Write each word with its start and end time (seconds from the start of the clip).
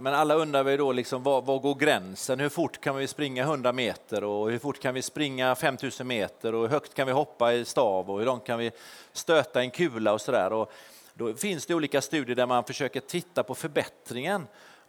Men 0.00 0.14
alla 0.14 0.34
undrar 0.34 0.64
vi 0.64 0.76
då 0.76 0.92
liksom, 0.92 1.22
var, 1.22 1.42
var, 1.42 1.58
går 1.58 1.74
gränsen? 1.74 2.40
Hur 2.40 2.48
fort 2.48 2.80
kan 2.80 2.96
vi 2.96 3.06
springa 3.06 3.42
100 3.42 3.72
meter 3.72 4.24
och 4.24 4.50
hur 4.50 4.58
fort 4.58 4.80
kan 4.80 4.94
vi 4.94 5.02
springa 5.02 5.54
5000 5.54 6.06
meter 6.06 6.54
och 6.54 6.62
hur 6.62 6.68
högt 6.68 6.94
kan 6.94 7.06
vi 7.06 7.12
hoppa 7.12 7.52
i 7.52 7.64
stav 7.64 8.10
och 8.10 8.18
hur 8.18 8.26
långt 8.26 8.46
kan 8.46 8.58
vi 8.58 8.70
stöta 9.12 9.60
en 9.60 9.70
kula 9.70 10.12
och 10.12 10.20
sådär. 10.20 10.66
Då 11.14 11.34
finns 11.34 11.66
det 11.66 11.74
olika 11.74 12.00
studier 12.00 12.36
där 12.36 12.46
man 12.46 12.64
försöker 12.64 13.00
titta 13.00 13.42
på 13.42 13.54
förbättringen 13.54 14.46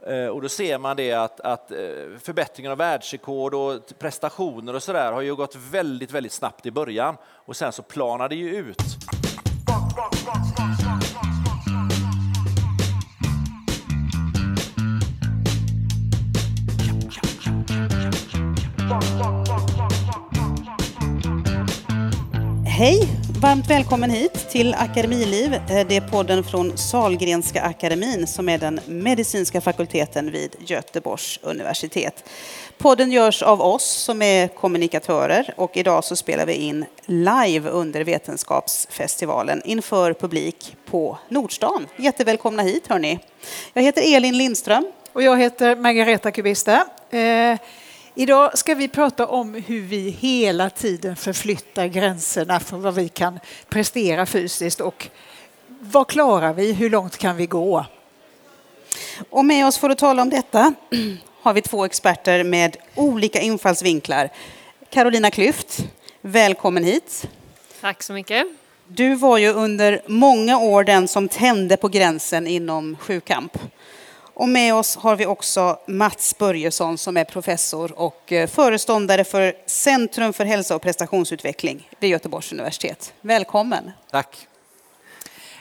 eh, 0.07 0.27
och 0.27 0.41
då 0.41 0.49
ser 0.49 0.77
man 0.77 0.97
det 0.97 1.13
att, 1.13 1.39
att 1.39 1.71
eh, 1.71 1.77
förbättringen 2.19 2.71
av 2.71 2.77
världsrekord 2.77 3.53
och 3.53 3.81
prestationer 3.99 4.75
och 4.75 4.83
sådär 4.83 5.11
har 5.11 5.21
ju 5.21 5.35
gått 5.35 5.55
väldigt, 5.55 6.11
väldigt 6.11 6.33
snabbt 6.33 6.65
i 6.65 6.71
början 6.71 7.17
och 7.25 7.55
sen 7.55 7.71
så 7.71 7.81
planar 7.81 8.29
det 8.29 8.35
ju 8.35 8.55
ut. 8.55 9.16
Hej! 22.77 23.07
Varmt 23.41 23.69
välkommen 23.69 24.09
hit 24.09 24.49
till 24.49 24.73
Akademiliv. 24.73 25.53
Eh, 25.53 25.87
det 25.87 25.95
är 25.95 26.09
podden 26.09 26.43
från 26.43 26.77
Salgrenska 26.77 27.61
akademin 27.61 28.27
som 28.27 28.49
är 28.49 28.57
den 28.57 28.79
medicinska 28.85 29.61
fakulteten 29.61 30.31
vid 30.31 30.55
Göteborgs 30.59 31.39
universitet. 31.43 32.29
Podden 32.77 33.11
görs 33.11 33.43
av 33.43 33.61
oss 33.61 33.83
som 33.83 34.21
är 34.21 34.47
kommunikatörer 34.47 35.53
och 35.57 35.77
idag 35.77 36.03
så 36.03 36.15
spelar 36.15 36.45
vi 36.45 36.53
in 36.53 36.85
live 37.05 37.69
under 37.69 38.03
Vetenskapsfestivalen 38.03 39.61
inför 39.65 40.13
publik 40.13 40.75
på 40.89 41.17
Nordstan. 41.29 41.87
Jättevälkomna 41.95 42.63
hit 42.63 42.87
hörni. 42.87 43.19
Jag 43.73 43.83
heter 43.83 44.15
Elin 44.15 44.37
Lindström. 44.37 44.85
Och 45.13 45.23
jag 45.23 45.37
heter 45.37 45.75
Margareta 45.75 46.31
Kubiste. 46.31 46.83
Eh, 47.09 47.57
Idag 48.19 48.57
ska 48.57 48.75
vi 48.75 48.87
prata 48.87 49.27
om 49.27 49.53
hur 49.53 49.81
vi 49.81 50.09
hela 50.09 50.69
tiden 50.69 51.15
förflyttar 51.15 51.87
gränserna 51.87 52.59
för 52.59 52.77
vad 52.77 52.95
vi 52.95 53.09
kan 53.09 53.39
prestera 53.69 54.25
fysiskt 54.25 54.81
och 54.81 55.07
vad 55.79 56.07
klarar 56.07 56.53
vi? 56.53 56.73
Hur 56.73 56.89
långt 56.89 57.17
kan 57.17 57.35
vi 57.37 57.45
gå? 57.45 57.85
Och 59.29 59.45
med 59.45 59.67
oss 59.67 59.77
för 59.77 59.89
att 59.89 59.97
tala 59.97 60.21
om 60.21 60.29
detta 60.29 60.73
har 61.41 61.53
vi 61.53 61.61
två 61.61 61.85
experter 61.85 62.43
med 62.43 62.77
olika 62.95 63.39
infallsvinklar. 63.41 64.29
Carolina 64.89 65.31
Klyft, 65.31 65.85
välkommen 66.21 66.83
hit. 66.83 67.27
Tack 67.81 68.03
så 68.03 68.13
mycket. 68.13 68.47
Du 68.87 69.15
var 69.15 69.37
ju 69.37 69.53
under 69.53 70.01
många 70.07 70.57
år 70.57 70.83
den 70.83 71.07
som 71.07 71.29
tände 71.29 71.77
på 71.77 71.87
gränsen 71.87 72.47
inom 72.47 72.97
sjukamp. 72.99 73.57
Och 74.39 74.49
med 74.49 74.75
oss 74.75 74.95
har 74.95 75.15
vi 75.15 75.25
också 75.25 75.79
Mats 75.85 76.37
Börjesson 76.37 76.97
som 76.97 77.17
är 77.17 77.23
professor 77.23 77.99
och 77.99 78.31
eh, 78.31 78.47
föreståndare 78.47 79.23
för 79.23 79.53
Centrum 79.65 80.33
för 80.33 80.45
hälsa 80.45 80.75
och 80.75 80.81
prestationsutveckling 80.81 81.89
vid 81.99 82.09
Göteborgs 82.09 82.51
universitet. 82.51 83.13
Välkommen! 83.21 83.91
Tack! 84.11 84.47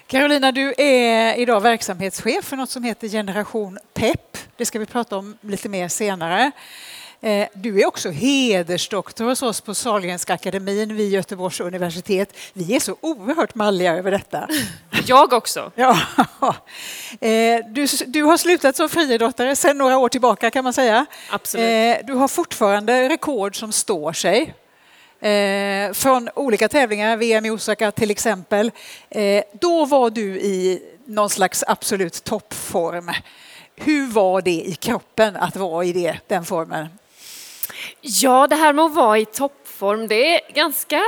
Carolina, 0.07 0.53
du 0.53 0.75
är 0.79 1.35
idag 1.35 1.61
verksamhetschef 1.61 2.45
för 2.45 2.57
något 2.57 2.71
som 2.71 2.85
heter 2.85 3.09
Generation 3.09 3.79
PEP. 3.95 4.39
Det 4.57 4.67
ska 4.67 4.79
vi 4.79 4.87
prata 4.87 5.17
om 5.17 5.39
lite 5.41 5.69
mer 5.69 5.89
senare. 5.89 6.51
Eh, 7.20 7.48
du 7.55 7.81
är 7.81 7.86
också 7.86 8.11
hedersdoktor 8.11 9.25
hos 9.25 9.42
oss 9.42 9.61
på 9.61 9.75
Sahlgrenska 9.75 10.34
akademin 10.34 10.97
vid 10.97 11.11
Göteborgs 11.11 11.61
universitet. 11.61 12.36
Vi 12.53 12.77
är 12.77 12.81
så 12.81 12.97
oerhört 13.00 13.55
malliga 13.55 13.95
över 13.97 14.11
detta. 14.11 14.48
Jag 15.06 15.33
också. 15.33 15.73
Ja. 15.75 15.98
Eh, 17.20 17.61
du, 17.69 17.86
du 18.06 18.23
har 18.23 18.36
slutat 18.36 18.77
som 18.77 18.89
friidrottare 18.89 19.56
sedan 19.56 19.78
några 19.78 19.98
år 19.98 20.08
tillbaka 20.08 20.50
kan 20.50 20.64
man 20.64 20.73
säga. 20.73 21.06
Absolut. 21.31 22.00
Eh, 22.00 22.06
du 22.06 22.12
har 22.12 22.28
fortfarande 22.28 23.08
rekord 23.08 23.58
som 23.58 23.73
står 23.73 24.12
sig. 24.12 24.55
Från 25.95 26.28
olika 26.34 26.69
tävlingar, 26.69 27.17
VM 27.17 27.46
i 27.46 27.51
Osaka 27.51 27.91
till 27.91 28.11
exempel. 28.11 28.70
Då 29.61 29.85
var 29.85 30.11
du 30.11 30.41
i 30.41 30.83
någon 31.05 31.30
slags 31.30 31.64
absolut 31.67 32.24
toppform. 32.24 33.11
Hur 33.77 34.07
var 34.07 34.42
det 34.42 34.51
i 34.68 34.74
kroppen 34.74 35.36
att 35.36 35.57
vara 35.57 35.85
i 35.85 35.92
det, 35.92 36.18
den 36.27 36.45
formen? 36.45 36.89
Ja, 38.01 38.47
det 38.47 38.57
här 38.57 38.73
med 38.73 38.85
att 38.85 38.95
vara 38.95 39.19
i 39.19 39.25
toppform, 39.25 40.09
det 40.09 40.35
är 40.35 40.41
en 40.49 40.55
ganska 40.55 41.03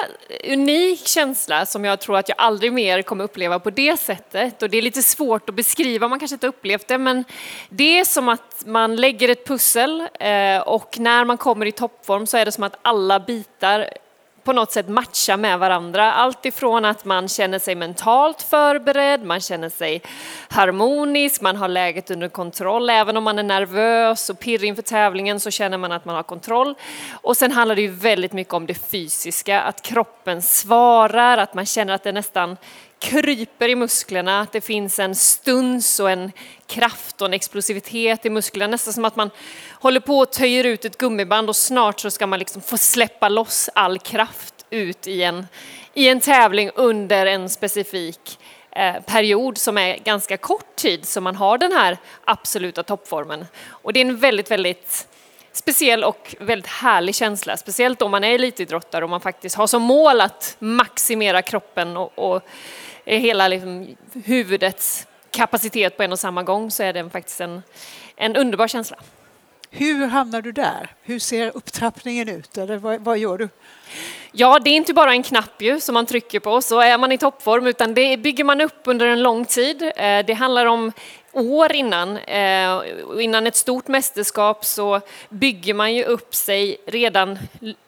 unik 0.45 1.07
känsla 1.07 1.67
som 1.67 1.85
jag 1.85 2.01
tror 2.01 2.17
att 2.17 2.29
jag 2.29 2.39
aldrig 2.39 2.73
mer 2.73 3.03
kommer 3.03 3.25
uppleva 3.25 3.59
på 3.59 3.71
det 3.71 3.97
sättet. 3.97 4.63
Och 4.63 4.71
det 4.71 4.79
är 4.79 4.83
lite 4.83 5.03
svårt 5.03 5.49
att 5.49 5.55
beskriva, 5.55 6.09
man 6.09 6.19
kanske 6.19 6.35
inte 6.35 6.47
upplevt 6.47 6.89
det, 6.89 6.99
men 6.99 7.25
det 7.69 7.99
är 7.99 8.05
som 8.05 8.29
att 8.29 8.63
man 8.67 8.97
lägger 8.97 9.29
ett 9.29 9.47
pussel 9.47 10.01
eh, 10.01 10.59
och 10.59 10.99
när 10.99 11.25
man 11.25 11.37
kommer 11.37 11.67
i 11.67 11.73
toppform 11.73 12.27
så 12.27 12.37
är 12.37 12.45
det 12.45 12.53
som 12.53 12.65
att 12.65 12.79
alla 12.83 13.21
bitar 13.21 13.89
på 14.49 14.53
något 14.53 14.73
sätt 14.73 14.89
matcha 14.89 15.37
med 15.37 15.59
varandra. 15.59 16.13
Allt 16.13 16.47
ifrån 16.47 16.85
att 16.85 17.05
man 17.05 17.29
känner 17.29 17.59
sig 17.59 17.75
mentalt 17.75 18.43
förberedd, 18.43 19.25
man 19.25 19.41
känner 19.41 19.69
sig 19.69 20.03
harmonisk, 20.49 21.41
man 21.41 21.57
har 21.57 21.69
läget 21.69 22.11
under 22.11 22.29
kontroll. 22.29 22.91
Även 22.91 23.17
om 23.17 23.25
man 23.25 23.39
är 23.39 23.43
nervös 23.43 24.31
och 24.31 24.39
pirrig 24.39 24.69
inför 24.69 24.83
tävlingen 24.83 25.41
så 25.41 25.51
känner 25.51 25.79
man 25.79 25.93
att 25.93 26.05
man 26.05 26.15
har 26.15 26.23
kontroll. 26.23 26.75
Och 27.13 27.37
sen 27.37 27.53
handlar 27.53 27.77
det 27.77 27.83
ju 27.83 27.91
väldigt 27.91 28.33
mycket 28.33 28.55
om 28.55 28.67
det 28.67 28.75
fysiska, 28.75 29.61
att 29.61 29.83
kroppen 29.83 30.43
svarar, 30.43 31.39
att 31.39 31.55
man 31.55 31.67
känner 31.67 31.95
att 31.95 32.03
det 32.03 32.13
nästan 32.13 32.57
kryper 32.99 33.69
i 33.69 33.75
musklerna, 33.75 34.41
att 34.41 34.53
det 34.53 34.61
finns 34.61 34.99
en 34.99 35.15
stuns 35.15 36.01
och 36.01 36.11
en 36.11 36.33
kraft 36.67 37.21
och 37.21 37.29
en 37.29 37.35
explosivitet 37.35 38.27
i 38.27 38.31
musklerna. 38.31 38.71
Nästan 38.71 38.95
som 38.95 39.05
att 39.05 39.17
man 39.17 39.31
håller 39.71 40.01
på 40.01 40.19
och 40.19 40.33
töjer 40.33 40.65
ut 40.65 40.85
ett 40.85 40.99
gummiband 40.99 41.49
och 41.49 41.57
snart 41.57 42.01
så 42.01 42.11
ska 42.11 42.27
man 42.27 42.39
liksom 42.39 42.63
få 42.63 42.79
släppa 42.79 43.29
loss 43.29 43.71
all 43.75 43.99
kraft 43.99 44.55
ut 44.71 45.07
i 45.07 45.23
en, 45.23 45.47
i 45.95 46.09
en 46.09 46.21
tävling 46.21 46.71
under 46.75 47.27
en 47.27 47.49
specifik 47.49 48.39
eh, 48.71 49.01
period 49.01 49.59
som 49.59 49.79
är 49.79 49.97
ganska 49.97 50.37
kort 50.37 50.77
tid 50.77 51.05
som 51.05 51.25
man 51.25 51.37
har 51.37 51.59
den 51.59 51.73
här 51.73 51.99
absoluta 52.25 52.83
toppformen. 52.83 53.47
Och 53.69 53.93
det 53.93 54.01
är 54.01 54.05
en 54.05 54.17
väldigt, 54.17 54.51
väldigt 54.51 55.09
speciell 55.53 56.05
och 56.05 56.37
väldigt 56.41 56.71
härlig 56.71 57.15
känsla, 57.15 57.57
speciellt 57.57 58.03
om 58.03 58.11
man 58.11 58.25
är 58.25 58.35
elitidrottare 58.35 59.05
och 59.05 59.11
man 59.11 59.21
faktiskt 59.21 59.57
har 59.57 59.67
som 59.67 59.83
mål 59.83 60.21
att 60.21 60.57
maximera 60.59 61.43
kroppen 61.43 61.97
och, 61.97 62.19
och 62.19 62.43
hela 63.17 63.49
liksom, 63.49 63.97
huvudets 64.25 65.07
kapacitet 65.31 65.97
på 65.97 66.03
en 66.03 66.13
och 66.13 66.19
samma 66.19 66.43
gång 66.43 66.71
så 66.71 66.83
är 66.83 66.93
det 66.93 67.11
faktiskt 67.11 67.41
en, 67.41 67.63
en 68.17 68.37
underbar 68.37 68.69
känsla. 68.69 68.97
Hur 69.71 70.07
hamnar 70.07 70.43
du 70.43 70.53
där? 70.53 70.91
Hur 71.03 71.19
ser 71.19 71.57
upptrappningen 71.57 72.29
ut? 72.29 72.59
Eller 72.59 72.77
vad, 72.77 73.01
vad, 73.01 73.19
gör 73.19 73.39
du? 73.39 73.49
Ja, 74.33 74.59
det 74.59 74.71
är 74.71 74.75
inte 74.75 74.95
bara 74.95 75.13
en 75.13 75.23
knapp 75.23 75.63
ju 75.63 75.81
som 75.81 75.95
man 75.95 76.07
trycker 76.07 76.41
på 76.41 76.63
så 76.63 76.81
är 76.81 76.99
man 76.99 77.13
i 77.13 77.19
toppform 77.19 77.67
utan 77.67 77.95
det 77.95 78.17
bygger 78.17 78.45
man 78.45 78.61
upp 78.61 78.81
under 78.85 79.07
en 79.07 79.23
lång 79.23 79.45
tid. 79.45 79.83
Eh, 79.83 80.25
det 80.27 80.33
handlar 80.33 80.67
om 80.67 80.93
år 81.33 81.73
innan, 81.73 82.17
eh, 82.17 82.81
innan 83.21 83.47
ett 83.47 83.57
stort 83.57 83.89
mästerskap 83.89 84.65
så 84.65 85.01
bygger 85.29 85.75
man 85.75 85.95
ju 85.95 86.05
upp 86.05 86.35
sig 86.35 86.77
redan 86.87 87.39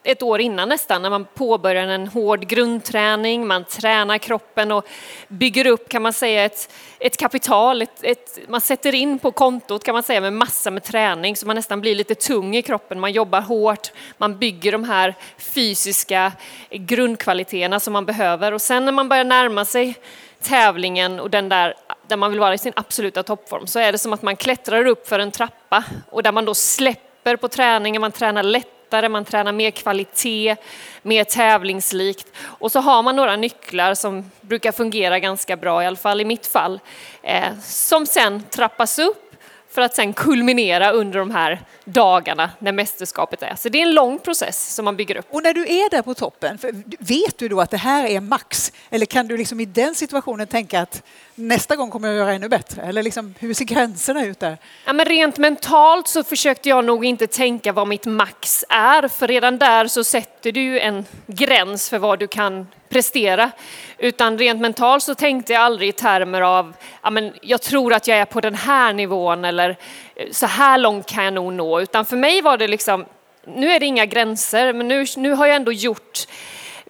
ett 0.03 0.23
år 0.23 0.41
innan 0.41 0.69
nästan 0.69 1.03
när 1.03 1.11
man 1.11 1.25
påbörjar 1.34 1.87
en 1.87 2.06
hård 2.06 2.47
grundträning, 2.47 3.47
man 3.47 3.65
tränar 3.65 4.19
kroppen 4.19 4.73
och 4.73 4.87
bygger 5.28 5.67
upp 5.67 5.89
kan 5.89 6.03
man 6.03 6.12
säga 6.12 6.45
ett, 6.45 6.73
ett 6.99 7.17
kapital, 7.17 7.83
ett, 7.83 8.05
ett, 8.05 8.39
man 8.49 8.61
sätter 8.61 8.95
in 8.95 9.19
på 9.19 9.33
kontot 9.33 9.84
kan 9.84 9.93
man 9.93 10.03
säga 10.03 10.21
med 10.21 10.33
massa 10.33 10.71
med 10.71 10.84
träning 10.84 11.37
så 11.37 11.47
man 11.47 11.57
nästan 11.57 11.81
blir 11.81 11.95
lite 11.95 12.15
tung 12.15 12.57
i 12.57 12.62
kroppen, 12.62 13.01
man 13.01 13.12
jobbar 13.12 13.41
hårt, 13.41 13.93
man 14.19 14.39
bygger 14.39 14.72
de 14.72 14.84
här 14.84 15.15
fysiska 15.39 16.33
grundkvaliteterna 16.71 17.81
som 17.81 17.93
man 17.93 18.07
behöver. 18.07 18.53
Och 18.53 18.62
sen 18.62 18.84
när 18.84 18.93
man 18.93 19.09
börjar 19.09 19.25
närma 19.25 19.65
sig 19.65 19.95
tävlingen 20.43 21.21
och 21.21 21.31
den 21.31 21.49
där, 21.49 21.75
där 22.10 22.16
man 22.16 22.31
vill 22.31 22.41
vara 22.41 22.54
i 22.54 22.59
sin 22.59 22.72
absoluta 22.76 23.22
toppform 23.22 23.66
så 23.66 23.78
är 23.78 23.93
det 23.93 23.98
som 23.98 24.12
att 24.12 24.22
man 24.22 24.37
klättrar 24.37 24.87
upp 24.87 25.09
för 25.09 25.19
en 25.19 25.31
trappa 25.31 25.84
och 26.10 26.22
där 26.22 26.32
man 26.32 26.45
då 26.45 26.54
släpper 26.54 27.36
på 27.36 27.48
träningen, 27.48 28.01
man 28.01 28.12
tränar 28.12 28.42
lättare, 28.42 29.09
man 29.09 29.24
tränar 29.24 29.53
mer 29.53 29.71
kvalitet, 29.71 30.57
mer 31.03 31.24
tävlingslikt 31.24 32.27
och 32.42 32.72
så 32.72 32.80
har 32.80 33.03
man 33.03 33.16
några 33.16 33.36
nycklar 33.36 33.95
som 33.95 34.30
brukar 34.41 34.72
fungera 34.72 35.18
ganska 35.18 35.57
bra, 35.57 35.83
i 35.83 35.86
alla 35.86 35.97
fall 35.97 36.21
i 36.21 36.24
mitt 36.24 36.47
fall, 36.47 36.80
eh, 37.22 37.59
som 37.62 38.07
sen 38.07 38.42
trappas 38.51 38.98
upp 38.98 39.30
för 39.71 39.83
att 39.83 39.95
sen 39.95 40.13
kulminera 40.13 40.91
under 40.91 41.18
de 41.18 41.30
här 41.30 41.60
dagarna 41.84 42.51
när 42.59 42.72
mästerskapet 42.72 43.42
är. 43.42 43.54
Så 43.54 43.68
det 43.68 43.78
är 43.78 43.83
en 43.83 43.95
lång 43.95 44.18
process 44.18 44.74
som 44.74 44.84
man 44.84 44.97
bygger 44.97 45.16
upp. 45.16 45.27
Och 45.30 45.42
när 45.42 45.54
du 45.54 45.63
är 45.63 45.91
där 45.91 46.03
på 46.03 46.15
toppen, 46.15 46.59
vet 46.98 47.39
du 47.39 47.48
då 47.48 47.60
att 47.60 47.71
det 47.71 47.77
här 47.77 48.06
är 48.06 48.21
max? 48.21 48.72
Eller 48.91 49.06
kan 49.06 49.28
du 49.28 49.36
liksom 49.36 49.60
i 49.60 49.65
den 49.65 49.95
situationen 49.95 50.47
tänka 50.47 50.80
att 50.80 51.03
nästa 51.41 51.77
gång 51.77 51.91
kommer 51.91 52.09
jag 52.09 52.16
göra 52.16 52.33
ännu 52.33 52.48
bättre? 52.48 52.83
Eller 52.83 53.03
liksom, 53.03 53.34
hur 53.39 53.54
ser 53.54 53.65
gränserna 53.65 54.25
ut 54.25 54.41
där? 54.41 54.59
Ja, 54.84 54.92
men 54.92 55.07
rent 55.07 55.39
mentalt 55.39 56.09
så 56.09 56.25
försökte 56.25 56.69
jag 56.69 56.84
nog 56.84 57.04
inte 57.04 57.27
tänka 57.27 57.72
vad 57.72 57.89
mitt 57.89 58.07
max 58.07 58.65
är, 58.69 59.09
för 59.09 59.28
redan 59.28 59.59
där 59.59 59.87
så 59.87 60.04
sätter 60.04 60.53
du 60.53 60.60
ju 60.60 60.81
en 60.81 61.04
gräns 61.27 61.91
för 61.91 61.98
vad 61.98 62.19
du 62.19 62.27
kan 62.27 62.66
prestera. 62.89 63.51
Utan 63.98 64.39
rent 64.39 64.60
mentalt 64.60 65.03
så 65.03 65.15
tänkte 65.15 65.53
jag 65.53 65.63
aldrig 65.63 65.89
i 65.89 65.92
termer 65.92 66.41
av, 66.41 66.75
ja, 67.03 67.10
men 67.10 67.33
jag 67.42 67.63
tror 67.63 67.92
att 67.92 68.07
jag 68.07 68.19
är 68.19 68.25
på 68.25 68.41
den 68.41 68.54
här 68.54 68.92
nivån 68.92 69.45
eller 69.45 69.77
eh, 70.15 70.31
så 70.31 70.47
här 70.47 70.78
långt 70.78 71.07
kan 71.07 71.25
jag 71.25 71.34
nog 71.34 71.53
nå. 71.53 71.81
Utan 71.81 72.07
för 72.07 72.16
mig 72.16 72.42
var 72.42 72.57
det 72.59 72.69
liksom, 72.69 73.07
nu 73.47 73.71
är 73.71 73.81
det 73.81 73.87
inga 73.87 74.07
gränser, 74.07 74.72
men 74.72 74.89
nu, 74.89 75.07
nu 75.16 75.33
har 75.33 75.47
jag 75.47 75.57
ändå 75.57 75.72
gjort 75.72 76.27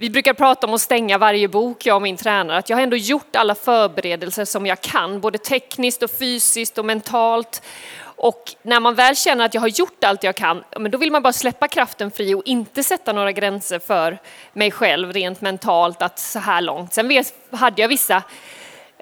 vi 0.00 0.10
brukar 0.10 0.34
prata 0.34 0.66
om 0.66 0.74
att 0.74 0.80
stänga 0.80 1.18
varje 1.18 1.48
bok, 1.48 1.86
jag 1.86 1.96
och 1.96 2.02
min 2.02 2.16
tränare, 2.16 2.58
att 2.58 2.70
jag 2.70 2.76
har 2.76 2.82
ändå 2.82 2.96
gjort 2.96 3.36
alla 3.36 3.54
förberedelser 3.54 4.44
som 4.44 4.66
jag 4.66 4.80
kan, 4.80 5.20
både 5.20 5.38
tekniskt 5.38 6.02
och 6.02 6.10
fysiskt 6.10 6.78
och 6.78 6.84
mentalt. 6.84 7.62
Och 8.02 8.54
när 8.62 8.80
man 8.80 8.94
väl 8.94 9.16
känner 9.16 9.44
att 9.44 9.54
jag 9.54 9.60
har 9.60 9.68
gjort 9.68 10.04
allt 10.04 10.24
jag 10.24 10.34
kan, 10.34 10.64
då 10.90 10.98
vill 10.98 11.12
man 11.12 11.22
bara 11.22 11.32
släppa 11.32 11.68
kraften 11.68 12.10
fri 12.10 12.34
och 12.34 12.42
inte 12.44 12.82
sätta 12.82 13.12
några 13.12 13.32
gränser 13.32 13.78
för 13.78 14.18
mig 14.52 14.70
själv 14.70 15.12
rent 15.12 15.40
mentalt 15.40 16.02
att 16.02 16.18
så 16.18 16.38
här 16.38 16.60
långt. 16.60 16.94
Sen 16.94 17.24
hade 17.50 17.82
jag 17.82 17.88
vissa 17.88 18.22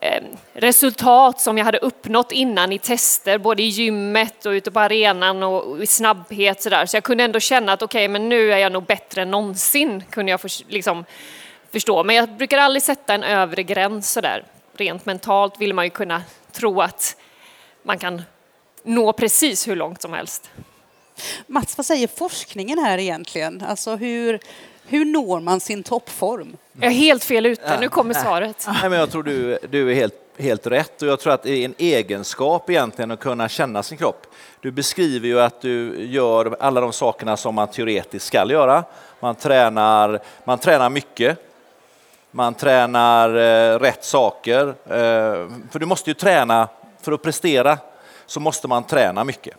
Eh, 0.00 0.22
resultat 0.52 1.40
som 1.40 1.58
jag 1.58 1.64
hade 1.64 1.78
uppnått 1.78 2.32
innan 2.32 2.72
i 2.72 2.78
tester, 2.78 3.38
både 3.38 3.62
i 3.62 3.66
gymmet 3.66 4.46
och 4.46 4.50
ute 4.50 4.70
på 4.70 4.80
arenan 4.80 5.42
och 5.42 5.82
i 5.82 5.86
snabbhet 5.86 6.62
så 6.62 6.70
där. 6.70 6.86
Så 6.86 6.96
jag 6.96 7.04
kunde 7.04 7.24
ändå 7.24 7.40
känna 7.40 7.72
att 7.72 7.82
okej, 7.82 7.98
okay, 7.98 8.08
men 8.08 8.28
nu 8.28 8.52
är 8.52 8.58
jag 8.58 8.72
nog 8.72 8.84
bättre 8.84 9.22
än 9.22 9.30
någonsin, 9.30 10.04
kunde 10.10 10.30
jag 10.30 10.40
för, 10.40 10.50
liksom, 10.72 11.04
förstå. 11.72 12.04
Men 12.04 12.16
jag 12.16 12.28
brukar 12.28 12.58
aldrig 12.58 12.82
sätta 12.82 13.14
en 13.14 13.22
övre 13.22 13.62
gräns 13.62 14.12
så 14.12 14.20
där. 14.20 14.44
Rent 14.76 15.06
mentalt 15.06 15.60
vill 15.60 15.74
man 15.74 15.84
ju 15.84 15.90
kunna 15.90 16.22
tro 16.52 16.80
att 16.80 17.16
man 17.82 17.98
kan 17.98 18.22
nå 18.82 19.12
precis 19.12 19.68
hur 19.68 19.76
långt 19.76 20.02
som 20.02 20.12
helst. 20.12 20.50
Mats, 21.46 21.76
vad 21.76 21.86
säger 21.86 22.08
forskningen 22.08 22.78
här 22.78 22.98
egentligen? 22.98 23.62
Alltså 23.68 23.96
hur, 23.96 24.40
hur 24.88 25.04
når 25.04 25.40
man 25.40 25.60
sin 25.60 25.82
toppform? 25.82 26.56
Jag 26.72 26.84
är 26.84 26.96
helt 26.96 27.24
fel 27.24 27.46
ute, 27.46 27.80
nu 27.80 27.88
kommer 27.88 28.14
svaret. 28.14 28.66
Nej, 28.66 28.90
men 28.90 28.98
jag 28.98 29.10
tror 29.10 29.22
du, 29.22 29.58
du 29.70 29.90
är 29.90 29.94
helt, 29.94 30.14
helt 30.38 30.66
rätt 30.66 31.02
och 31.02 31.08
jag 31.08 31.20
tror 31.20 31.32
att 31.32 31.42
det 31.42 31.50
är 31.50 31.64
en 31.64 31.74
egenskap 31.78 32.70
egentligen 32.70 33.10
att 33.10 33.20
kunna 33.20 33.48
känna 33.48 33.82
sin 33.82 33.98
kropp. 33.98 34.26
Du 34.60 34.70
beskriver 34.70 35.28
ju 35.28 35.40
att 35.40 35.60
du 35.60 36.04
gör 36.04 36.56
alla 36.60 36.80
de 36.80 36.92
sakerna 36.92 37.36
som 37.36 37.54
man 37.54 37.68
teoretiskt 37.68 38.26
ska 38.26 38.50
göra. 38.50 38.84
Man 39.20 39.34
tränar, 39.34 40.20
man 40.44 40.58
tränar 40.58 40.90
mycket. 40.90 41.38
Man 42.30 42.54
tränar 42.54 43.36
eh, 43.36 43.78
rätt 43.78 44.04
saker. 44.04 44.66
Eh, 44.68 45.48
för 45.70 45.78
du 45.78 45.86
måste 45.86 46.10
ju 46.10 46.14
träna, 46.14 46.68
för 47.02 47.12
att 47.12 47.22
prestera 47.22 47.78
så 48.26 48.40
måste 48.40 48.68
man 48.68 48.84
träna 48.84 49.24
mycket. 49.24 49.56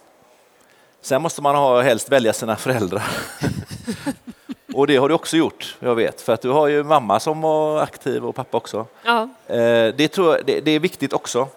Sen 1.01 1.21
måste 1.21 1.41
man 1.41 1.55
ha, 1.55 1.81
helst 1.81 2.09
välja 2.09 2.33
sina 2.33 2.55
föräldrar. 2.55 3.03
Och 4.73 4.87
det 4.87 4.97
har 4.97 5.09
du 5.09 5.15
också 5.15 5.37
gjort, 5.37 5.75
jag 5.79 5.95
vet, 5.95 6.21
för 6.21 6.33
att 6.33 6.41
du 6.41 6.49
har 6.49 6.67
ju 6.67 6.83
mamma 6.83 7.19
som 7.19 7.41
var 7.41 7.81
aktiv 7.81 8.25
och 8.25 8.35
pappa 8.35 8.57
också. 8.57 8.85
Ja. 9.03 9.29
Eh, 9.47 9.93
det, 9.97 10.07
tror 10.07 10.35
jag, 10.35 10.45
det, 10.45 10.59
det 10.59 10.71
är 10.71 10.79
viktigt 10.79 11.13
också. 11.13 11.47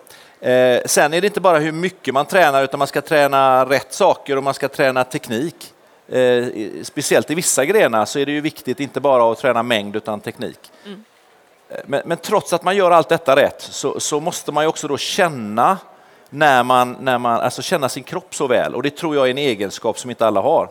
Eh, 0.41 0.81
sen 0.87 1.14
är 1.14 1.20
det 1.20 1.26
inte 1.26 1.41
bara 1.41 1.59
hur 1.59 1.73
mycket 1.73 2.14
man 2.14 2.26
tränar, 2.26 2.64
utan 2.64 2.79
man 2.79 2.88
ska 2.88 3.00
träna 3.00 3.64
rätt 3.64 3.93
saker 3.93 4.37
och 4.37 4.43
man 4.43 4.55
ska 4.55 4.69
träna 4.69 5.05
teknik. 5.05 5.73
Eh, 6.09 6.47
speciellt 6.82 7.31
i 7.31 7.35
vissa 7.35 7.64
grenar 7.64 8.05
så 8.05 8.19
är 8.19 8.26
det 8.26 8.32
ju 8.32 8.41
viktigt 8.41 8.81
inte 8.81 9.00
bara 9.00 9.32
att 9.32 9.38
träna 9.38 9.62
mängd 9.62 9.97
utan 9.97 10.20
teknik. 10.20 10.58
Mm. 10.87 11.05
Men, 11.85 12.03
men, 12.05 12.19
trots 12.19 12.53
att 12.53 12.62
man 12.62 12.76
gör 12.76 12.91
allt 12.91 13.08
detta 13.08 13.37
rätt 13.37 13.61
så, 13.61 14.00
så, 14.00 14.20
måste 14.20 14.53
man 14.53 14.65
ju 14.65 14.69
också 14.69 14.88
då 14.88 14.97
känna 14.97 15.79
när 16.31 16.62
man, 16.62 16.97
när 17.00 17.19
man, 17.19 17.41
alltså 17.41 17.62
känna 17.62 17.88
sin 17.88 18.03
kropp 18.03 18.35
så 18.35 18.47
väl 18.47 18.75
och 18.75 18.82
det 18.82 18.97
tror 18.97 19.17
jag 19.17 19.26
är 19.26 19.31
en 19.31 19.38
egenskap 19.38 19.99
som 19.99 20.11
inte 20.11 20.26
alla 20.26 20.41
har. 20.41 20.69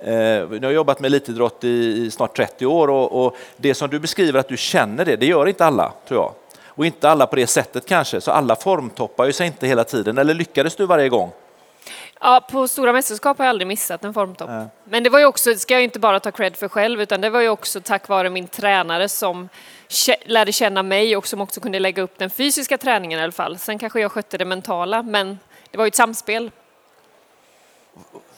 Eh, 0.00 0.14
jag 0.14 0.62
har 0.62 0.70
jobbat 0.70 1.00
med 1.00 1.08
elitidrott 1.08 1.64
i 1.64 2.10
snart 2.10 2.36
30 2.36 2.66
år 2.66 2.90
och, 2.90 3.26
och, 3.26 3.36
det 3.56 3.74
som 3.74 3.90
du 3.90 3.98
beskriver 3.98 4.40
att 4.40 4.48
du 4.48 4.56
känner 4.56 5.04
det, 5.04 5.16
det 5.16 5.26
gör 5.26 5.48
inte 5.48 5.64
alla 5.64 5.92
tror 6.08 6.20
jag. 6.20 6.32
Och 6.66 6.86
inte 6.86 7.10
alla 7.10 7.26
på 7.26 7.36
det 7.36 7.46
sättet 7.46 7.86
kanske, 7.86 8.20
så 8.20 8.30
alla 8.30 8.56
formtoppar 8.56 9.26
ju 9.26 9.32
sig 9.32 9.46
inte 9.46 9.66
hela 9.66 9.84
tiden. 9.84 10.18
Eller 10.18 10.34
lyckades 10.34 10.76
du 10.76 10.86
varje 10.86 11.08
gång? 11.08 11.30
Ja, 12.20 12.46
på 12.50 12.68
stora 12.68 12.92
mästerskap 12.92 13.38
har 13.38 13.44
jag 13.44 13.50
aldrig 13.50 13.68
missat 13.68 14.04
en 14.04 14.14
formtopp. 14.14 14.48
Äh. 14.48 14.64
Men 14.84 15.02
det 15.02 15.10
var 15.10 15.18
ju 15.18 15.24
också, 15.24 15.54
ska 15.54 15.74
jag 15.74 15.82
inte 15.82 15.98
bara 15.98 16.20
ta 16.20 16.30
cred 16.30 16.56
för 16.56 16.68
själv, 16.68 17.00
utan 17.00 17.20
det 17.20 17.30
var 17.30 17.40
ju 17.40 17.48
också 17.48 17.80
tack 17.80 18.08
vare 18.08 18.30
min 18.30 18.46
tränare 18.48 19.08
som 19.08 19.48
lärde 20.24 20.52
känna 20.52 20.82
mig 20.82 21.16
och 21.16 21.26
som 21.26 21.40
också 21.40 21.60
kunde 21.60 21.78
lägga 21.78 22.02
upp 22.02 22.18
den 22.18 22.30
fysiska 22.30 22.78
träningen 22.78 23.20
i 23.20 23.22
alla 23.22 23.32
fall. 23.32 23.58
Sen 23.58 23.78
kanske 23.78 24.00
jag 24.00 24.12
skötte 24.12 24.38
det 24.38 24.44
mentala, 24.44 25.02
men 25.02 25.38
det 25.70 25.78
var 25.78 25.84
ju 25.84 25.88
ett 25.88 25.94
samspel. 25.94 26.50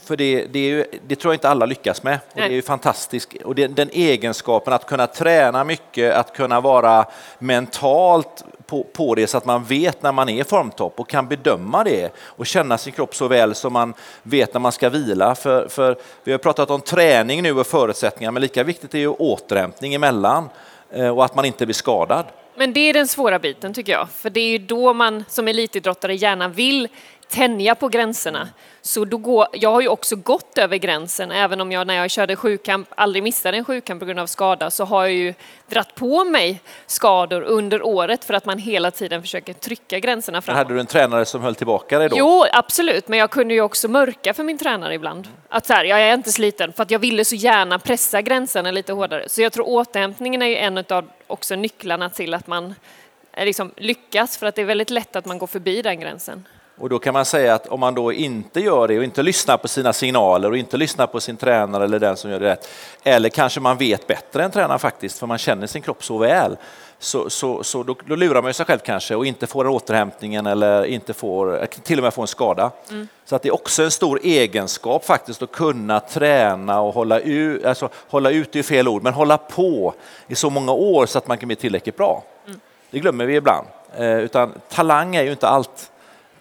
För 0.04 0.16
det, 0.16 0.46
det, 0.46 0.58
ju, 0.58 0.84
det, 1.06 1.16
tror 1.16 1.32
jag 1.32 1.36
inte 1.36 1.48
alla 1.48 1.66
lyckas 1.66 2.02
med. 2.02 2.18
Och 2.32 2.36
det 2.36 2.44
är 2.44 2.50
ju 2.50 2.62
fantastiskt. 2.62 3.34
Och 3.44 3.54
det, 3.54 3.66
den 3.66 3.90
egenskapen 3.92 4.72
att 4.72 4.86
kunna 4.86 5.06
träna 5.06 5.64
mycket, 5.64 6.14
att 6.14 6.36
kunna 6.36 6.60
vara 6.60 7.06
mentalt 7.38 8.44
på, 8.66 8.86
på, 8.92 9.14
det 9.14 9.26
så 9.26 9.38
att 9.38 9.44
man 9.44 9.64
vet 9.64 10.02
när 10.02 10.12
man 10.12 10.28
är 10.28 10.44
formtopp 10.44 11.00
och 11.00 11.08
kan 11.08 11.28
bedöma 11.28 11.84
det 11.84 12.12
och 12.18 12.46
känna 12.46 12.78
sin 12.78 12.92
kropp 12.92 13.14
så 13.14 13.28
väl 13.28 13.54
som 13.54 13.72
man 13.72 13.94
vet 14.22 14.54
när 14.54 14.60
man 14.60 14.72
ska 14.72 14.88
vila. 14.88 15.34
För, 15.34 15.68
för 15.68 15.96
vi 16.24 16.32
har 16.32 16.38
pratat 16.38 16.70
om 16.70 16.80
träning 16.80 17.42
nu 17.42 17.52
och 17.52 17.66
förutsättningar, 17.66 18.30
men 18.30 18.42
lika 18.42 18.64
viktigt 18.64 18.94
är 18.94 18.98
ju 18.98 19.08
återhämtning 19.08 19.94
emellan 19.94 20.48
eh, 20.90 21.08
och 21.08 21.24
att 21.24 21.34
man 21.34 21.44
inte 21.44 21.66
blir 21.66 21.74
skadad. 21.74 22.26
Men 22.56 22.72
det 22.72 22.80
är 22.80 22.92
den 22.92 23.08
svåra 23.08 23.38
biten 23.38 23.74
tycker 23.74 23.92
jag, 23.92 24.08
för 24.10 24.30
det 24.30 24.40
är 24.40 24.48
ju 24.48 24.58
då 24.58 24.92
man 24.92 25.24
som 25.28 25.48
elitidrottare 25.48 26.14
gärna 26.14 26.48
vill 26.48 26.88
tänja 27.30 27.74
på 27.74 27.88
gränserna. 27.88 28.48
Så 28.82 29.04
då 29.04 29.16
går, 29.16 29.46
jag 29.52 29.70
har 29.70 29.80
ju 29.80 29.88
också 29.88 30.16
gått 30.16 30.58
över 30.58 30.76
gränsen, 30.76 31.30
även 31.30 31.60
om 31.60 31.72
jag 31.72 31.86
när 31.86 31.94
jag 31.94 32.10
körde 32.10 32.36
sjukamp 32.36 32.88
aldrig 32.94 33.22
missade 33.22 33.56
en 33.56 33.64
sjukamp 33.64 34.00
på 34.00 34.06
grund 34.06 34.18
av 34.18 34.26
skada, 34.26 34.70
så 34.70 34.84
har 34.84 35.02
jag 35.02 35.12
ju 35.12 35.34
dratt 35.68 35.94
på 35.94 36.24
mig 36.24 36.60
skador 36.86 37.42
under 37.42 37.82
året 37.82 38.24
för 38.24 38.34
att 38.34 38.44
man 38.44 38.58
hela 38.58 38.90
tiden 38.90 39.22
försöker 39.22 39.52
trycka 39.52 39.98
gränserna 39.98 40.42
framåt. 40.42 40.58
Hade 40.58 40.74
du 40.74 40.80
en 40.80 40.86
tränare 40.86 41.24
som 41.24 41.42
höll 41.42 41.54
tillbaka 41.54 41.98
dig 41.98 42.08
då? 42.08 42.16
Jo, 42.18 42.44
absolut, 42.52 43.08
men 43.08 43.18
jag 43.18 43.30
kunde 43.30 43.54
ju 43.54 43.60
också 43.60 43.88
mörka 43.88 44.34
för 44.34 44.44
min 44.44 44.58
tränare 44.58 44.94
ibland. 44.94 45.28
Att 45.48 45.66
så 45.66 45.72
här, 45.72 45.84
jag 45.84 46.00
är 46.00 46.14
inte 46.14 46.32
sliten, 46.32 46.72
för 46.72 46.82
att 46.82 46.90
jag 46.90 46.98
ville 46.98 47.24
så 47.24 47.34
gärna 47.34 47.78
pressa 47.78 48.22
gränserna 48.22 48.70
lite 48.70 48.92
hårdare. 48.92 49.28
Så 49.28 49.42
jag 49.42 49.52
tror 49.52 49.68
återhämtningen 49.68 50.42
är 50.42 50.46
ju 50.46 50.56
en 50.56 50.78
av 50.78 51.10
också 51.26 51.56
nycklarna 51.56 52.10
till 52.10 52.34
att 52.34 52.46
man 52.46 52.74
liksom 53.36 53.72
lyckas, 53.76 54.36
för 54.36 54.46
att 54.46 54.54
det 54.54 54.62
är 54.62 54.66
väldigt 54.66 54.90
lätt 54.90 55.16
att 55.16 55.26
man 55.26 55.38
går 55.38 55.46
förbi 55.46 55.82
den 55.82 56.00
gränsen. 56.00 56.44
Och 56.78 56.88
då 56.88 56.98
kan 56.98 57.14
man 57.14 57.24
säga 57.24 57.54
att 57.54 57.66
om 57.66 57.80
man 57.80 57.94
då 57.94 58.12
inte 58.12 58.60
gör 58.60 58.88
det 58.88 58.98
och 58.98 59.04
inte 59.04 59.22
lyssnar 59.22 59.56
på 59.56 59.68
sina 59.68 59.92
signaler 59.92 60.50
och 60.50 60.56
inte 60.56 60.76
lyssnar 60.76 61.06
på 61.06 61.20
sin 61.20 61.36
tränare 61.36 61.84
eller 61.84 61.98
den 61.98 62.16
som 62.16 62.30
gör 62.30 62.40
det 62.40 62.46
rätt, 62.46 62.68
eller 63.02 63.28
kanske 63.28 63.60
man 63.60 63.76
vet 63.76 64.06
bättre 64.06 64.44
än 64.44 64.50
tränaren 64.50 64.78
faktiskt, 64.78 65.18
för 65.18 65.26
man 65.26 65.38
känner 65.38 65.66
sin 65.66 65.82
kropp 65.82 66.04
så 66.04 66.18
väl, 66.18 66.56
så, 66.98 67.30
så, 67.30 67.64
så 67.64 67.82
då, 67.82 67.96
då 68.06 68.16
lurar 68.16 68.42
man 68.42 68.54
sig 68.54 68.66
själv 68.66 68.78
kanske 68.78 69.14
och 69.14 69.26
inte 69.26 69.46
får 69.46 69.66
återhämtningen 69.66 70.46
eller 70.46 70.84
inte 70.84 71.12
får, 71.12 71.66
till 71.66 71.98
och 71.98 72.02
med 72.02 72.14
får 72.14 72.22
en 72.22 72.28
skada. 72.28 72.70
Mm. 72.90 73.08
Så 73.24 73.36
att 73.36 73.42
det 73.42 73.48
är 73.48 73.54
också 73.54 73.82
en 73.82 73.90
stor 73.90 74.20
egenskap 74.22 75.04
faktiskt 75.04 75.42
att 75.42 75.52
kunna 75.52 76.00
träna 76.00 76.80
och 76.80 76.94
hålla 76.94 77.20
ut, 77.20 77.64
alltså 77.64 77.88
hålla 78.08 78.30
ut 78.30 78.56
är 78.56 78.62
fel 78.62 78.88
ord, 78.88 79.02
men 79.02 79.12
hålla 79.12 79.38
på 79.38 79.94
i 80.26 80.34
så 80.34 80.50
många 80.50 80.72
år 80.72 81.06
så 81.06 81.18
att 81.18 81.28
man 81.28 81.38
kan 81.38 81.46
bli 81.46 81.56
tillräckligt 81.56 81.96
bra. 81.96 82.22
Mm. 82.46 82.60
Det 82.90 82.98
glömmer 82.98 83.26
vi 83.26 83.36
ibland, 83.36 83.66
eh, 83.96 84.18
utan 84.18 84.52
talang 84.68 85.16
är 85.16 85.22
ju 85.22 85.30
inte 85.30 85.48
allt 85.48 85.90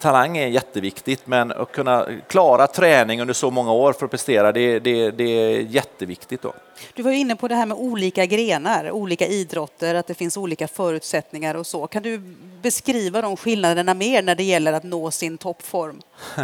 talang 0.00 0.36
är 0.36 0.46
jätteviktigt, 0.46 1.26
men 1.26 1.52
att 1.52 1.72
kunna 1.72 2.06
klara 2.28 2.66
träning 2.66 3.20
under 3.20 3.34
så 3.34 3.50
många 3.50 3.72
år 3.72 3.92
för 3.92 4.04
att 4.04 4.10
prestera, 4.10 4.52
det, 4.52 4.78
det, 4.78 5.10
det 5.10 5.24
är 5.24 5.60
jätteviktigt. 5.60 6.42
Då. 6.42 6.52
Du 6.94 7.02
var 7.02 7.10
inne 7.10 7.36
på 7.36 7.48
det 7.48 7.54
här 7.54 7.66
med 7.66 7.76
olika 7.76 8.26
grenar, 8.26 8.90
olika 8.90 9.26
idrotter, 9.26 9.94
att 9.94 10.06
det 10.06 10.14
finns 10.14 10.36
olika 10.36 10.68
förutsättningar 10.68 11.54
och 11.54 11.66
så. 11.66 11.86
Kan 11.86 12.02
du 12.02 12.18
beskriva 12.62 13.22
de 13.22 13.36
skillnaderna 13.36 13.94
mer 13.94 14.22
när 14.22 14.34
det 14.34 14.44
gäller 14.44 14.72
att 14.72 14.82
nå 14.82 15.10
sin 15.10 15.38
toppform? 15.38 16.02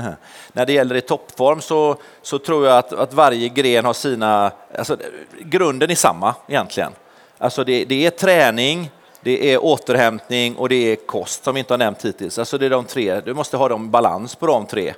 när 0.52 0.66
det 0.66 0.72
gäller 0.72 0.94
i 0.94 1.00
toppform 1.00 1.60
så, 1.60 1.96
så 2.22 2.38
tror 2.38 2.66
jag 2.66 2.78
att, 2.78 2.92
att 2.92 3.14
varje 3.14 3.48
gren 3.48 3.84
har 3.84 3.92
sina... 3.92 4.52
Alltså, 4.78 4.96
grunden 5.40 5.90
är 5.90 5.94
samma 5.94 6.34
egentligen. 6.48 6.92
Alltså 7.38 7.64
det, 7.64 7.84
det 7.84 8.06
är 8.06 8.10
träning, 8.10 8.90
det 9.20 9.52
är 9.52 9.64
återhämtning 9.64 10.56
och 10.56 10.68
det 10.68 10.92
är 10.92 10.96
kost 10.96 11.44
som 11.44 11.54
vi 11.54 11.58
inte 11.58 11.72
har 11.72 11.78
nämnt 11.78 12.04
hittills. 12.04 12.38
Alltså 12.38 12.58
det 12.58 12.66
är 12.66 12.70
de 12.70 12.84
tre. 12.84 13.20
Du 13.20 13.34
måste 13.34 13.56
ha 13.56 13.68
dem 13.68 13.90
balans 13.90 14.34
på 14.34 14.46
de 14.46 14.66
tre. 14.66 14.94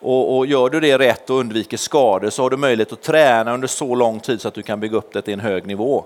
Och, 0.00 0.36
och, 0.36 0.46
gör 0.46 0.70
du 0.70 0.80
det 0.80 0.98
rätt 0.98 1.30
och 1.30 1.36
undviker 1.36 1.76
skador 1.76 2.30
så 2.30 2.42
har 2.42 2.50
du 2.50 2.56
möjlighet 2.56 2.92
att 2.92 3.02
träna 3.02 3.54
under 3.54 3.68
så 3.68 3.94
lång 3.94 4.20
tid 4.20 4.40
så 4.40 4.48
att 4.48 4.54
du 4.54 4.62
kan 4.62 4.80
bygga 4.80 4.96
upp 4.96 5.12
det 5.12 5.22
till 5.22 5.34
en 5.34 5.40
hög 5.40 5.66
nivå. 5.66 6.04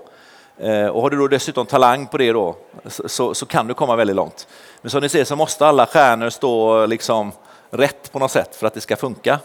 Eh, 0.57 0.87
och 0.87 1.01
har 1.01 1.09
du 1.09 1.17
då 1.17 1.27
dessutom 1.27 1.65
talang 1.65 2.07
på 2.07 2.17
det 2.17 2.31
då 2.31 2.55
så, 2.85 3.33
så, 3.33 3.45
kan 3.45 3.67
du 3.67 3.73
komma 3.73 3.95
väldigt 3.95 4.15
långt. 4.15 4.47
Men 4.81 4.91
som 4.91 5.01
ni 5.01 5.09
ser 5.09 5.23
så 5.23 5.35
måste 5.35 5.65
alla 5.65 5.85
stjärnor 5.85 6.29
stå 6.29 6.85
liksom 6.85 7.31
rätt 7.69 8.11
på 8.11 8.19
något 8.19 8.31
sätt 8.31 8.55
för 8.55 8.67
att 8.67 8.73
det 8.73 8.81
ska 8.81 8.95
funka. 8.95 9.39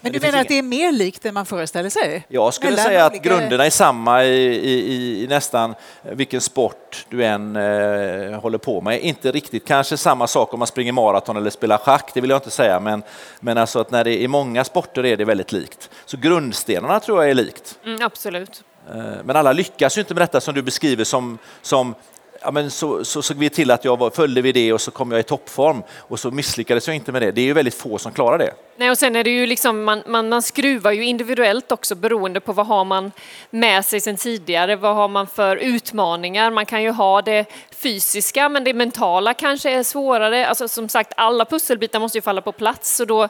Men 0.00 0.12
du 0.12 0.20
menar 0.20 0.38
att 0.38 0.50
ingen- 0.50 0.70
det 0.70 0.76
är 0.78 0.82
mer 0.84 0.92
likt 0.92 1.26
än 1.26 1.34
man 1.34 1.46
föreställer 1.46 1.90
sig? 1.90 2.24
Jag 2.28 2.54
skulle 2.54 2.70
Mellan 2.70 2.84
säga 2.84 3.04
att 3.04 3.12
olika- 3.12 3.28
grunderna 3.28 3.66
är 3.66 3.70
samma 3.70 4.24
i, 4.24 4.44
i, 4.54 5.24
i 5.24 5.26
nästan 5.26 5.74
vilken 6.02 6.40
sport 6.40 7.06
du 7.08 7.24
än 7.24 7.56
eh, 7.56 8.40
håller 8.40 8.58
på 8.58 8.80
med. 8.80 9.00
Inte 9.00 9.32
riktigt 9.32 9.66
kanske 9.66 9.96
samma 9.96 10.26
sak 10.26 10.52
om 10.54 10.58
man 10.58 10.66
springer 10.66 10.92
maraton 10.92 11.36
eller 11.36 11.50
spelar 11.50 11.78
schack, 11.78 12.10
det 12.14 12.20
vill 12.20 12.30
jag 12.30 12.36
inte 12.36 12.50
säga, 12.50 12.80
men, 12.80 13.02
men 13.40 13.58
alltså 13.58 13.80
att 13.80 13.90
när 13.90 14.04
det 14.04 14.10
är 14.10 14.18
i 14.18 14.28
många 14.28 14.64
sporter 14.64 15.06
är 15.06 15.16
det 15.16 15.24
väldigt 15.24 15.52
likt. 15.52 15.90
Så 16.04 16.16
grundstenarna 16.16 17.00
tror 17.00 17.22
jag 17.22 17.30
är 17.30 17.34
likt. 17.34 17.78
Mm, 17.84 18.02
absolut. 18.02 18.62
Eh, 18.94 19.02
Men 19.24 19.36
alla 19.36 19.52
lyckas 19.52 19.96
ju 19.96 20.00
inte 20.00 20.14
med 20.14 20.22
detta 20.22 20.40
som 20.40 20.54
du 20.54 20.62
beskriver 20.62 21.04
som, 21.04 21.38
som 21.62 21.94
ja, 22.40 22.50
men 22.50 22.70
så, 22.70 23.04
så 23.04 23.22
såg 23.22 23.36
vi 23.36 23.50
till 23.50 23.70
att 23.70 23.84
jag 23.84 23.98
var, 23.98 24.10
följde 24.10 24.42
vid 24.42 24.54
det 24.54 24.72
och 24.72 24.80
så 24.80 24.90
kom 24.90 25.10
jag 25.10 25.20
i 25.20 25.22
toppform 25.22 25.82
och 25.98 26.20
så 26.20 26.30
misslyckades 26.30 26.86
jag 26.86 26.96
inte 26.96 27.12
med 27.12 27.22
det. 27.22 27.32
Det 27.32 27.40
är 27.40 27.44
ju 27.44 27.52
väldigt 27.52 27.74
få 27.74 27.98
som 27.98 28.12
klarar 28.12 28.38
det. 28.38 28.54
Nej, 28.76 28.90
och 28.90 28.98
sen 28.98 29.16
är 29.16 29.24
det 29.24 29.30
ju 29.30 29.46
liksom, 29.46 29.84
man, 29.84 30.02
man, 30.06 30.28
man 30.28 30.42
skruvar 30.42 30.92
ju 30.92 31.04
individuellt 31.04 31.72
också 31.72 31.94
beroende 31.94 32.40
på 32.40 32.52
vad 32.52 32.66
har 32.66 32.84
man 32.84 33.12
med 33.50 33.84
sig 33.84 34.00
sen 34.00 34.16
tidigare, 34.16 34.76
vad 34.76 34.94
har 34.94 35.08
man 35.08 35.26
för 35.26 35.56
utmaningar. 35.56 36.50
Man 36.50 36.66
kan 36.66 36.82
ju 36.82 36.90
ha 36.90 37.22
det 37.22 37.44
fysiska, 37.70 38.48
men 38.48 38.64
det 38.64 38.74
mentala 38.74 39.34
kanske 39.34 39.70
är 39.70 39.82
svårare. 39.82 40.46
Alltså 40.46 40.68
som 40.68 40.88
sagt, 40.88 41.12
alla 41.16 41.44
pusselbitar 41.44 42.00
måste 42.00 42.18
ju 42.18 42.22
falla 42.22 42.40
på 42.40 42.52
plats 42.52 43.00
och 43.00 43.06
då 43.06 43.28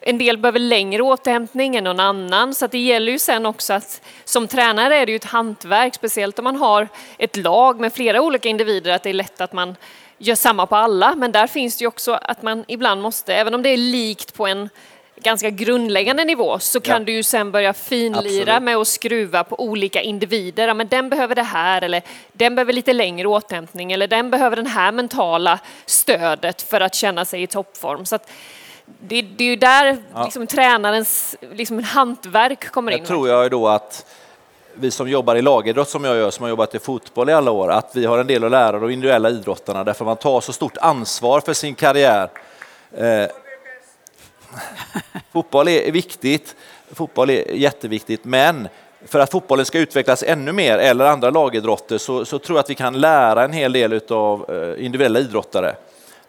en 0.00 0.18
del 0.18 0.38
behöver 0.38 0.58
längre 0.58 1.02
återhämtning 1.02 1.76
än 1.76 1.84
någon 1.84 2.00
annan, 2.00 2.54
så 2.54 2.66
det 2.66 2.78
gäller 2.78 3.12
ju 3.12 3.18
sen 3.18 3.46
också 3.46 3.72
att 3.72 4.02
som 4.24 4.48
tränare 4.48 4.96
är 4.96 5.06
det 5.06 5.12
ju 5.12 5.16
ett 5.16 5.24
hantverk, 5.24 5.94
speciellt 5.94 6.38
om 6.38 6.44
man 6.44 6.56
har 6.56 6.88
ett 7.18 7.36
lag 7.36 7.80
med 7.80 7.92
flera 7.92 8.20
olika 8.22 8.48
individer, 8.48 8.92
att 8.92 9.02
det 9.02 9.10
är 9.10 9.14
lätt 9.14 9.40
att 9.40 9.52
man 9.52 9.76
gör 10.18 10.34
samma 10.34 10.66
på 10.66 10.76
alla, 10.76 11.14
men 11.14 11.32
där 11.32 11.46
finns 11.46 11.76
det 11.76 11.82
ju 11.82 11.88
också 11.88 12.12
att 12.12 12.42
man 12.42 12.64
ibland 12.68 13.02
måste, 13.02 13.34
även 13.34 13.54
om 13.54 13.62
det 13.62 13.68
är 13.68 13.76
likt 13.76 14.34
på 14.34 14.46
en 14.46 14.68
ganska 15.22 15.50
grundläggande 15.50 16.24
nivå, 16.24 16.58
så 16.58 16.80
kan 16.80 17.00
Ja. 17.02 17.04
du 17.06 17.12
ju 17.12 17.22
sen 17.22 17.50
börja 17.50 17.72
finlira 17.72 18.52
Absolut. 18.52 18.62
med 18.62 18.76
att 18.76 18.88
skruva 18.88 19.44
på 19.44 19.60
olika 19.60 20.02
individer. 20.02 20.68
Ja, 20.68 20.74
men 20.74 20.88
den 20.88 21.08
behöver 21.08 21.34
det 21.34 21.42
här, 21.42 21.82
eller 21.82 22.02
den 22.32 22.54
behöver 22.54 22.72
lite 22.72 22.92
längre 22.92 23.28
återhämtning, 23.28 23.92
eller 23.92 24.06
den 24.08 24.30
behöver 24.30 24.56
den 24.56 24.66
här 24.66 24.92
mentala 24.92 25.58
stödet 25.86 26.62
för 26.62 26.80
att 26.80 26.94
känna 26.94 27.24
sig 27.24 27.42
i 27.42 27.46
toppform. 27.46 28.06
Så 28.06 28.14
att 28.14 28.30
det, 29.00 29.22
det 29.22 29.44
är 29.44 29.48
ju 29.48 29.56
där 29.56 29.98
Ja. 30.14 30.24
liksom, 30.24 30.46
tränarens 30.46 31.36
liksom, 31.52 31.82
hantverk 31.82 32.70
kommer 32.70 32.92
in. 32.92 32.98
Jag 32.98 33.06
tror 33.06 33.28
jag 33.28 33.50
då 33.50 33.68
att 33.68 34.06
vi 34.74 34.90
som 34.90 35.08
jobbar 35.08 35.36
i 35.36 35.42
lagidrott 35.42 35.88
som 35.88 36.04
jag 36.04 36.16
gör, 36.16 36.30
som 36.30 36.42
har 36.42 36.50
jobbat 36.50 36.74
i 36.74 36.78
fotboll 36.78 37.30
i 37.30 37.32
alla 37.32 37.50
år, 37.50 37.70
att 37.70 37.96
vi 37.96 38.06
har 38.06 38.18
en 38.18 38.26
del 38.26 38.44
att 38.44 38.50
lära 38.50 38.78
de 38.78 38.90
individuella 38.90 39.30
idrottarna 39.30 39.84
därför 39.84 40.04
man 40.04 40.16
tar 40.16 40.40
så 40.40 40.52
stort 40.52 40.76
ansvar 40.76 41.40
för 41.40 41.52
sin 41.52 41.74
karriär. 41.74 42.28
Eh, 42.96 43.24
fotboll 45.32 45.68
är 45.68 45.92
viktigt, 45.92 46.56
fotboll 46.92 47.30
är 47.30 47.52
jätteviktigt, 47.52 48.24
men 48.24 48.68
för 49.06 49.18
att 49.18 49.30
fotbollen 49.30 49.66
ska 49.66 49.78
utvecklas 49.78 50.22
ännu 50.22 50.52
mer, 50.52 50.78
eller 50.78 51.04
andra 51.04 51.30
lagidrotter, 51.30 51.98
så, 51.98 52.24
så 52.24 52.38
tror 52.38 52.58
jag 52.58 52.62
att 52.62 52.70
vi 52.70 52.74
kan 52.74 53.00
lära 53.00 53.44
en 53.44 53.52
hel 53.52 53.72
del 53.72 54.00
av 54.08 54.46
individuella 54.78 55.18
idrottare. 55.18 55.74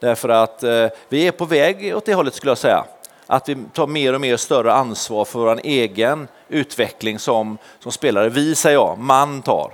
Därför 0.02 0.30
att 0.30 0.64
eh, 0.64 0.88
vi 1.10 1.28
är 1.28 1.32
på 1.32 1.46
väg 1.46 1.96
åt 1.96 2.06
det 2.06 2.14
hållet 2.14 2.34
skulle 2.34 2.52
jag 2.52 2.58
säga. 2.58 2.86
Att 3.28 3.50
vi 3.50 3.58
tar 3.74 3.88
mer 3.88 4.14
och 4.14 4.22
mer 4.22 4.38
större 4.38 4.74
ansvar 4.74 5.26
för 5.26 5.40
vår 5.40 5.60
egen 5.64 6.28
utveckling 6.50 7.20
som, 7.20 7.58
som 7.80 7.92
spelare. 7.92 8.30
Vi 8.30 8.56
säger 8.56 8.78
jag, 8.78 8.98
man 8.98 9.42
tar. 9.42 9.74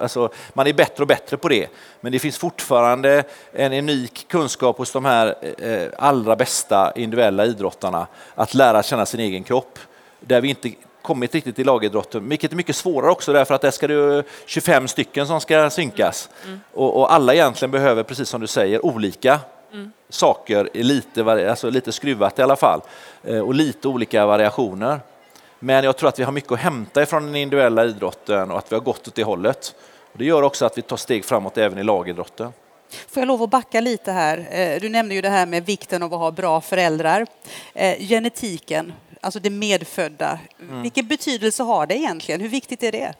Alltså, 0.00 0.30
man 0.52 0.66
är 0.66 0.72
bättre 0.72 1.02
och 1.02 1.06
bättre 1.06 1.36
på 1.36 1.48
det. 1.48 1.66
Men 2.00 2.12
det 2.12 2.18
finns 2.18 2.38
fortfarande 2.38 3.24
en 3.52 3.72
unik 3.72 4.26
kunskap 4.28 4.78
hos 4.78 4.92
de 4.92 5.04
här 5.04 5.34
eh, 5.58 5.88
allra 5.98 6.36
bästa 6.36 6.92
individuella 6.96 7.46
idrottarna 7.46 8.06
att 8.34 8.54
lära 8.54 8.82
känna 8.82 9.06
sin 9.06 9.20
egen 9.20 9.44
kropp. 9.44 9.78
Där 10.20 10.40
vi 10.40 10.48
inte 10.48 10.72
kommit 11.02 11.34
riktigt 11.34 11.58
i 11.58 11.64
lagidrotten, 11.64 12.28
vilket 12.28 12.52
är 12.52 12.56
mycket 12.56 12.76
svårare 12.76 13.10
också 13.10 13.32
därför 13.32 13.54
att 13.54 13.60
där 13.60 13.70
ska 13.70 13.88
det 13.88 14.24
25 14.46 14.88
stycken 14.88 15.26
som 15.26 15.40
ska 15.40 15.70
synkas. 15.70 16.28
Och, 16.72 16.96
och 16.96 17.12
alla 17.12 17.34
egentligen 17.34 17.70
behöver, 17.70 18.02
precis 18.02 18.28
som 18.28 18.40
du 18.40 18.46
säger, 18.46 18.86
olika 18.86 19.40
saker, 20.08 20.68
lite, 20.72 21.24
alltså 21.50 21.70
lite 21.70 21.92
skruvat 21.92 22.38
i 22.38 22.42
alla 22.42 22.56
fall, 22.56 22.80
eh, 23.24 23.38
och 23.38 23.54
lite 23.54 23.88
olika 23.88 24.26
variationer. 24.26 25.00
Men 25.58 25.84
jag 25.84 25.96
tror 25.96 26.08
att 26.08 26.18
vi 26.18 26.22
har 26.24 26.32
mycket 26.32 26.52
att 26.52 26.58
hämta 26.58 27.02
ifrån 27.02 27.26
den 27.26 27.36
individuella 27.36 27.84
idrotten 27.84 28.50
och 28.50 28.58
att 28.58 28.72
vi 28.72 28.76
har 28.76 28.82
gått 28.82 29.08
åt 29.08 29.14
det 29.14 29.24
hållet. 29.24 29.74
Det 30.12 30.24
gör 30.24 30.42
också 30.42 30.66
att 30.66 30.78
vi 30.78 30.82
tar 30.82 30.96
steg 30.96 31.24
framåt 31.24 31.58
även 31.58 31.78
i 31.78 31.82
lagidrotten. 31.84 32.52
Får 33.08 33.20
jag 33.20 33.26
lov 33.28 33.42
att 33.42 33.50
backa 33.50 33.80
lite 33.80 34.12
här? 34.12 34.48
Eh, 34.50 34.80
Du 34.80 34.88
nämnde 34.88 35.14
ju 35.14 35.20
det 35.20 35.28
här 35.28 35.46
med 35.46 35.66
vikten 35.66 36.02
av 36.02 36.14
att 36.14 36.20
ha 36.20 36.30
bra 36.30 36.60
föräldrar. 36.60 37.26
Eh, 37.74 37.98
Genetiken, 37.98 38.92
alltså 39.20 39.40
det 39.40 39.50
medfödda. 39.50 40.38
Vilken 40.82 41.06
betydelse 41.06 41.62
har 41.62 41.86
det 41.86 41.96
egentligen? 41.98 42.40
Hur 42.40 42.48
viktigt 42.48 42.82
är 42.82 42.92
det? 42.92 43.14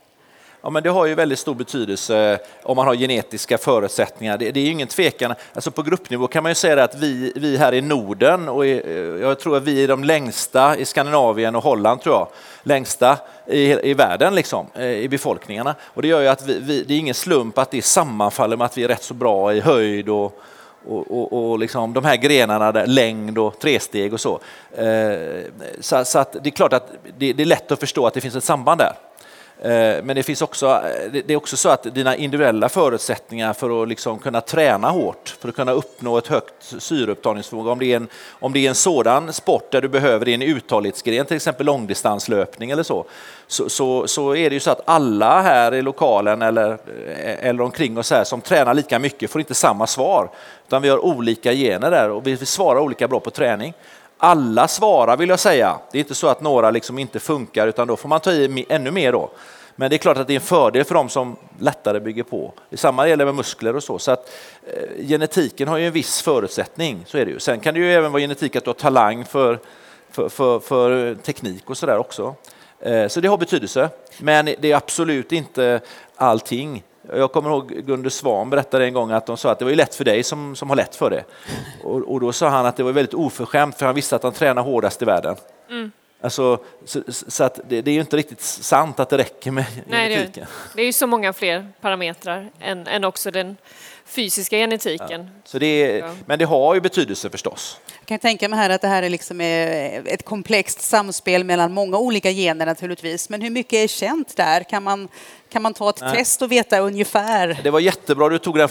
Ja, 0.62 0.70
men 0.70 0.82
det 0.82 0.90
har 0.90 1.06
ju 1.06 1.14
väldigt 1.14 1.38
stor 1.38 1.54
betydelse 1.54 2.32
eh, 2.32 2.38
om 2.62 2.76
man 2.76 2.86
har 2.86 2.94
genetiska 2.94 3.58
förutsättningar. 3.58 4.38
Det, 4.38 4.50
det 4.50 4.60
är 4.60 4.64
ju 4.64 4.70
ingen 4.70 4.88
tvekan. 4.88 5.34
Alltså 5.54 5.70
på 5.70 5.82
gruppnivå 5.82 6.26
kan 6.26 6.42
man 6.42 6.50
ju 6.50 6.54
säga 6.54 6.84
att 6.84 6.94
vi, 6.94 7.32
vi 7.36 7.56
här 7.56 7.74
i 7.74 7.80
Norden, 7.80 8.48
och 8.48 8.66
i, 8.66 8.82
eh, 8.84 8.92
jag 9.22 9.40
tror 9.40 9.56
att 9.56 9.62
vi 9.62 9.84
är 9.84 9.88
de 9.88 10.04
längsta 10.04 10.76
i 10.76 10.84
Skandinavien 10.84 11.56
och 11.56 11.62
Holland, 11.62 12.00
tror 12.00 12.14
jag, 12.14 12.28
längsta 12.62 13.18
i, 13.46 13.90
i 13.90 13.94
världen 13.94 14.34
liksom, 14.34 14.66
eh, 14.74 14.84
i 14.86 15.08
befolkningarna. 15.08 15.74
Och 15.84 16.02
det 16.02 16.08
gör 16.08 16.20
ju 16.20 16.28
att 16.28 16.46
vi, 16.46 16.58
vi, 16.58 16.82
det 16.82 16.94
är 16.94 16.98
ingen 16.98 17.14
slump 17.14 17.58
att 17.58 17.70
det 17.70 17.82
sammanfaller 17.82 18.56
med 18.56 18.64
att 18.64 18.78
vi 18.78 18.84
är 18.84 18.88
rätt 18.88 19.02
så 19.02 19.14
bra 19.14 19.54
i 19.54 19.60
höjd 19.60 20.08
och, 20.08 20.40
och, 20.88 21.10
och, 21.10 21.50
och 21.50 21.58
liksom 21.58 21.92
de 21.92 22.04
här 22.04 22.16
grenarna, 22.16 22.72
där, 22.72 22.86
längd 22.86 23.38
och 23.38 23.58
tresteg 23.58 24.12
och 24.12 24.20
så. 24.20 24.40
Eh, 24.72 25.42
så, 25.80 26.04
så 26.04 26.18
att 26.18 26.32
det 26.32 26.48
är 26.48 26.50
klart 26.50 26.72
att 26.72 26.92
det, 27.18 27.32
det 27.32 27.42
är 27.42 27.46
lätt 27.46 27.72
att 27.72 27.80
förstå 27.80 28.06
att 28.06 28.14
det 28.14 28.20
finns 28.20 28.36
ett 28.36 28.44
samband 28.44 28.80
där. 28.80 28.92
Eh, 29.62 30.02
men 30.02 30.16
det, 30.16 30.22
finns 30.22 30.42
också, 30.42 30.66
eh, 30.66 31.12
det 31.12 31.32
är 31.32 31.36
också 31.36 31.56
så 31.56 31.68
att 31.68 31.94
dina 31.94 32.16
individuella 32.16 32.68
förutsättningar 32.68 33.52
för 33.52 33.82
att 33.82 33.88
liksom 33.88 34.18
kunna 34.18 34.40
träna 34.40 34.90
hårt, 34.90 35.36
för 35.40 35.48
att 35.48 35.54
kunna 35.54 35.72
uppnå 35.72 36.18
ett 36.18 36.26
högt 36.26 36.74
syreupptagningsförmåga, 36.78 37.70
om 37.70 37.78
det, 37.78 37.92
är 37.92 37.96
en, 37.96 38.08
om 38.30 38.52
det 38.52 38.66
är 38.66 38.68
en 38.68 38.74
sådan 38.74 39.32
sport 39.32 39.72
där 39.72 39.80
du 39.80 39.88
behöver 39.88 40.24
det 40.24 40.30
i 40.30 40.34
en 40.34 40.42
uthållighetsgren, 40.42 41.26
till 41.26 41.36
exempel 41.36 41.66
långdistanslöpning 41.66 42.70
eller 42.70 42.82
så, 42.82 43.04
så, 43.46 43.68
så, 43.68 44.06
så 44.06 44.36
är 44.36 44.50
det 44.50 44.54
ju 44.54 44.60
så 44.60 44.70
att 44.70 44.80
alla 44.84 45.42
här 45.42 45.74
i 45.74 45.82
lokalen 45.82 46.42
eller, 46.42 46.70
eh, 46.70 47.48
eller 47.48 47.62
omkring 47.62 47.98
oss 47.98 48.10
här 48.10 48.24
som 48.24 48.40
tränar 48.40 48.74
lika 48.74 48.98
mycket 48.98 49.30
får 49.30 49.40
inte 49.40 49.54
samma 49.54 49.86
svar, 49.86 50.30
utan 50.66 50.82
vi 50.82 50.88
har 50.88 51.04
olika 51.04 51.52
gener 51.52 51.90
där 51.90 52.10
och 52.10 52.26
vi 52.26 52.36
svarar 52.36 52.80
olika 52.80 53.08
bra 53.08 53.20
på 53.20 53.30
träning. 53.30 53.74
Alla 54.22 54.68
svarar 54.68 55.16
vill 55.16 55.28
jag 55.28 55.40
säga. 55.40 55.78
Det 55.92 55.98
är 55.98 56.00
inte 56.00 56.14
så 56.14 56.28
att 56.28 56.40
några 56.40 56.70
liksom 56.70 56.98
inte 56.98 57.20
funkar 57.20 57.66
utan 57.66 57.88
då 57.88 57.96
får 57.96 58.08
man 58.08 58.20
ta 58.20 58.32
i 58.32 58.66
ännu 58.68 58.90
mer 58.90 59.12
då. 59.12 59.30
Men 59.76 59.90
det 59.90 59.96
är 59.96 59.98
klart 59.98 60.16
att 60.16 60.26
det 60.26 60.32
är 60.32 60.34
en 60.34 60.40
fördel 60.40 60.84
för 60.84 60.94
dem 60.94 61.08
som 61.08 61.36
lättare 61.58 62.00
bygger 62.00 62.22
på. 62.22 62.52
Detsamma 62.70 63.08
gäller 63.08 63.24
med 63.24 63.34
muskler 63.34 63.76
och 63.76 63.82
så. 63.82 63.98
så 63.98 64.10
att, 64.10 64.32
eh, 64.66 65.06
genetiken 65.06 65.68
har 65.68 65.78
ju 65.78 65.86
en 65.86 65.92
viss 65.92 66.22
förutsättning, 66.22 67.04
så 67.06 67.18
är 67.18 67.24
det 67.24 67.30
ju. 67.30 67.38
Sen 67.38 67.60
kan 67.60 67.74
det 67.74 67.80
ju 67.80 67.92
även 67.92 68.12
vara 68.12 68.20
genetik 68.20 68.56
att 68.56 68.64
du 68.64 68.70
har 68.70 68.74
talang 68.74 69.24
för, 69.24 69.58
för, 70.10 70.28
för, 70.28 70.60
för 70.60 71.14
teknik 71.14 71.70
och 71.70 71.78
sådär 71.78 71.98
också. 71.98 72.34
Eh, 72.80 73.08
så 73.08 73.20
det 73.20 73.28
har 73.28 73.38
betydelse. 73.38 73.88
Men 74.18 74.44
det 74.44 74.72
är 74.72 74.76
absolut 74.76 75.32
inte 75.32 75.80
allting. 76.16 76.82
Jag 77.12 77.32
kommer 77.32 77.50
ihåg 77.50 77.68
Gunde 77.68 78.10
Svan 78.10 78.50
berättade 78.50 78.84
en 78.84 78.94
gång 78.94 79.10
att 79.10 79.26
de 79.26 79.36
sa 79.36 79.50
att 79.50 79.58
det 79.58 79.64
var 79.64 79.70
ju 79.70 79.76
lätt 79.76 79.94
för 79.94 80.04
dig 80.04 80.22
som, 80.22 80.56
som 80.56 80.68
har 80.68 80.76
lätt 80.76 80.96
för 80.96 81.10
det. 81.10 81.24
Och, 81.84 81.96
och 81.96 82.20
då 82.20 82.32
sa 82.32 82.48
han 82.48 82.66
att 82.66 82.76
det 82.76 82.82
var 82.82 82.92
väldigt 82.92 83.14
oförskämt 83.14 83.78
för 83.78 83.86
han 83.86 83.94
visste 83.94 84.16
att 84.16 84.22
han 84.22 84.32
tränar 84.32 84.62
hårdast 84.62 85.02
i 85.02 85.04
världen. 85.04 85.36
Alltså, 86.22 86.58
så, 86.84 87.02
så 87.08 87.44
att 87.44 87.60
det, 87.68 87.82
det 87.82 87.90
är 87.90 87.94
ju 87.94 88.00
inte 88.00 88.16
riktigt 88.16 88.40
sant 88.40 89.00
att 89.00 89.08
det 89.08 89.18
räcker 89.18 89.50
med 89.50 89.64
Nej, 89.86 90.08
det, 90.08 90.14
genetiken. 90.14 90.46
det 90.74 90.82
är 90.82 90.86
ju 90.86 90.92
så 90.92 91.06
många 91.06 91.32
fler 91.32 91.68
parametrar 91.80 92.50
än, 92.60 92.86
än 92.86 93.04
också 93.04 93.30
den 93.30 93.56
fysiska 94.10 94.56
genetiken. 94.56 95.30
Så 95.44 95.58
det 95.58 95.66
är, 95.66 95.98
Ja. 95.98 96.14
Men 96.26 96.38
det 96.38 96.44
har 96.44 96.74
ju 96.74 96.80
betydelse 96.80 97.30
förstås. 97.30 97.80
Jag 98.00 98.06
kan 98.06 98.18
tänka 98.18 98.48
mig 98.48 98.58
här 98.58 98.70
att 98.70 98.80
det 98.80 98.88
här 98.88 99.02
är 99.02 99.08
liksom 99.08 99.40
eh, 99.40 99.94
ett 99.96 100.24
komplext 100.24 100.80
samspel 100.80 101.44
mellan 101.44 101.72
många 101.72 101.98
olika 101.98 102.30
gener 102.30 102.66
naturligtvis. 102.66 103.28
Men 103.28 103.42
hur 103.42 103.50
mycket 103.50 103.72
är 103.72 103.86
känt 103.86 104.36
där? 104.36 104.62
Kan 104.62 104.82
man, 104.82 105.08
kan 105.52 105.62
man 105.62 105.74
ta 105.74 105.90
ett 105.90 106.00
Nej. 106.00 106.16
test 106.16 106.42
och 106.42 106.52
veta 106.52 106.78
ungefär? 106.78 107.60
Det 107.62 107.70
var 107.70 107.80
jättebra 107.80 108.28
du 108.28 108.38
tog 108.38 108.58
den. 108.58 108.68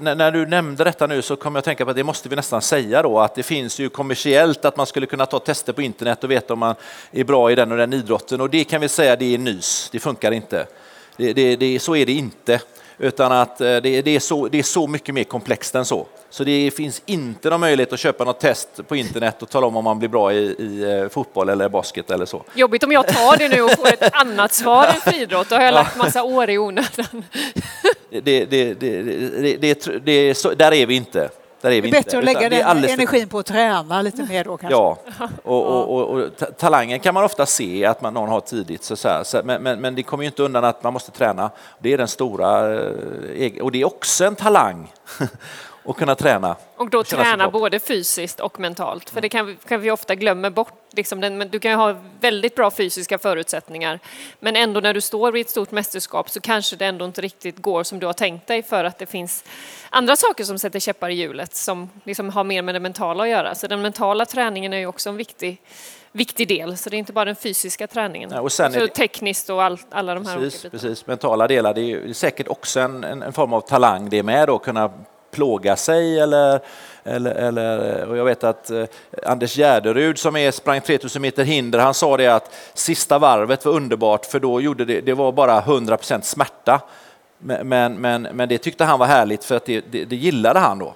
när, 0.00 0.14
när 0.14 0.32
du 0.32 0.46
nämnde 0.46 0.84
detta 0.84 1.06
nu 1.06 1.22
så 1.22 1.36
kom 1.36 1.54
jag 1.54 1.58
att 1.58 1.64
tänka 1.64 1.84
på 1.84 1.90
att 1.90 1.96
det 1.96 2.04
måste 2.04 2.28
vi 2.28 2.36
nästan 2.36 2.62
säga 2.62 3.02
då, 3.02 3.20
att 3.20 3.34
det 3.34 3.42
finns 3.42 3.78
ju 3.78 3.88
kommersiellt 3.88 4.64
att 4.64 4.76
man 4.76 4.86
skulle 4.86 5.06
kunna 5.06 5.26
ta 5.26 5.38
tester 5.38 5.72
på 5.72 5.82
internet 5.82 6.24
och 6.24 6.30
veta 6.30 6.52
om 6.52 6.58
man 6.58 6.74
är 7.10 7.24
bra 7.24 7.52
i 7.52 7.54
den 7.54 7.72
och 7.72 7.78
den 7.78 7.92
idrotten. 7.92 8.40
Och 8.40 8.50
det 8.50 8.64
kan 8.64 8.80
vi 8.80 8.88
säga, 8.88 9.16
det 9.16 9.34
är 9.34 9.38
nys. 9.38 9.88
Det 9.92 10.00
funkar 10.00 10.32
inte. 10.32 10.66
Det, 11.16 11.32
det, 11.32 11.56
det, 11.56 11.78
så 11.78 11.96
är 11.96 12.06
det 12.06 12.12
inte. 12.12 12.60
Utan 12.98 13.32
att 13.32 13.60
eh, 13.60 13.66
det, 13.66 14.02
det, 14.02 14.16
är 14.16 14.20
så, 14.20 14.48
det 14.48 14.58
är 14.58 14.62
så 14.62 14.86
mycket 14.86 15.14
mer 15.14 15.24
komplext 15.24 15.74
än 15.74 15.84
så. 15.84 16.06
Så 16.30 16.44
det 16.44 16.70
finns 16.70 17.02
inte 17.06 17.50
någon 17.50 17.60
möjlighet 17.60 17.92
att 17.92 17.98
köpa 17.98 18.24
något 18.24 18.40
test 18.40 18.68
på 18.88 18.96
internet 18.96 19.42
och 19.42 19.50
tala 19.50 19.66
om 19.66 19.76
om 19.76 19.84
man 19.84 19.98
blir 19.98 20.08
bra 20.08 20.32
i, 20.32 20.36
i 20.38 21.00
eh, 21.02 21.08
fotboll 21.08 21.48
eller 21.48 21.68
basket 21.68 22.10
eller 22.10 22.26
så. 22.26 22.42
Jobbigt 22.54 22.84
om 22.84 22.92
jag 22.92 23.06
tar 23.06 23.36
det 23.36 23.48
nu 23.48 23.62
och 23.62 23.70
får 23.70 23.88
ett 23.88 24.14
annat 24.14 24.52
svar 24.52 24.86
än 24.86 25.12
friidrott. 25.12 25.48
Då 25.48 25.56
har 25.56 25.62
jag 25.62 25.74
lagt 25.74 25.96
massa 25.96 26.22
år 26.22 26.50
i 26.50 26.58
onödan. 26.58 27.24
Det, 28.10 28.20
det, 28.20 28.44
det, 28.44 28.74
det, 28.74 29.02
det, 29.02 29.56
det, 29.60 29.98
det, 30.04 30.34
så, 30.34 30.54
där 30.54 30.72
är 30.72 30.86
vi 30.86 30.94
inte. 30.94 31.30
Där 31.64 31.70
är 31.70 31.80
vi 31.80 31.90
Det 31.90 31.96
är 31.96 31.98
inte. 31.98 32.06
bättre 32.06 32.18
att 32.18 32.22
Utan 32.24 32.34
lägga 32.50 32.64
den 32.74 32.90
energin 32.90 33.28
på 33.28 33.38
att 33.38 33.46
träna 33.46 34.02
lite 34.02 34.22
mer 34.22 34.44
då 34.44 34.56
kanske. 34.56 34.76
Ja, 34.76 34.98
och, 35.42 35.62
och, 35.66 35.94
och, 35.96 36.08
och 36.10 36.36
ta- 36.36 36.46
talangen 36.46 37.00
kan 37.00 37.14
man 37.14 37.24
ofta 37.24 37.46
se 37.46 37.84
att 37.86 38.00
man, 38.02 38.14
någon 38.14 38.28
har 38.28 38.40
tidigt. 38.40 38.84
Så, 38.84 38.96
så 38.96 39.08
här, 39.08 39.24
så, 39.24 39.40
men, 39.44 39.62
men, 39.62 39.80
men 39.80 39.94
det 39.94 40.02
kommer 40.02 40.24
ju 40.24 40.26
inte 40.28 40.42
undan 40.42 40.64
att 40.64 40.82
man 40.82 40.92
måste 40.92 41.10
träna. 41.10 41.50
Det 41.78 41.92
är 41.92 41.98
den 41.98 42.08
stora, 42.08 42.74
eh, 42.74 43.62
och 43.62 43.72
det 43.72 43.80
är 43.80 43.84
också 43.86 44.24
en 44.24 44.34
talang 44.36 44.92
att 45.86 45.96
kunna 45.96 46.14
träna. 46.14 46.56
Och 46.76 46.90
då 46.90 47.04
sin 47.04 47.18
träna 47.18 47.50
både 47.50 47.80
fysiskt 47.80 48.40
och 48.40 48.60
mentalt. 48.60 49.10
För 49.10 49.20
det 49.20 49.28
kan 49.28 49.46
vi, 49.46 49.56
kan 49.68 49.80
vi 49.80 49.90
ofta 49.90 50.14
glömma 50.14 50.50
bort. 50.50 50.72
Liksom 50.96 51.20
den, 51.20 51.38
men 51.38 51.48
du 51.48 51.58
kan 51.58 51.70
ju 51.70 51.76
ha 51.76 51.96
väldigt 52.20 52.54
bra 52.54 52.70
fysiska 52.70 53.18
förutsättningar. 53.18 54.00
Men 54.40 54.56
ändå 54.56 54.80
när 54.80 54.94
du 54.94 55.00
står 55.00 55.32
vid 55.32 55.40
ett 55.46 55.50
stort 55.50 55.70
mästerskap 55.70 56.30
så 56.30 56.40
kanske 56.40 56.76
det 56.76 56.86
ändå 56.86 57.04
inte 57.04 57.20
riktigt 57.20 57.58
går 57.58 57.82
som 57.82 57.98
du 57.98 58.06
har 58.06 58.12
tänkt 58.12 58.46
dig 58.46 58.62
för 58.62 58.84
att 58.84 58.98
det 58.98 59.06
finns 59.06 59.44
andra 59.90 60.16
saker 60.16 60.44
som 60.44 60.58
sätter 60.58 60.80
käppar 60.80 61.08
i 61.08 61.14
hjulet 61.14 61.54
som 61.54 61.90
liksom 62.04 62.30
har 62.30 62.44
mer 62.44 62.62
med 62.62 62.74
det 62.74 62.80
mentala 62.80 63.22
att 63.22 63.28
göra. 63.28 63.54
Så 63.54 63.66
den 63.66 63.82
mentala 63.82 64.26
träningen 64.26 64.72
är 64.72 64.78
ju 64.78 64.86
också 64.86 65.08
en 65.10 65.16
viktig, 65.16 65.60
viktig 66.12 66.48
del. 66.48 66.76
Så 66.76 66.90
det 66.90 66.96
är 66.96 66.98
inte 66.98 67.12
bara 67.12 67.24
den 67.24 67.36
fysiska 67.36 67.86
träningen. 67.86 68.30
Nej, 68.30 68.38
och 68.38 68.52
sen 68.52 68.66
är 68.74 68.78
så 68.80 68.86
det- 68.86 68.94
tekniskt 68.94 69.50
och 69.50 69.62
all, 69.62 69.78
alla 69.90 70.14
de 70.14 70.26
här 70.26 70.36
Precis, 70.36 70.64
olika 70.64 70.76
bitarna. 70.76 70.90
precis. 70.90 71.06
Mentala 71.06 71.46
delar, 71.48 71.74
det 71.74 71.80
är 71.92 72.12
säkert 72.12 72.48
också 72.48 72.80
en, 72.80 73.04
en, 73.04 73.22
en 73.22 73.32
form 73.32 73.52
av 73.52 73.60
talang 73.60 74.08
det 74.08 74.22
med 74.22 74.48
då, 74.48 74.58
kunna 74.58 74.90
plåga 75.34 75.76
sig 75.76 76.20
eller, 76.20 76.60
eller, 77.04 77.30
eller 77.30 78.06
och 78.08 78.16
jag 78.16 78.24
vet 78.24 78.44
att 78.44 78.70
eh, 78.70 78.84
Anders 79.26 79.56
Gärderud 79.56 80.18
som 80.18 80.36
är, 80.36 80.50
sprang 80.50 80.80
3000 80.80 81.22
meter 81.22 81.44
hinder, 81.44 81.78
han 81.78 81.94
sa 81.94 82.16
det 82.16 82.26
att 82.26 82.54
sista 82.74 83.18
varvet 83.18 83.64
var 83.64 83.72
underbart 83.72 84.26
för 84.26 84.40
då 84.40 84.60
gjorde 84.60 84.84
det, 84.84 85.00
det 85.00 85.14
var 85.14 85.32
bara 85.32 85.60
100% 85.60 86.20
smärta. 86.22 86.80
Men, 87.38 88.00
men, 88.00 88.22
men, 88.22 88.48
det 88.48 88.58
tyckte 88.58 88.84
han 88.84 88.98
var 88.98 89.06
härligt 89.06 89.44
för 89.44 89.56
att 89.56 89.64
det, 89.64 89.84
det, 89.90 90.04
det 90.04 90.16
gillade 90.16 90.58
han 90.58 90.78
då. 90.78 90.94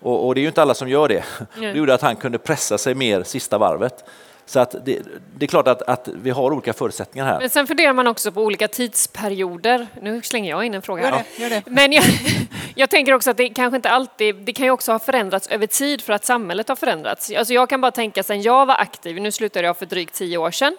Och, 0.00 0.26
och 0.26 0.34
det 0.34 0.40
är 0.40 0.42
ju 0.42 0.48
inte 0.48 0.62
alla 0.62 0.74
som 0.74 0.88
gör 0.88 1.08
det. 1.08 1.24
Det 1.60 1.78
gjorde 1.78 1.94
att 1.94 2.02
han 2.02 2.16
kunde 2.16 2.38
pressa 2.38 2.78
sig 2.78 2.94
mer 2.94 3.22
sista 3.22 3.58
varvet. 3.58 4.04
Så 4.48 4.60
att 4.60 4.70
det, 4.84 5.02
det 5.36 5.44
är 5.44 5.48
klart 5.48 5.68
att, 5.68 5.82
att 5.82 6.08
vi 6.14 6.30
har 6.30 6.52
olika 6.52 6.72
förutsättningar 6.72 7.26
här. 7.26 7.40
Men 7.40 7.50
sen 7.50 7.66
funderar 7.66 7.92
man 7.92 8.06
också 8.06 8.32
på 8.32 8.42
olika 8.42 8.68
tidsperioder. 8.68 9.86
Nu 10.02 10.22
slänger 10.22 10.50
jag 10.50 10.64
in 10.64 10.74
en 10.74 10.82
fråga. 10.82 11.02
Gör 11.02 11.10
det, 11.10 11.42
gör 11.42 11.50
det. 11.50 11.62
Men 11.66 11.92
jag, 11.92 12.04
jag 12.74 12.90
tänker 12.90 13.12
också 13.12 13.30
att 13.30 13.36
det 13.36 13.48
kanske 13.48 13.76
inte 13.76 13.90
alltid, 13.90 14.36
det 14.36 14.52
kan 14.52 14.66
ju 14.66 14.70
också 14.70 14.92
ha 14.92 14.98
förändrats 14.98 15.48
över 15.48 15.66
tid 15.66 16.02
för 16.02 16.12
att 16.12 16.24
samhället 16.24 16.68
har 16.68 16.76
förändrats. 16.76 17.32
Alltså 17.38 17.54
jag 17.54 17.68
kan 17.68 17.80
bara 17.80 17.90
tänka 17.90 18.22
sen 18.22 18.42
jag 18.42 18.66
var 18.66 18.74
aktiv, 18.74 19.20
nu 19.20 19.32
slutade 19.32 19.66
jag 19.66 19.76
för 19.76 19.86
drygt 19.86 20.14
tio 20.14 20.38
år 20.38 20.50
sedan, 20.50 20.76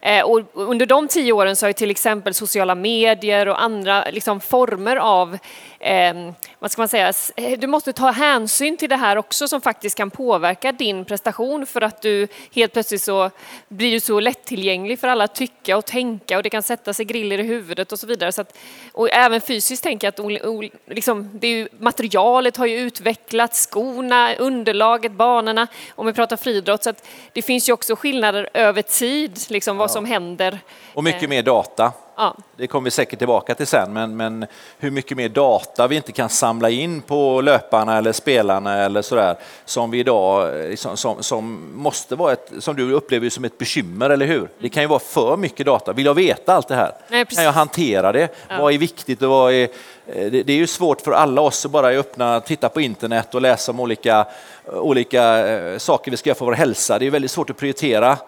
Eh, 0.00 0.24
och 0.24 0.42
under 0.52 0.86
de 0.86 1.08
tio 1.08 1.32
åren 1.32 1.56
så 1.56 1.66
har 1.66 1.68
ju 1.68 1.72
till 1.72 1.90
exempel 1.90 2.34
sociala 2.34 2.74
medier 2.74 3.48
och 3.48 3.62
andra 3.62 4.04
liksom, 4.10 4.40
former 4.40 4.96
av, 4.96 5.38
eh, 5.80 6.14
vad 6.58 6.70
ska 6.70 6.82
man 6.82 6.88
säga, 6.88 7.12
eh, 7.36 7.58
du 7.58 7.66
måste 7.66 7.92
ta 7.92 8.10
hänsyn 8.10 8.76
till 8.76 8.88
det 8.88 8.96
här 8.96 9.16
också 9.16 9.48
som 9.48 9.60
faktiskt 9.60 9.96
kan 9.96 10.10
påverka 10.10 10.72
din 10.72 11.04
prestation 11.04 11.66
för 11.66 11.80
att 11.80 12.02
du 12.02 12.28
helt 12.54 12.72
plötsligt 12.72 13.02
så 13.02 13.30
blir 13.68 13.92
du 13.92 14.00
så 14.00 14.20
lättillgänglig 14.20 14.98
för 14.98 15.08
alla 15.08 15.24
att 15.24 15.34
tycka 15.34 15.76
och 15.76 15.84
tänka 15.84 16.36
och 16.36 16.42
det 16.42 16.50
kan 16.50 16.62
sätta 16.62 16.94
sig 16.94 17.04
griller 17.04 17.38
i 17.38 17.42
huvudet 17.42 17.92
och 17.92 17.98
så 17.98 18.06
vidare. 18.06 18.32
Så 18.32 18.40
att, 18.40 18.58
och 18.92 19.10
även 19.10 19.40
fysiskt 19.40 19.82
tänker 19.82 20.06
jag 20.06 20.28
att 20.36 20.72
liksom, 20.86 21.30
det 21.32 21.46
är 21.46 21.52
ju, 21.52 21.68
materialet 21.78 22.56
har 22.56 22.66
ju 22.66 22.76
utvecklats, 22.78 23.68
skorna, 23.70 24.34
underlaget, 24.34 25.12
banorna, 25.12 25.66
om 25.94 26.06
vi 26.06 26.12
pratar 26.12 26.36
friidrott. 26.36 26.84
Så 26.84 26.90
att 26.90 27.08
det 27.32 27.42
finns 27.42 27.68
ju 27.68 27.72
också 27.72 27.96
skillnader 27.96 28.48
över 28.54 28.82
tid, 28.82 29.38
liksom 29.48 29.76
vad 29.88 29.92
som 29.92 30.04
händer. 30.04 30.58
Och 30.94 31.04
mycket 31.04 31.28
mer 31.28 31.42
data. 31.42 31.92
Ja. 32.16 32.34
Det 32.56 32.66
kommer 32.66 32.84
vi 32.84 32.90
säkert 32.90 33.18
tillbaka 33.18 33.54
till 33.54 33.66
sen, 33.66 33.92
men, 33.92 34.16
men 34.16 34.46
hur 34.78 34.90
mycket 34.90 35.16
mer 35.16 35.28
data 35.28 35.86
vi 35.86 35.96
inte 35.96 36.12
kan 36.12 36.28
samla 36.28 36.70
in 36.70 37.02
på 37.02 37.40
löparna 37.40 37.98
eller 37.98 38.12
spelarna 38.12 38.76
eller 38.84 39.02
sådär 39.02 39.36
som 39.64 39.90
vi 39.90 39.98
idag, 39.98 40.60
eh, 40.70 40.76
som, 40.76 41.22
som, 41.22 41.70
måste 41.74 42.16
vara 42.16 42.32
ett, 42.32 42.52
som 42.58 42.76
du 42.76 42.92
upplever 42.92 43.30
som 43.30 43.44
ett 43.44 43.58
bekymmer, 43.58 44.10
eller 44.10 44.26
hur? 44.26 44.48
Det 44.58 44.68
kan 44.68 44.82
ju 44.82 44.86
vara 44.86 44.98
för 44.98 45.36
mycket 45.36 45.66
data. 45.66 45.92
Vill 45.92 46.06
jag 46.06 46.14
veta 46.14 46.54
allt 46.54 46.68
det 46.68 46.74
här? 46.74 46.92
Nej, 47.08 47.24
kan 47.26 47.44
jag 47.44 47.52
hantera 47.52 48.12
det? 48.12 48.28
Vad 48.58 48.74
är 48.74 48.78
viktigt 48.78 49.22
och 49.22 49.30
vad 49.30 49.52
är... 49.52 49.62
eh, 50.06 50.30
Det, 50.30 50.42
det 50.42 50.52
är 50.52 50.56
ju 50.56 50.66
svårt 50.66 51.00
för 51.00 51.12
alla 51.12 51.40
oss 51.40 51.64
att 51.66 51.70
bara 51.70 51.88
öppna, 51.88 52.40
titta 52.40 52.68
på 52.68 52.80
internet 52.80 53.34
och 53.34 53.42
läsa 53.42 53.72
om 53.72 53.80
olika, 53.80 54.26
olika 54.72 55.48
eh, 55.48 55.78
saker 55.78 56.10
vi 56.10 56.16
ska 56.16 56.30
göra 56.30 56.38
för 56.38 56.44
vår 56.44 56.52
hälsa. 56.52 56.98
Det 56.98 57.06
är 57.06 57.10
väldigt 57.10 57.30
svårt 57.30 57.50
att 57.50 57.56
prioritera 57.56 58.18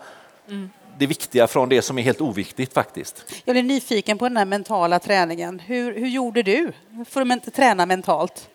det 1.00 1.06
viktiga 1.06 1.46
från 1.46 1.68
det 1.68 1.82
som 1.82 1.98
är 1.98 2.02
helt 2.02 2.20
oviktigt 2.20 2.74
faktiskt. 2.74 3.32
Jag 3.44 3.54
blir 3.54 3.62
nyfiken 3.62 4.18
på 4.18 4.28
den 4.28 4.36
här 4.36 4.44
mentala 4.44 4.98
träningen. 4.98 5.58
Hur, 5.58 5.94
hur 5.94 6.08
gjorde 6.08 6.42
du 6.42 6.72
för 7.08 7.32
att 7.32 7.54
träna 7.54 7.86
mentalt? 7.86 8.48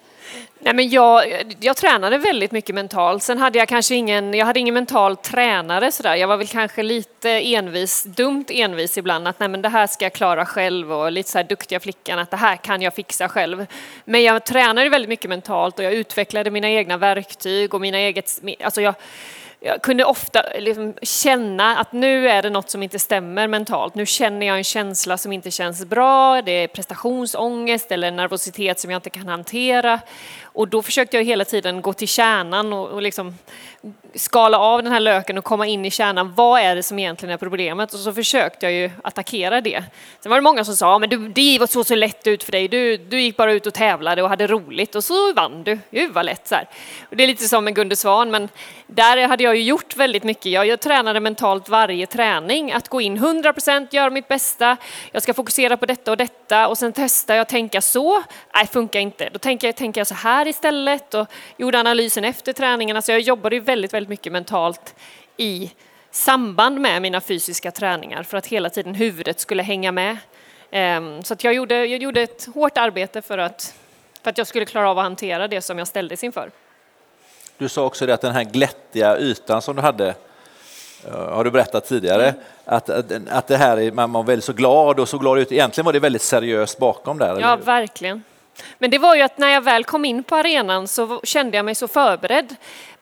Nej, 0.59 0.73
men 0.73 0.89
jag, 0.89 1.23
jag 1.59 1.77
tränade 1.77 2.17
väldigt 2.17 2.51
mycket 2.51 2.75
mentalt. 2.75 3.23
Sen 3.23 3.37
hade 3.37 3.59
jag 3.59 3.67
kanske 3.67 3.95
ingen, 3.95 4.33
jag 4.33 4.45
hade 4.45 4.59
ingen 4.59 4.73
mental 4.73 5.17
tränare 5.17 5.91
sådär. 5.91 6.15
Jag 6.15 6.27
var 6.27 6.37
väl 6.37 6.47
kanske 6.47 6.83
lite 6.83 7.29
envis, 7.29 8.03
dumt 8.03 8.45
envis 8.49 8.97
ibland 8.97 9.27
att 9.27 9.39
nej 9.39 9.49
men 9.49 9.61
det 9.61 9.69
här 9.69 9.87
ska 9.87 10.05
jag 10.05 10.13
klara 10.13 10.45
själv 10.45 10.93
och 10.93 11.11
lite 11.11 11.29
så 11.29 11.37
här 11.37 11.45
duktiga 11.45 11.79
flickan 11.79 12.19
att 12.19 12.31
det 12.31 12.37
här 12.37 12.55
kan 12.55 12.81
jag 12.81 12.93
fixa 12.93 13.29
själv. 13.29 13.65
Men 14.05 14.23
jag 14.23 14.45
tränade 14.45 14.89
väldigt 14.89 15.09
mycket 15.09 15.29
mentalt 15.29 15.79
och 15.79 15.85
jag 15.85 15.93
utvecklade 15.93 16.51
mina 16.51 16.69
egna 16.69 16.97
verktyg 16.97 17.73
och 17.73 17.81
mina 17.81 17.97
eget, 17.97 18.41
alltså 18.63 18.81
jag, 18.81 18.95
jag 19.59 19.81
kunde 19.81 20.05
ofta 20.05 20.43
liksom 20.59 20.93
känna 21.01 21.77
att 21.77 21.91
nu 21.91 22.29
är 22.29 22.41
det 22.41 22.49
något 22.49 22.69
som 22.69 22.83
inte 22.83 22.99
stämmer 22.99 23.47
mentalt. 23.47 23.95
Nu 23.95 24.05
känner 24.05 24.45
jag 24.45 24.57
en 24.57 24.63
känsla 24.63 25.17
som 25.17 25.33
inte 25.33 25.51
känns 25.51 25.85
bra. 25.85 26.41
Det 26.41 26.51
är 26.51 26.67
prestationsångest 26.67 27.91
eller 27.91 28.11
nervositet 28.11 28.79
som 28.79 28.91
jag 28.91 28.97
inte 28.97 29.09
kan 29.09 29.27
hantera. 29.27 29.99
Och 30.55 30.67
då 30.67 30.81
försökte 30.81 31.17
jag 31.17 31.23
hela 31.23 31.45
tiden 31.45 31.81
gå 31.81 31.93
till 31.93 32.07
kärnan 32.07 32.73
och, 32.73 32.87
och 32.89 33.01
liksom 33.01 33.35
skala 34.15 34.59
av 34.59 34.83
den 34.83 34.91
här 34.91 34.99
löken 34.99 35.37
och 35.37 35.43
komma 35.43 35.67
in 35.67 35.85
i 35.85 35.91
kärnan. 35.91 36.33
Vad 36.35 36.61
är 36.61 36.75
det 36.75 36.83
som 36.83 36.99
egentligen 36.99 37.33
är 37.33 37.37
problemet? 37.37 37.93
Och 37.93 37.99
så 37.99 38.13
försökte 38.13 38.65
jag 38.65 38.73
ju 38.73 38.91
attackera 39.01 39.61
det. 39.61 39.83
Sen 40.19 40.29
var 40.29 40.37
det 40.37 40.43
många 40.43 40.65
som 40.65 40.75
sa, 40.75 40.99
men 40.99 41.09
du, 41.09 41.27
det 41.27 41.59
var 41.59 41.67
så, 41.67 41.83
så 41.83 41.95
lätt 41.95 42.27
ut 42.27 42.43
för 42.43 42.51
dig. 42.51 42.67
Du, 42.67 42.97
du 42.97 43.21
gick 43.21 43.37
bara 43.37 43.53
ut 43.53 43.67
och 43.67 43.73
tävlade 43.73 44.23
och 44.23 44.29
hade 44.29 44.47
roligt 44.47 44.95
och 44.95 45.03
så 45.03 45.33
vann 45.33 45.63
du. 45.63 45.79
Gud 45.91 46.13
vad 46.13 46.25
lätt 46.25 46.47
så 46.47 46.55
här. 46.55 46.67
Och 47.09 47.15
det 47.15 47.23
är 47.23 47.27
lite 47.27 47.47
som 47.47 47.63
med 47.63 47.75
Gunde 47.75 47.95
Svan, 47.95 48.31
men 48.31 48.49
där 48.87 49.27
hade 49.27 49.43
jag 49.43 49.55
ju 49.55 49.63
gjort 49.63 49.95
väldigt 49.95 50.23
mycket. 50.23 50.45
Jag, 50.45 50.67
jag 50.67 50.79
tränade 50.79 51.19
mentalt 51.19 51.69
varje 51.69 52.07
träning, 52.07 52.71
att 52.71 52.89
gå 52.89 53.01
in 53.01 53.17
100 53.17 53.53
procent, 53.53 53.93
göra 53.93 54.09
mitt 54.09 54.27
bästa. 54.27 54.77
Jag 55.11 55.23
ska 55.23 55.33
fokusera 55.33 55.77
på 55.77 55.85
detta 55.85 56.11
och 56.11 56.17
detta 56.17 56.67
och 56.67 56.77
sen 56.77 56.93
testar 56.93 57.33
jag 57.33 57.41
att 57.41 57.49
tänka 57.49 57.81
så. 57.81 58.23
Nej, 58.53 58.67
funkar 58.67 58.99
inte. 58.99 59.29
Då 59.33 59.39
tänker 59.39 59.67
jag, 59.67 59.75
tänker 59.75 60.01
jag 60.01 60.07
så 60.07 60.15
här 60.15 60.44
istället 60.47 61.13
och 61.13 61.27
gjorde 61.57 61.79
analysen 61.79 62.23
efter 62.23 62.53
träningen. 62.53 62.95
Alltså 62.95 63.11
jag 63.11 63.21
jobbade 63.21 63.55
ju 63.55 63.61
väldigt, 63.61 63.93
väldigt 63.93 64.09
mycket 64.09 64.31
mentalt 64.31 64.95
i 65.37 65.71
samband 66.11 66.79
med 66.81 67.01
mina 67.01 67.21
fysiska 67.21 67.71
träningar 67.71 68.23
för 68.23 68.37
att 68.37 68.45
hela 68.47 68.69
tiden 68.69 68.95
huvudet 68.95 69.39
skulle 69.39 69.63
hänga 69.63 69.91
med. 69.91 70.17
Ehm, 70.71 71.23
Så 71.23 71.33
att 71.33 71.43
jag, 71.43 71.53
gjorde, 71.53 71.85
jag 71.85 72.01
gjorde 72.01 72.21
ett 72.21 72.47
hårt 72.53 72.77
arbete 72.77 73.21
för 73.21 73.37
att, 73.37 73.73
för 74.23 74.29
att 74.29 74.37
jag 74.37 74.47
skulle 74.47 74.65
klara 74.65 74.89
av 74.89 74.97
att 74.99 75.03
hantera 75.03 75.47
det 75.47 75.61
som 75.61 75.77
jag 75.77 75.87
ställdes 75.87 76.23
inför. 76.23 76.51
Du 77.57 77.69
sa 77.69 77.85
också 77.85 78.05
det 78.05 78.13
att 78.13 78.21
den 78.21 78.31
här 78.31 78.43
glättiga 78.43 79.17
ytan 79.17 79.61
som 79.61 79.75
du 79.75 79.81
hade, 79.81 80.15
eh, 81.07 81.13
har 81.13 81.43
du 81.43 81.51
berättat 81.51 81.85
tidigare, 81.87 82.33
att, 82.65 82.89
att, 82.89 83.05
att 83.29 83.47
det 83.47 83.57
här 83.57 83.79
är, 83.79 83.91
man 83.91 84.11
var 84.13 84.23
väldigt 84.23 84.45
så 84.45 84.53
glad 84.53 84.99
och 84.99 85.09
så 85.09 85.17
glad 85.17 85.39
ut. 85.39 85.51
Egentligen 85.51 85.85
var 85.85 85.93
det 85.93 85.99
väldigt 85.99 86.21
seriöst 86.21 86.77
bakom 86.79 87.17
där. 87.17 87.39
Ja, 87.39 87.55
verkligen. 87.55 88.23
Men 88.77 88.89
det 88.91 88.97
var 88.97 89.15
ju 89.15 89.21
att 89.21 89.37
när 89.37 89.49
jag 89.49 89.61
väl 89.61 89.83
kom 89.83 90.05
in 90.05 90.23
på 90.23 90.35
arenan 90.35 90.87
så 90.87 91.21
kände 91.23 91.57
jag 91.57 91.65
mig 91.65 91.75
så 91.75 91.87
förberedd, 91.87 92.55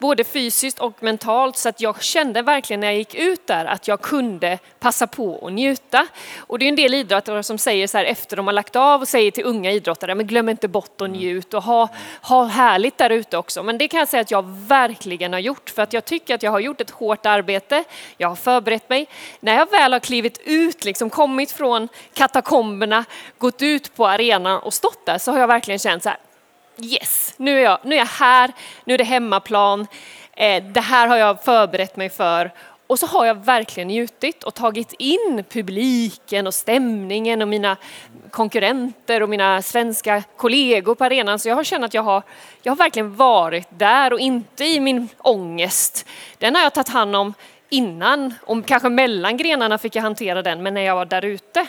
både 0.03 0.23
fysiskt 0.23 0.79
och 0.79 1.03
mentalt, 1.03 1.57
så 1.57 1.69
att 1.69 1.81
jag 1.81 2.03
kände 2.03 2.41
verkligen 2.41 2.79
när 2.79 2.87
jag 2.87 2.97
gick 2.97 3.15
ut 3.15 3.47
där 3.47 3.65
att 3.65 3.87
jag 3.87 4.01
kunde 4.01 4.59
passa 4.79 5.07
på 5.07 5.47
att 5.47 5.53
njuta. 5.53 6.07
Och 6.37 6.59
det 6.59 6.65
är 6.65 6.69
en 6.69 6.75
del 6.75 6.93
idrottare 6.93 7.43
som 7.43 7.57
säger 7.57 7.87
så 7.87 7.97
här 7.97 8.05
efter 8.05 8.37
de 8.37 8.47
har 8.47 8.53
lagt 8.53 8.75
av 8.75 9.01
och 9.01 9.07
säger 9.07 9.31
till 9.31 9.43
unga 9.43 9.71
idrottare, 9.71 10.15
men 10.15 10.27
glöm 10.27 10.49
inte 10.49 10.67
bort 10.67 11.01
att 11.01 11.09
njut 11.09 11.53
och 11.53 11.63
ha, 11.63 11.89
ha 12.21 12.43
härligt 12.43 12.97
där 12.97 13.09
ute 13.09 13.37
också. 13.37 13.63
Men 13.63 13.77
det 13.77 13.87
kan 13.87 13.99
jag 13.99 14.07
säga 14.07 14.21
att 14.21 14.31
jag 14.31 14.45
verkligen 14.47 15.33
har 15.33 15.39
gjort, 15.39 15.69
för 15.69 15.81
att 15.81 15.93
jag 15.93 16.05
tycker 16.05 16.35
att 16.35 16.43
jag 16.43 16.51
har 16.51 16.59
gjort 16.59 16.81
ett 16.81 16.89
hårt 16.89 17.25
arbete, 17.25 17.83
jag 18.17 18.29
har 18.29 18.35
förberett 18.35 18.89
mig. 18.89 19.07
När 19.39 19.57
jag 19.57 19.71
väl 19.71 19.93
har 19.93 19.99
klivit 19.99 20.41
ut, 20.45 20.85
liksom 20.85 21.09
kommit 21.09 21.51
från 21.51 21.87
katakomberna, 22.13 23.05
gått 23.37 23.61
ut 23.61 23.95
på 23.95 24.07
arenan 24.07 24.59
och 24.59 24.73
stått 24.73 25.05
där, 25.05 25.17
så 25.17 25.31
har 25.31 25.39
jag 25.39 25.47
verkligen 25.47 25.79
känt 25.79 26.03
så 26.03 26.09
här, 26.09 26.17
yes, 26.77 27.33
nu 27.37 27.57
är 27.59 27.63
jag, 27.63 27.79
nu 27.83 27.95
är 27.95 27.99
jag 27.99 28.05
här, 28.05 28.51
nu 28.85 28.93
är 28.93 28.97
det 28.97 29.03
hemmaplan, 29.03 29.87
eh, 30.33 30.63
det 30.63 30.81
här 30.81 31.07
har 31.07 31.17
jag 31.17 31.43
förberett 31.43 31.95
mig 31.95 32.09
för. 32.09 32.51
Och 32.87 32.99
så 32.99 33.05
har 33.05 33.25
jag 33.25 33.45
verkligen 33.45 33.87
njutit 33.87 34.43
och 34.43 34.53
tagit 34.53 34.93
in 34.93 35.43
publiken 35.49 36.47
och 36.47 36.53
stämningen 36.53 37.41
och 37.41 37.47
mina 37.47 37.77
konkurrenter 38.31 39.23
och 39.23 39.29
mina 39.29 39.61
svenska 39.61 40.23
kollegor 40.37 40.95
på 40.95 41.03
arenan. 41.03 41.39
Så 41.39 41.49
jag 41.49 41.55
har 41.55 41.63
känt 41.63 41.85
att 41.85 41.93
jag 41.93 42.03
har, 42.03 42.23
jag 42.61 42.71
har 42.71 42.77
verkligen 42.77 43.15
varit 43.15 43.67
där 43.69 44.13
och 44.13 44.19
inte 44.19 44.65
i 44.65 44.79
min 44.79 45.09
ångest. 45.17 46.05
Den 46.37 46.55
har 46.55 46.61
jag 46.61 46.73
tagit 46.73 46.89
hand 46.89 47.15
om 47.15 47.33
innan, 47.69 48.33
om 48.43 48.63
kanske 48.63 48.89
mellan 48.89 49.37
grenarna 49.37 49.77
fick 49.77 49.95
jag 49.95 50.03
hantera 50.03 50.41
den, 50.41 50.63
men 50.63 50.73
när 50.73 50.81
jag 50.81 50.95
var 50.95 51.05
där 51.05 51.25
ute, 51.25 51.65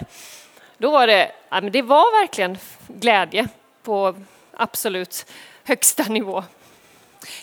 då 0.79 0.91
var 0.91 1.07
det, 1.07 1.33
ja, 1.49 1.61
men 1.61 1.73
det 1.73 1.83
var 1.83 2.21
verkligen 2.21 2.59
glädje 2.89 3.49
på 3.83 4.15
absolut 4.57 5.27
högsta 5.65 6.05
nivå. 6.05 6.45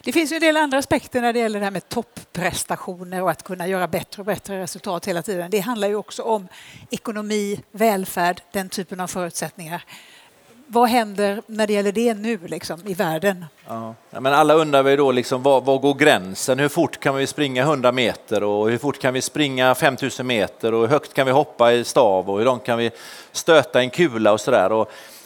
Det 0.03 0.11
finns 0.11 0.31
ju 0.31 0.35
en 0.35 0.41
del 0.41 0.57
andra 0.57 0.77
aspekter 0.77 1.21
när 1.21 1.33
det 1.33 1.39
gäller 1.39 1.59
det 1.59 1.65
här 1.65 1.71
med 1.71 1.89
topprestationer 1.89 3.21
och 3.21 3.31
att 3.31 3.43
kunna 3.43 3.67
göra 3.67 3.87
bättre 3.87 4.21
och 4.21 4.25
bättre 4.25 4.61
resultat 4.61 5.07
hela 5.07 5.21
tiden. 5.21 5.51
Det 5.51 5.59
handlar 5.59 5.87
ju 5.87 5.95
också 5.95 6.23
om 6.23 6.47
ekonomi, 6.89 7.61
välfärd, 7.71 8.41
den 8.51 8.69
typen 8.69 8.99
av 8.99 9.07
förutsättningar. 9.07 9.83
Vad 10.73 10.89
händer 10.89 11.41
när 11.45 11.67
det 11.67 11.73
gäller 11.73 11.91
det 11.91 12.13
nu 12.13 12.39
liksom, 12.45 12.87
i 12.87 12.93
världen? 12.93 13.45
Ja. 13.67 13.95
men 14.09 14.25
alla 14.25 14.53
undrar 14.53 14.83
väl 14.83 14.97
då 14.97 15.11
liksom, 15.11 15.43
var, 15.43 15.61
var, 15.61 15.77
går 15.77 15.93
gränsen? 15.93 16.59
Hur 16.59 16.69
fort 16.69 16.99
kan 16.99 17.15
vi 17.15 17.27
springa 17.27 17.61
100 17.61 17.91
meter 17.91 18.43
och 18.43 18.69
hur 18.69 18.77
fort 18.77 18.99
kan 18.99 19.13
vi 19.13 19.21
springa 19.21 19.75
5000 19.75 20.27
meter 20.27 20.73
och 20.73 20.81
hur 20.81 20.87
högt 20.87 21.13
kan 21.13 21.25
vi 21.25 21.31
hoppa 21.31 21.73
i 21.73 21.83
stav 21.83 22.29
och 22.29 22.37
hur 22.37 22.45
långt 22.45 22.63
kan 22.63 22.77
vi 22.77 22.91
stöta 23.31 23.81
en 23.81 23.89
kula 23.89 24.31
och 24.31 24.41
sådär. 24.41 24.71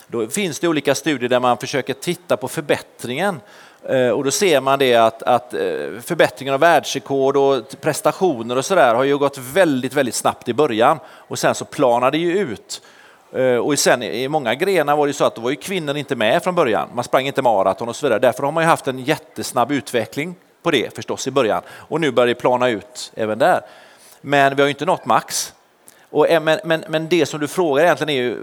Då 0.08 0.28
finns 0.28 0.60
det 0.60 0.68
olika 0.68 0.96
studier 0.96 1.30
där 1.30 1.40
man 1.40 1.58
försöker 1.58 1.94
titta 1.94 2.38
på 2.38 2.48
förbättringen 2.48 3.40
eh, 3.90 4.10
och 4.10 4.24
då 4.24 4.32
ser 4.32 4.62
man 4.62 4.80
det 4.80 4.96
att, 4.96 5.24
att 5.24 5.54
eh, 5.54 5.60
förbättringen 6.02 6.54
av 6.54 6.60
världsrekord 6.60 7.38
och 7.38 7.82
prestationer 7.82 8.58
och 8.58 8.66
sådär 8.66 8.96
har 8.96 9.04
ju 9.04 9.18
gått 9.18 9.38
väldigt, 9.38 9.94
väldigt 9.94 10.16
snabbt 10.16 10.50
i 10.50 10.54
början 10.54 11.00
och 11.08 11.40
sen 11.40 11.56
så 11.56 11.66
planar 11.66 12.12
det 12.12 12.18
ju 12.18 12.38
ut. 12.38 12.82
Eh, 13.34 13.58
och 13.58 13.80
sen 13.80 14.04
i 14.04 14.28
många 14.28 14.56
grenar 14.56 14.96
var 14.96 15.08
det 15.08 15.14
så 15.14 15.26
att 15.26 15.36
då 15.36 15.42
var 15.42 15.50
ju 15.50 15.56
kvinnor 15.56 15.98
inte 15.98 16.16
med 16.16 16.44
från 16.44 16.56
början. 16.56 16.90
Man 16.94 17.04
sprang 17.04 17.28
inte 17.28 17.42
maraton 17.42 17.90
och 17.90 17.96
så 17.96 18.06
vidare. 18.06 18.20
Därför 18.20 18.44
har 18.44 18.52
man 18.52 18.64
ju 18.64 18.68
haft 18.68 18.88
en 18.88 19.00
jättesnabb 19.00 19.72
utveckling 19.72 20.36
på 20.64 20.72
det 20.72 20.96
förstås 20.96 21.28
i 21.28 21.32
början. 21.32 21.62
Och 21.70 22.02
nu 22.02 22.12
börjar 22.12 22.28
det 22.28 22.36
plana 22.36 22.70
ut 22.70 23.12
även 23.16 23.40
där. 23.40 23.62
Men 24.22 24.56
vi 24.56 24.62
har 24.62 24.68
ju 24.68 24.72
inte 24.72 24.86
nått 24.86 25.06
max. 25.06 25.54
Och, 26.16 26.30
eh, 26.30 26.42
men, 26.42 26.60
men, 26.64 26.84
men 26.88 27.10
det 27.10 27.26
som 27.26 27.40
du 27.40 27.48
frågar 27.48 27.84
egentligen 27.84 28.10
är 28.10 28.22
ju 28.24 28.38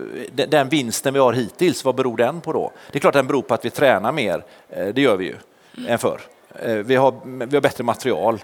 den 0.47 0.69
vinsten 0.69 1.15
vi 1.15 1.21
har 1.21 1.33
hittills, 1.33 1.85
vad 1.85 1.95
beror 1.95 2.17
den 2.17 2.41
på 2.41 2.53
då? 2.53 2.73
Det 2.91 2.99
är 2.99 3.01
klart 3.01 3.15
den 3.15 3.27
beror 3.27 3.43
på 3.43 3.55
att 3.55 3.65
vi 3.65 3.71
tränar 3.71 4.13
mer, 4.13 4.45
eh, 4.71 4.87
det 4.87 5.01
gör 5.01 5.17
vi 5.17 5.25
ju, 5.25 5.37
mm. 5.77 5.93
än 5.93 5.99
förr. 5.99 6.21
Eh, 6.63 6.75
vi 6.75 6.97
har, 6.97 7.15
vi 7.25 7.57
har 7.57 7.61
bättre 7.61 7.85
material, 7.85 8.41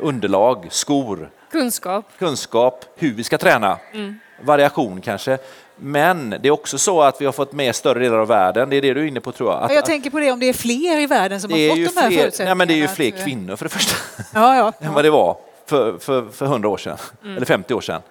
underlag, 0.00 0.66
skor, 0.70 1.30
kunskap, 1.52 2.04
kunskap 2.18 2.84
hur 2.96 3.14
vi 3.14 3.24
ska 3.24 3.38
träna, 3.38 3.78
mm. 3.92 4.18
variation 4.40 5.00
kanske. 5.00 5.38
Men 5.76 6.30
det 6.30 6.48
är 6.48 6.50
också 6.50 6.78
så 6.78 7.02
att 7.02 7.20
vi 7.20 7.24
har 7.24 7.32
fått 7.32 7.52
med 7.52 7.74
större 7.74 7.98
delar 7.98 8.18
av 8.18 8.28
världen. 8.28 8.70
Det 8.70 8.76
är 8.76 8.82
det 8.82 8.94
du 8.94 9.00
är 9.00 9.06
inne 9.06 9.20
på 9.20 9.32
tror 9.32 9.52
jag. 9.52 9.62
Att, 9.62 9.74
jag 9.74 9.84
tänker 9.84 10.10
på 10.10 10.20
det 10.20 10.32
om 10.32 10.40
det 10.40 10.48
är 10.48 10.52
fler 10.52 11.00
i 11.00 11.06
världen 11.06 11.40
som 11.40 11.50
har 11.50 11.68
fått 11.68 11.76
de 11.76 12.00
här 12.00 12.08
fler, 12.08 12.18
förutsättningarna. 12.18 12.54
Nej, 12.54 12.58
men 12.58 12.68
det 12.68 12.74
är 12.74 12.82
ju 12.82 12.88
fler 12.88 13.10
kvinnor 13.10 13.56
för 13.56 13.64
det 13.64 13.68
första 13.68 13.96
ja, 14.34 14.56
ja, 14.56 14.72
än 14.86 14.94
vad 14.94 15.04
det 15.04 15.10
var 15.10 15.36
för, 15.66 15.98
för, 15.98 16.28
för 16.28 16.46
100 16.46 16.68
år 16.68 16.76
sedan, 16.76 16.98
mm. 17.22 17.36
eller 17.36 17.46
50 17.46 17.74
år 17.74 17.80
sedan. 17.80 18.02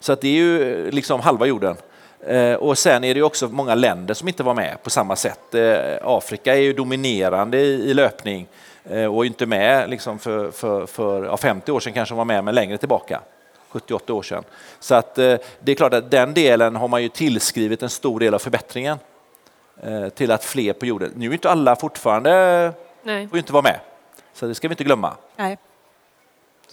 Så 0.00 0.12
att 0.12 0.20
det 0.20 0.28
är 0.28 0.32
ju 0.32 0.90
liksom 0.90 1.20
halva 1.20 1.46
jorden. 1.46 1.76
Eh, 2.26 2.54
och 2.54 2.78
sen 2.78 3.04
är 3.04 3.14
det 3.14 3.22
också 3.22 3.48
många 3.48 3.74
länder 3.74 4.14
som 4.14 4.28
inte 4.28 4.42
var 4.42 4.54
med 4.54 4.82
på 4.82 4.90
samma 4.90 5.16
sätt. 5.16 5.54
Eh, 5.54 5.98
Afrika 6.02 6.54
är 6.54 6.60
ju 6.60 6.72
dominerande 6.72 7.58
i, 7.58 7.90
i 7.90 7.94
löpning 7.94 8.46
eh, 8.84 9.14
och 9.14 9.26
inte 9.26 9.46
med 9.46 9.90
liksom 9.90 10.18
för, 10.18 10.50
för, 10.50 10.86
för 10.86 11.24
ja, 11.24 11.36
50 11.36 11.72
år 11.72 11.80
sedan 11.80 11.92
kanske 11.92 12.14
var 12.14 12.24
med, 12.24 12.44
men 12.44 12.54
längre 12.54 12.78
tillbaka. 12.78 13.20
78 13.68 14.12
år 14.12 14.22
sedan. 14.22 14.44
Så 14.80 14.94
att 14.94 15.14
det 15.14 15.40
är 15.64 15.74
klart 15.74 15.94
att 15.94 16.10
den 16.10 16.34
delen 16.34 16.76
har 16.76 16.88
man 16.88 17.02
ju 17.02 17.08
tillskrivit 17.08 17.82
en 17.82 17.88
stor 17.88 18.20
del 18.20 18.34
av 18.34 18.38
förbättringen 18.38 18.98
till 20.14 20.30
att 20.30 20.44
fler 20.44 20.72
på 20.72 20.86
jorden. 20.86 21.12
Nu 21.16 21.28
är 21.28 21.32
inte 21.32 21.50
alla 21.50 21.76
fortfarande 21.76 22.72
Nej. 23.02 23.28
får 23.28 23.38
inte 23.38 23.52
vara 23.52 23.62
med, 23.62 23.80
så 24.34 24.46
det 24.46 24.54
ska 24.54 24.68
vi 24.68 24.72
inte 24.72 24.84
glömma. 24.84 25.14
Nej. 25.36 25.58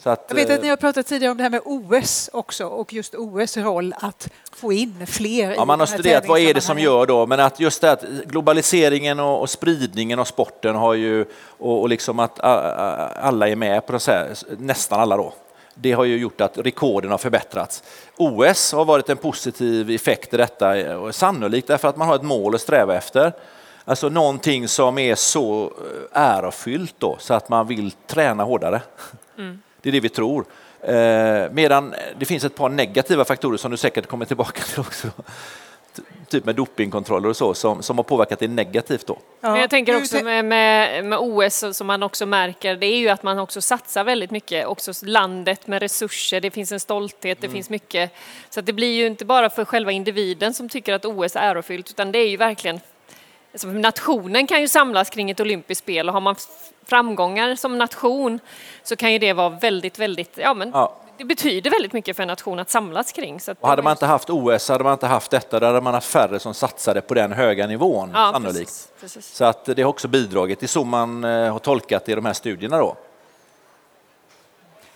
Att, 0.03 0.25
jag 0.27 0.35
vet 0.35 0.49
att 0.49 0.61
ni 0.61 0.69
har 0.69 0.77
pratat 0.77 1.05
tidigare 1.07 1.31
om 1.31 1.37
det 1.37 1.43
här 1.43 1.49
med 1.49 1.61
OS 1.65 2.29
också 2.33 2.65
och 2.65 2.93
just 2.93 3.15
OS 3.15 3.57
roll 3.57 3.93
att 3.99 4.29
få 4.51 4.73
in 4.73 5.07
fler. 5.07 5.51
Ja, 5.51 5.65
man 5.65 5.79
har 5.79 5.87
studerat 5.87 6.27
vad 6.27 6.39
är 6.39 6.53
det 6.53 6.61
som 6.61 6.79
gör 6.79 7.05
då, 7.05 7.25
men 7.25 7.39
att 7.39 7.59
just 7.59 7.81
det 7.81 7.91
att 7.91 8.03
globaliseringen 8.25 9.19
och, 9.19 9.41
och 9.41 9.49
spridningen 9.49 10.19
av 10.19 10.25
sporten 10.25 10.75
har 10.75 10.93
ju 10.93 11.25
och, 11.57 11.81
och 11.81 11.89
liksom 11.89 12.19
att 12.19 12.39
alla 12.39 13.47
är 13.47 13.55
med 13.55 13.85
på 13.85 13.91
det 13.93 14.07
här, 14.07 14.33
nästan 14.57 14.99
alla 14.99 15.17
då. 15.17 15.33
Det 15.73 15.91
har 15.91 16.03
ju 16.03 16.17
gjort 16.17 16.41
att 16.41 16.57
rekorden 16.57 17.11
har 17.11 17.17
förbättrats. 17.17 17.83
OS 18.17 18.71
har 18.73 18.85
varit 18.85 19.09
en 19.09 19.17
positiv 19.17 19.89
effekt 19.89 20.33
i 20.33 20.37
detta, 20.37 20.99
och 20.99 21.15
sannolikt 21.15 21.67
därför 21.67 21.87
att 21.87 21.97
man 21.97 22.07
har 22.07 22.15
ett 22.15 22.23
mål 22.23 22.55
att 22.55 22.61
sträva 22.61 22.95
efter. 22.95 23.33
Alltså 23.85 24.09
någonting 24.09 24.67
som 24.67 24.97
är 24.97 25.15
så 25.15 25.73
ärofyllt 26.11 26.95
då, 26.97 27.17
så 27.19 27.33
att 27.33 27.49
man 27.49 27.67
vill 27.67 27.91
träna 27.91 28.43
hårdare. 28.43 28.81
Mm. 29.37 29.61
Det 29.81 29.89
är 29.89 29.93
det 29.93 29.99
vi 29.99 30.09
tror. 30.09 30.45
Eh, 30.81 31.51
medan 31.51 31.95
det 32.19 32.25
finns 32.25 32.43
ett 32.43 32.55
par 32.55 32.69
negativa 32.69 33.25
faktorer 33.25 33.57
som 33.57 33.71
du 33.71 33.77
säkert 33.77 34.07
kommer 34.07 34.25
tillbaka 34.25 34.61
till 34.63 34.79
också. 34.79 35.07
Typ 36.29 36.45
med 36.45 36.55
dopingkontroller 36.55 37.29
och 37.29 37.37
så 37.37 37.53
som, 37.53 37.83
som 37.83 37.97
har 37.97 38.03
påverkat 38.03 38.39
det 38.39 38.47
negativt 38.47 39.07
då. 39.07 39.17
Ja. 39.41 39.51
Men 39.51 39.61
jag 39.61 39.69
tänker 39.69 39.97
också 39.97 40.23
med, 40.23 40.45
med, 40.45 41.05
med, 41.05 41.19
OS 41.21 41.77
som 41.77 41.87
man 41.87 42.03
också 42.03 42.25
märker, 42.25 42.75
det 42.75 42.85
är 42.85 42.97
ju 42.97 43.09
att 43.09 43.23
man 43.23 43.39
också 43.39 43.61
satsar 43.61 44.03
väldigt 44.03 44.31
mycket, 44.31 44.67
också 44.67 44.91
landet 45.01 45.67
med 45.67 45.81
resurser, 45.81 46.41
det 46.41 46.51
finns 46.51 46.71
en 46.71 46.79
stolthet, 46.79 47.41
det 47.41 47.47
mm. 47.47 47.55
finns 47.55 47.69
mycket. 47.69 48.11
Så 48.49 48.61
det 48.61 48.73
blir 48.73 48.93
ju 48.93 49.07
inte 49.07 49.25
bara 49.25 49.49
för 49.49 49.65
själva 49.65 49.91
individen 49.91 50.53
som 50.53 50.69
tycker 50.69 50.93
att 50.93 51.05
OS 51.05 51.35
är 51.35 51.39
ärofyllt, 51.39 51.89
utan 51.89 52.11
det 52.11 52.19
är 52.19 52.27
ju 52.27 52.37
verkligen 52.37 52.79
Alltså, 53.53 53.67
nationen 53.67 54.47
kan 54.47 54.61
ju 54.61 54.67
samlas 54.67 55.09
kring 55.09 55.31
ett 55.31 55.39
olympiskt 55.39 55.83
spel 55.83 56.07
och 56.07 56.13
har 56.13 56.21
man 56.21 56.35
framgångar 56.85 57.55
som 57.55 57.77
nation 57.77 58.39
så 58.83 58.95
kan 58.95 59.13
ju 59.13 59.19
det 59.19 59.33
vara 59.33 59.49
väldigt, 59.49 59.99
väldigt, 59.99 60.37
ja 60.37 60.53
men 60.53 60.71
ja. 60.73 60.95
det 61.17 61.25
betyder 61.25 61.71
väldigt 61.71 61.93
mycket 61.93 62.15
för 62.15 62.23
en 62.23 62.27
nation 62.27 62.59
att 62.59 62.69
samlas 62.69 63.11
kring. 63.11 63.39
Så 63.39 63.51
att 63.51 63.57
hade 63.61 63.81
man 63.81 63.91
inte 63.91 64.05
haft 64.05 64.29
OS, 64.29 64.69
hade 64.69 64.83
man 64.83 64.93
inte 64.93 65.07
haft 65.07 65.31
detta, 65.31 65.59
då 65.59 65.65
hade 65.65 65.81
man 65.81 65.93
haft 65.93 66.07
färre 66.07 66.39
som 66.39 66.53
satsade 66.53 67.01
på 67.01 67.13
den 67.13 67.31
höga 67.31 67.67
nivån 67.67 68.11
ja, 68.13 68.31
sannolikt. 68.33 68.59
Precis, 68.59 68.91
precis. 69.01 69.35
Så 69.35 69.45
att 69.45 69.65
det 69.65 69.81
har 69.81 69.89
också 69.89 70.07
bidragit, 70.07 70.59
det 70.59 70.65
är 70.65 70.67
så 70.67 70.83
man 70.83 71.23
eh, 71.23 71.51
har 71.51 71.59
tolkat 71.59 72.05
det 72.05 72.11
i 72.11 72.15
de 72.15 72.25
här 72.25 72.33
studierna 72.33 72.77
då. 72.77 72.97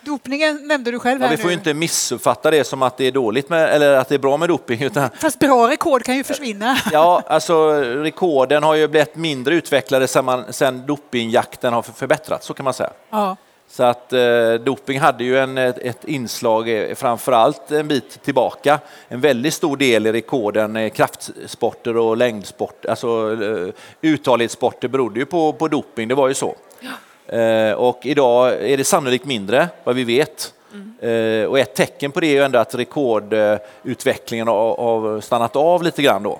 Dopningen 0.05 0.67
nämnde 0.67 0.91
du 0.91 0.99
själv. 0.99 1.21
Ja, 1.21 1.27
vi 1.27 1.37
får 1.37 1.49
ju 1.49 1.57
inte 1.57 1.73
missuppfatta 1.73 2.51
det 2.51 2.63
som 2.63 2.81
att 2.81 2.97
det 2.97 3.05
är 3.05 3.11
doping 3.11 3.43
eller 3.49 3.97
att 3.97 4.09
det 4.09 4.15
är 4.15 4.19
bra 4.19 4.37
med 4.37 4.49
doping. 4.49 4.83
Utan... 4.83 5.09
Fast 5.19 5.39
bra 5.39 5.69
rekord 5.69 6.03
kan 6.03 6.15
ju 6.15 6.23
försvinna. 6.23 6.77
Ja, 6.91 7.23
alltså 7.27 7.71
rekorden 7.81 8.63
har 8.63 8.75
ju 8.75 8.87
blivit 8.87 9.15
mindre 9.15 9.55
utvecklade 9.55 10.07
sedan, 10.07 10.25
man, 10.25 10.53
sedan 10.53 10.85
dopingjakten 10.85 11.73
har 11.73 11.81
förbättrats, 11.81 12.47
så 12.47 12.53
kan 12.53 12.63
man 12.63 12.73
säga. 12.73 12.89
Ja. 13.09 13.37
Så 13.67 13.83
att 13.83 14.13
eh, 14.13 14.53
doping 14.53 14.99
hade 14.99 15.23
ju 15.23 15.39
en, 15.39 15.57
ett, 15.57 15.77
ett 15.77 16.05
inslag, 16.05 16.69
eh, 16.69 16.95
framförallt 16.95 17.71
en 17.71 17.87
bit 17.87 18.23
tillbaka. 18.23 18.79
En 19.07 19.21
väldigt 19.21 19.53
stor 19.53 19.77
del 19.77 20.07
i 20.07 20.11
rekorden, 20.11 20.75
eh, 20.75 20.89
kraftsporter 20.89 21.97
och 21.97 22.17
längdsport, 22.17 22.85
alltså 22.85 23.37
eh, 23.43 23.73
uthållighetssporter 24.01 24.87
berodde 24.87 25.19
ju 25.19 25.25
på, 25.25 25.53
på 25.53 25.67
doping, 25.67 26.07
det 26.07 26.15
var 26.15 26.27
ju 26.27 26.33
så. 26.33 26.55
Ja. 26.79 26.89
Eh, 27.27 27.71
och 27.71 28.05
idag 28.05 28.53
är 28.53 28.77
det 28.77 28.83
sannolikt 28.83 29.25
mindre, 29.25 29.69
vad 29.83 29.95
vi 29.95 30.03
vet. 30.03 30.53
Mm. 30.73 31.49
Och 31.49 31.59
ett 31.59 31.75
tecken 31.75 32.11
på 32.11 32.19
det 32.19 32.27
är 32.27 32.33
ju 32.33 32.43
ändå 32.43 32.59
att 32.59 32.75
rekordutvecklingen 32.75 34.47
har 34.47 35.21
stannat 35.21 35.55
av 35.55 35.83
lite 35.83 36.01
grann 36.01 36.23
då. 36.23 36.39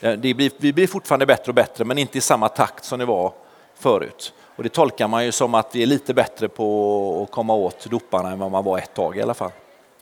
Eh, 0.00 0.12
det 0.12 0.34
blir, 0.34 0.50
vi 0.56 0.72
blir 0.72 0.86
fortfarande 0.86 1.26
bättre 1.26 1.50
och 1.50 1.54
bättre, 1.54 1.84
men 1.84 1.98
inte 1.98 2.18
i 2.18 2.20
samma 2.20 2.48
takt 2.48 2.84
som 2.84 2.98
det 2.98 3.04
var 3.04 3.32
förut. 3.78 4.32
Och 4.56 4.62
det 4.62 4.68
tolkar 4.68 5.08
man 5.08 5.24
ju 5.24 5.32
som 5.32 5.54
att 5.54 5.74
vi 5.74 5.82
är 5.82 5.86
lite 5.86 6.14
bättre 6.14 6.48
på 6.48 7.22
att 7.22 7.34
komma 7.34 7.54
åt 7.54 7.90
doparna 7.90 8.30
än 8.30 8.38
vad 8.38 8.50
man 8.50 8.64
var 8.64 8.78
ett 8.78 8.94
tag 8.94 9.16
i 9.16 9.22
alla 9.22 9.34
fall. 9.34 9.50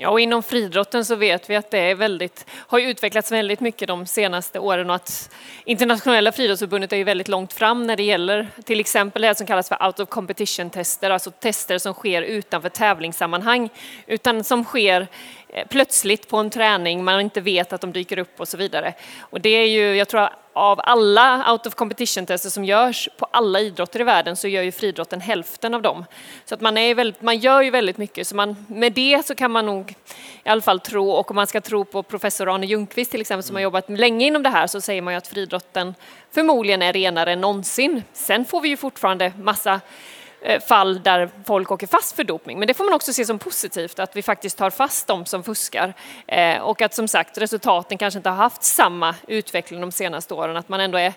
Ja, 0.02 0.10
och 0.10 0.20
inom 0.20 0.42
friidrotten 0.42 1.04
så 1.04 1.14
vet 1.14 1.50
vi 1.50 1.56
att 1.56 1.70
det 1.70 1.78
är 1.78 1.94
väldigt, 1.94 2.46
har 2.50 2.80
utvecklats 2.80 3.32
väldigt 3.32 3.60
mycket 3.60 3.88
de 3.88 4.06
senaste 4.06 4.58
åren 4.58 4.90
och 4.90 4.96
att 4.96 5.30
internationella 5.64 6.32
friidrottsförbundet 6.32 6.92
är 6.92 6.96
ju 6.96 7.04
väldigt 7.04 7.28
långt 7.28 7.52
fram 7.52 7.86
när 7.86 7.96
det 7.96 8.02
gäller 8.02 8.48
till 8.64 8.80
exempel 8.80 9.22
det 9.22 9.34
som 9.34 9.46
kallas 9.46 9.68
för 9.68 9.86
out 9.86 10.00
of 10.00 10.08
competition 10.08 10.70
tester, 10.70 11.10
alltså 11.10 11.30
tester 11.30 11.78
som 11.78 11.94
sker 11.94 12.22
utanför 12.22 12.68
tävlingssammanhang, 12.68 13.68
utan 14.06 14.44
som 14.44 14.64
sker 14.64 15.06
plötsligt 15.68 16.28
på 16.28 16.36
en 16.36 16.50
träning, 16.50 17.04
man 17.04 17.20
inte 17.20 17.40
vet 17.40 17.72
att 17.72 17.80
de 17.80 17.92
dyker 17.92 18.18
upp 18.18 18.40
och 18.40 18.48
så 18.48 18.56
vidare. 18.56 18.94
Och 19.20 19.40
det 19.40 19.48
är 19.48 19.66
ju, 19.66 19.96
jag 19.96 20.08
tror 20.08 20.28
av 20.52 20.80
alla 20.84 21.52
out 21.52 21.66
of 21.66 21.74
competition-tester 21.74 22.50
som 22.50 22.64
görs 22.64 23.08
på 23.18 23.26
alla 23.30 23.60
idrotter 23.60 24.00
i 24.00 24.04
världen 24.04 24.36
så 24.36 24.48
gör 24.48 24.62
ju 24.62 24.72
friidrotten 24.72 25.20
hälften 25.20 25.74
av 25.74 25.82
dem. 25.82 26.04
Så 26.44 26.54
att 26.54 26.60
man, 26.60 26.78
är 26.78 26.94
väldigt, 26.94 27.22
man 27.22 27.38
gör 27.38 27.62
ju 27.62 27.70
väldigt 27.70 27.98
mycket, 27.98 28.26
så 28.26 28.36
man, 28.36 28.66
med 28.68 28.92
det 28.92 29.26
så 29.26 29.34
kan 29.34 29.50
man 29.50 29.66
nog 29.66 29.94
i 30.44 30.48
alla 30.48 30.62
fall 30.62 30.80
tro, 30.80 31.10
och 31.10 31.30
om 31.30 31.36
man 31.36 31.46
ska 31.46 31.60
tro 31.60 31.84
på 31.84 32.02
professor 32.02 32.54
Arne 32.54 32.66
Ljungqvist 32.66 33.10
till 33.10 33.20
exempel 33.20 33.42
som 33.42 33.56
har 33.56 33.62
jobbat 33.62 33.90
länge 33.90 34.26
inom 34.26 34.42
det 34.42 34.50
här 34.50 34.66
så 34.66 34.80
säger 34.80 35.02
man 35.02 35.14
ju 35.14 35.18
att 35.18 35.28
friidrotten 35.28 35.94
förmodligen 36.30 36.82
är 36.82 36.92
renare 36.92 37.32
än 37.32 37.40
någonsin. 37.40 38.02
Sen 38.12 38.44
får 38.44 38.60
vi 38.60 38.68
ju 38.68 38.76
fortfarande 38.76 39.32
massa 39.38 39.72
Eh, 39.74 39.80
fall 40.68 41.02
där 41.02 41.30
folk 41.44 41.70
åker 41.70 41.86
fast 41.86 42.16
för 42.16 42.24
dopning. 42.24 42.58
Men 42.58 42.68
det 42.68 42.74
får 42.74 42.84
man 42.84 42.94
också 42.94 43.12
se 43.12 43.24
som 43.24 43.38
positivt, 43.38 43.98
att 43.98 44.16
vi 44.16 44.22
faktiskt 44.22 44.58
tar 44.58 44.70
fast 44.70 45.06
de 45.06 45.26
som 45.26 45.44
fuskar. 45.44 45.94
Eh, 46.26 46.58
och 46.58 46.82
att 46.82 46.94
som 46.94 47.08
sagt 47.08 47.38
resultaten 47.38 47.98
kanske 47.98 48.18
inte 48.18 48.28
har 48.28 48.36
haft 48.36 48.62
samma 48.62 49.14
utveckling 49.26 49.80
de 49.80 49.92
senaste 49.92 50.34
åren. 50.34 50.56
Att 50.56 50.68
man 50.68 50.80
ändå 50.80 50.98
är, 50.98 51.12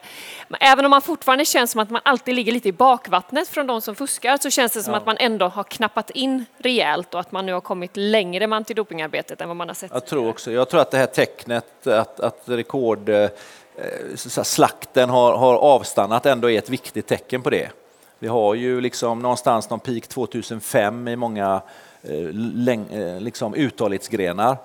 även 0.60 0.86
om 0.86 0.92
man 0.92 1.02
fortfarande 1.02 1.46
känns 1.46 1.72
som 1.72 1.82
att 1.82 1.90
man 1.90 2.02
alltid 2.06 2.36
ligger 2.36 2.52
lite 2.52 2.70
i 2.70 2.72
bakvattnet 2.72 3.48
från 3.48 3.68
de 3.68 3.82
som 3.82 3.96
fuskar 3.96 4.38
så 4.38 4.50
känns 4.50 4.74
det 4.74 4.84
som 4.84 4.94
ja. 4.94 5.00
att 5.00 5.06
man 5.06 5.18
ändå 5.20 5.48
har 5.48 5.64
knappat 5.64 6.10
in 6.10 6.46
rejält 6.58 7.14
och 7.14 7.20
att 7.20 7.32
man 7.32 7.46
nu 7.46 7.54
har 7.54 7.62
kommit 7.62 7.92
längre 7.94 8.48
med 8.48 8.58
antidopingarbetet 8.58 9.42
än 9.42 9.48
vad 9.48 9.58
man 9.58 9.68
har 9.68 9.76
sett. 9.76 9.92
Jag 9.94 10.06
tror 10.06 10.30
också, 10.30 10.52
jag 10.52 10.70
tror 10.70 10.82
att 10.82 10.92
det 10.92 10.98
här 10.98 11.06
tecknet 11.06 11.88
att, 11.88 12.20
att 12.20 12.42
rekord 12.46 13.10
eh, 13.10 13.30
slakten 14.16 15.10
har, 15.10 15.38
har 15.38 15.56
avstannat 15.56 16.26
ändå 16.26 16.50
är 16.50 16.58
ett 16.58 16.70
viktigt 16.70 17.08
tecken 17.08 17.42
på 17.42 17.50
det. 17.50 17.70
Vi 18.26 18.30
har 18.30 18.54
ju 18.54 18.82
liksom 18.82 19.20
någonstans 19.20 19.70
någon 19.70 19.80
peak 19.80 20.08
2005 20.08 21.08
i 21.08 21.16
många 21.16 21.62
eh, 22.04 23.00
eh, 23.00 23.20
liksom 23.20 23.54
uthållighetsgrenar. 23.54 24.58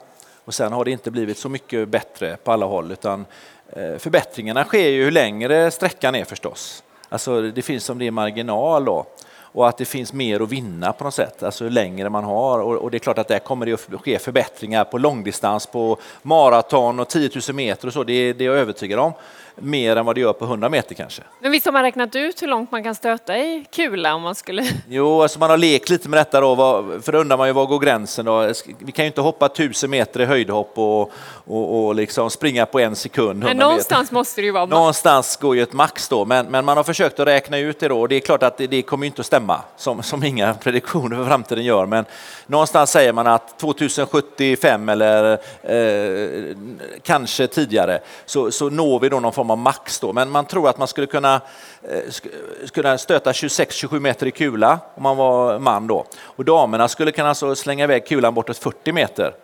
Och 0.45 0.55
sen 0.55 0.73
har 0.73 0.85
det 0.85 0.91
inte 0.91 1.11
blivit 1.11 1.39
så 1.39 1.49
mycket 1.49 1.89
bättre 1.89 2.37
på 2.45 2.53
alla 2.53 2.67
håll 2.67 2.93
utan 2.93 3.25
eh, 3.69 3.97
förbättringarna 3.99 4.65
sker 4.65 4.89
ju 4.89 5.05
hur 5.05 5.11
längre 5.11 5.71
sträckan 5.71 6.15
är 6.15 6.25
förstås. 6.25 6.83
Alltså 7.09 7.43
det 7.43 7.63
finns 7.63 7.85
som 7.85 7.99
det 7.99 8.07
är 8.07 8.11
marginal 8.11 8.85
då 8.85 9.07
och 9.53 9.69
att 9.69 9.79
det 9.79 9.85
finns 9.85 10.13
mer 10.13 10.41
att 10.41 10.49
vinna 10.49 10.93
på 10.93 11.05
något 11.05 11.15
sätt, 11.15 11.43
alltså 11.43 11.65
hur 11.65 11.71
längre 11.71 12.11
man 12.11 12.25
har. 12.25 12.59
Och, 12.59 12.77
och 12.77 12.91
det 12.91 12.97
är 12.97 12.99
klart 12.99 13.19
att 13.19 13.29
där 13.29 13.39
kommer 13.39 13.67
det 13.67 13.73
att 13.73 14.01
ske 14.05 14.19
förbättringar 14.19 14.85
på 14.85 14.99
långdistans, 14.99 15.67
på 15.67 15.99
maraton 16.23 17.01
och 17.01 17.09
10 17.09 17.31
000 17.49 17.57
meter 17.57 17.87
och 17.87 17.93
så, 17.93 18.05
det, 18.05 18.33
det 18.33 18.45
är 18.45 18.47
jag 18.47 18.59
övertygad 18.59 18.99
om 18.99 19.13
mer 19.57 19.97
än 19.97 20.07
vad 20.07 20.15
det 20.15 20.21
gör 20.21 20.33
på 20.33 20.45
100 20.45 20.69
meter 20.69 20.95
kanske. 20.95 21.23
Men 21.41 21.53
visst 21.53 21.67
har 21.67 21.73
man 21.73 21.83
räknat 21.83 22.17
ut 22.17 22.43
hur 22.43 22.47
långt 22.49 22.73
man 22.73 22.85
kan 22.85 22.95
stöta 22.95 23.39
i 23.39 23.65
kula 23.73 24.15
om 24.15 24.23
man 24.23 24.35
skulle... 24.35 24.67
Jo, 24.89 25.23
alltså 25.23 25.39
man 25.39 25.51
har 25.51 25.57
lekt 25.57 25.91
lite 25.91 26.09
med 26.09 26.19
detta 26.21 26.41
då, 26.41 26.57
för 27.03 27.13
då 27.13 27.19
undrar 27.19 27.37
man 27.37 27.47
ju 27.47 27.53
var 27.53 27.67
går 27.67 27.79
gränsen 27.79 28.25
då? 28.25 28.53
Vi 28.79 28.93
kan 28.93 29.05
ju 29.05 29.07
inte 29.07 29.21
hoppa 29.21 29.47
1000 29.47 29.91
meter 29.91 30.21
i 30.21 30.25
höjdhopp 30.25 30.73
och, 30.79 31.13
och, 31.47 31.87
och 31.87 31.95
liksom 31.95 32.31
springa 32.31 32.67
på 32.67 32.81
en 32.81 32.97
sekund. 32.97 33.45
Men 33.45 33.57
någonstans 33.57 34.03
meter. 34.03 34.15
måste 34.15 34.41
det 34.41 34.45
ju 34.45 34.51
vara 34.53 34.67
max. 34.67 34.71
Någonstans 34.71 35.37
går 35.37 35.57
ju 35.57 35.63
ett 35.63 35.73
max 35.73 36.09
då, 36.09 36.25
men, 36.25 36.47
men 36.47 36.65
man 36.65 36.77
har 36.77 36.85
försökt 36.85 37.21
att 37.21 37.27
räkna 37.27 37.59
ut 37.59 37.81
det 37.81 37.89
då 37.89 38.01
och 38.01 38.09
det 38.09 38.17
är 38.17 38.21
klart 38.21 38.43
att 38.43 38.57
det, 38.57 38.67
det 38.67 38.83
kommer 38.83 39.07
inte 39.07 39.21
att 39.21 39.27
stämma 39.27 39.61
som, 39.77 40.03
som 40.03 40.25
inga 40.25 40.55
prediktioner 40.55 41.17
för 41.17 41.25
framtiden 41.25 41.65
gör, 41.65 41.87
men 41.87 42.05
någonstans 42.47 42.91
säger 42.91 43.13
man 43.13 43.27
att 43.27 43.59
2075 43.59 44.89
eller 44.89 45.33
eh, 45.63 46.57
kanske 47.03 47.47
tidigare 47.47 48.01
så, 48.27 48.51
så 48.51 48.71
når 48.71 49.01
vi 49.01 49.09
då 49.09 49.21
någon 49.21 49.33
form 49.33 49.40
av 49.41 49.59
max 49.59 50.01
då, 50.01 50.13
men 50.13 50.31
man 50.31 50.45
tror 50.45 50.69
att 50.69 50.79
man 50.79 50.89
skulle 50.89 51.07
kunna, 51.07 51.41
eh, 51.83 52.69
kunna 52.73 52.99
stöta 52.99 53.33
26-27 53.33 54.01
meter 54.01 54.27
i 54.27 54.31
kula 54.31 54.79
om 54.95 55.03
man 55.03 55.17
var 55.17 55.59
man 55.59 55.87
då. 55.87 56.07
Och 56.23 56.45
damerna 56.45 56.89
skulle 56.89 57.13
kunna 57.13 57.29
alltså 57.29 57.55
slänga 57.55 57.85
iväg 57.85 58.07
kulan 58.07 58.35
bortåt 58.35 58.59
40 58.59 58.93
meter 58.93 59.35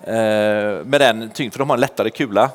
eh, 0.00 0.14
med 0.84 1.00
den 1.00 1.30
tyngd, 1.30 1.52
för 1.52 1.58
de 1.58 1.70
har 1.70 1.76
en 1.76 1.80
lättare 1.80 2.10
kula. 2.10 2.50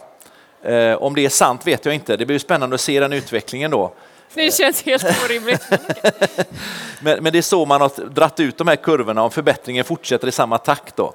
Eh, 0.63 0.93
om 0.93 1.15
det 1.15 1.25
är 1.25 1.29
sant 1.29 1.67
vet 1.67 1.85
jag 1.85 1.95
inte, 1.95 2.17
det 2.17 2.25
blir 2.25 2.39
spännande 2.39 2.73
att 2.73 2.81
se 2.81 2.99
den 2.99 3.13
utvecklingen 3.13 3.71
då. 3.71 3.93
Det 4.33 4.53
känns 4.53 4.83
helt 4.83 5.23
orimligt. 5.25 5.61
men, 7.01 7.23
men 7.23 7.33
det 7.33 7.37
är 7.37 7.41
så 7.41 7.65
man 7.65 7.81
har 7.81 8.09
dratt 8.09 8.39
ut 8.39 8.57
de 8.57 8.67
här 8.67 8.75
kurvorna, 8.75 9.23
om 9.23 9.31
förbättringen 9.31 9.85
fortsätter 9.85 10.27
i 10.27 10.31
samma 10.31 10.57
takt 10.57 10.95
då 10.95 11.13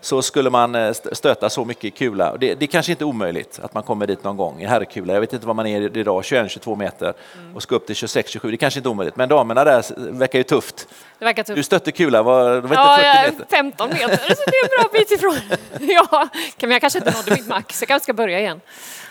så 0.00 0.22
skulle 0.22 0.50
man 0.50 0.74
eh, 0.74 0.92
stöta 1.12 1.50
så 1.50 1.64
mycket 1.64 1.84
i 1.84 1.90
kula. 1.90 2.36
Det, 2.36 2.54
det 2.54 2.64
är 2.64 2.66
kanske 2.66 2.92
inte 2.92 3.04
omöjligt 3.04 3.60
att 3.62 3.74
man 3.74 3.82
kommer 3.82 4.06
dit 4.06 4.24
någon 4.24 4.36
gång 4.36 4.62
i 4.62 4.66
herrkula. 4.66 5.12
Jag 5.12 5.20
vet 5.20 5.32
inte 5.32 5.46
vad 5.46 5.56
man 5.56 5.66
är 5.66 5.96
idag, 5.96 6.22
21-22 6.22 6.76
meter 6.76 7.14
mm. 7.38 7.56
och 7.56 7.62
ska 7.62 7.74
upp 7.74 7.86
till 7.86 7.94
26-27. 7.94 8.48
Det 8.48 8.54
är 8.54 8.56
kanske 8.56 8.80
inte 8.80 8.88
omöjligt, 8.88 9.16
men 9.16 9.28
damerna 9.28 9.64
där 9.64 9.84
verkar 10.12 10.38
ju 10.38 10.42
tufft. 10.42 10.88
Det 11.18 11.24
verkar 11.24 11.42
tufft. 11.42 11.56
Du 11.56 11.62
stötte 11.62 11.92
kula, 11.92 12.22
var, 12.22 12.54
det 12.54 12.60
var 12.60 12.76
ja, 12.76 13.24
inte 13.26 13.30
40 13.30 13.38
meter? 13.38 13.56
15 13.56 13.88
meter, 13.88 14.16
så 14.16 14.42
det 14.46 14.56
är 14.56 14.64
en 14.64 14.82
bra 14.82 14.90
bit 14.92 15.10
ifrån. 15.10 15.36
ja, 15.80 16.28
men 16.60 16.70
jag 16.70 16.80
kanske 16.80 16.98
inte 16.98 17.10
nådde 17.10 17.30
mitt 17.30 17.48
max, 17.48 17.82
jag 17.82 17.88
kanske 17.88 18.04
ska 18.04 18.12
börja 18.12 18.40
igen. 18.40 18.60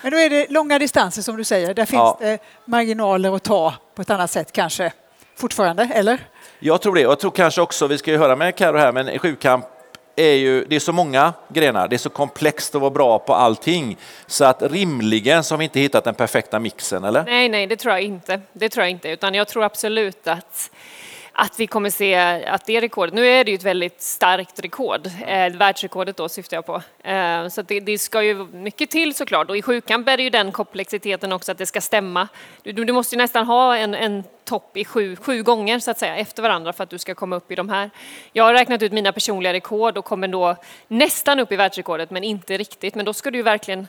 Men 0.01 0.11
då 0.11 0.17
är 0.17 0.29
det 0.29 0.47
långa 0.49 0.79
distanser 0.79 1.21
som 1.21 1.37
du 1.37 1.43
säger, 1.43 1.73
där 1.73 1.85
finns 1.85 1.99
ja. 1.99 2.17
det 2.19 2.39
marginaler 2.65 3.35
att 3.35 3.43
ta 3.43 3.73
på 3.95 4.01
ett 4.01 4.09
annat 4.09 4.31
sätt 4.31 4.51
kanske 4.51 4.91
fortfarande, 5.37 5.89
eller? 5.93 6.19
Jag 6.59 6.81
tror 6.81 6.95
det. 6.95 7.01
Jag 7.01 7.19
tror 7.19 7.31
kanske 7.31 7.61
också, 7.61 7.87
vi 7.87 7.97
ska 7.97 8.11
ju 8.11 8.17
höra 8.17 8.35
med 8.35 8.55
Karo 8.55 8.77
här, 8.77 8.91
men 8.91 9.19
sjukamp 9.19 9.65
är 10.21 10.35
ju, 10.35 10.65
det 10.65 10.75
är 10.75 10.79
så 10.79 10.93
många 10.93 11.33
grenar, 11.47 11.87
det 11.87 11.95
är 11.95 11.97
så 11.97 12.09
komplext 12.09 12.75
att 12.75 12.81
vara 12.81 12.91
bra 12.91 13.19
på 13.19 13.33
allting. 13.33 13.97
Så 14.27 14.45
att 14.45 14.61
rimligen 14.61 15.43
så 15.43 15.53
har 15.53 15.57
vi 15.57 15.63
inte 15.63 15.79
hittat 15.79 16.03
den 16.03 16.15
perfekta 16.15 16.59
mixen, 16.59 17.03
eller? 17.03 17.23
Nej, 17.23 17.49
nej, 17.49 17.67
det 17.67 17.75
tror 17.75 17.93
jag 17.93 18.01
inte. 18.01 18.41
Det 18.53 18.69
tror 18.69 18.83
jag 18.83 18.91
inte, 18.91 19.09
utan 19.09 19.33
jag 19.33 19.47
tror 19.47 19.63
absolut 19.63 20.27
att 20.27 20.71
att 21.39 21.59
vi 21.59 21.67
kommer 21.67 21.89
se 21.89 22.15
att 22.45 22.65
det 22.65 22.81
rekordet, 22.81 23.13
nu 23.13 23.27
är 23.27 23.43
det 23.43 23.51
ju 23.51 23.55
ett 23.55 23.63
väldigt 23.63 24.01
starkt 24.01 24.59
rekord, 24.59 25.07
eh, 25.25 25.49
världsrekordet 25.49 26.17
då 26.17 26.29
syftar 26.29 26.57
jag 26.57 26.65
på. 26.65 26.81
Eh, 27.09 27.47
så 27.47 27.61
det, 27.61 27.79
det, 27.79 27.97
ska 27.97 28.23
ju 28.23 28.47
mycket 28.51 28.89
till 28.89 29.15
såklart 29.15 29.49
och 29.49 29.57
i 29.57 29.61
sjukamp 29.61 30.09
är 30.09 30.17
det 30.17 30.23
ju 30.23 30.29
den 30.29 30.51
komplexiteten 30.51 31.31
också 31.31 31.51
att 31.51 31.57
det 31.57 31.65
ska 31.65 31.81
stämma. 31.81 32.27
Du, 32.63 32.71
du 32.71 32.93
måste 32.93 33.15
ju 33.15 33.17
nästan 33.17 33.45
ha 33.45 33.77
en, 33.77 33.93
en 33.93 34.23
topp 34.43 34.77
i 34.77 34.85
sju, 34.85 35.15
sju 35.15 35.43
gånger 35.43 35.79
så 35.79 35.91
att 35.91 35.99
säga 35.99 36.15
efter 36.15 36.43
varandra 36.43 36.73
för 36.73 36.83
att 36.83 36.89
du 36.89 36.97
ska 36.97 37.15
komma 37.15 37.35
upp 37.35 37.51
i 37.51 37.55
de 37.55 37.69
här. 37.69 37.89
Jag 38.31 38.43
har 38.43 38.53
räknat 38.53 38.81
ut 38.81 38.91
mina 38.91 39.11
personliga 39.11 39.53
rekord 39.53 39.97
och 39.97 40.05
kommer 40.05 40.27
då 40.27 40.55
nästan 40.87 41.39
upp 41.39 41.51
i 41.51 41.55
världsrekordet 41.55 42.11
men 42.11 42.23
inte 42.23 42.57
riktigt. 42.57 42.95
Men 42.95 43.05
då 43.05 43.13
ska 43.13 43.31
du 43.31 43.37
ju 43.37 43.43
verkligen 43.43 43.87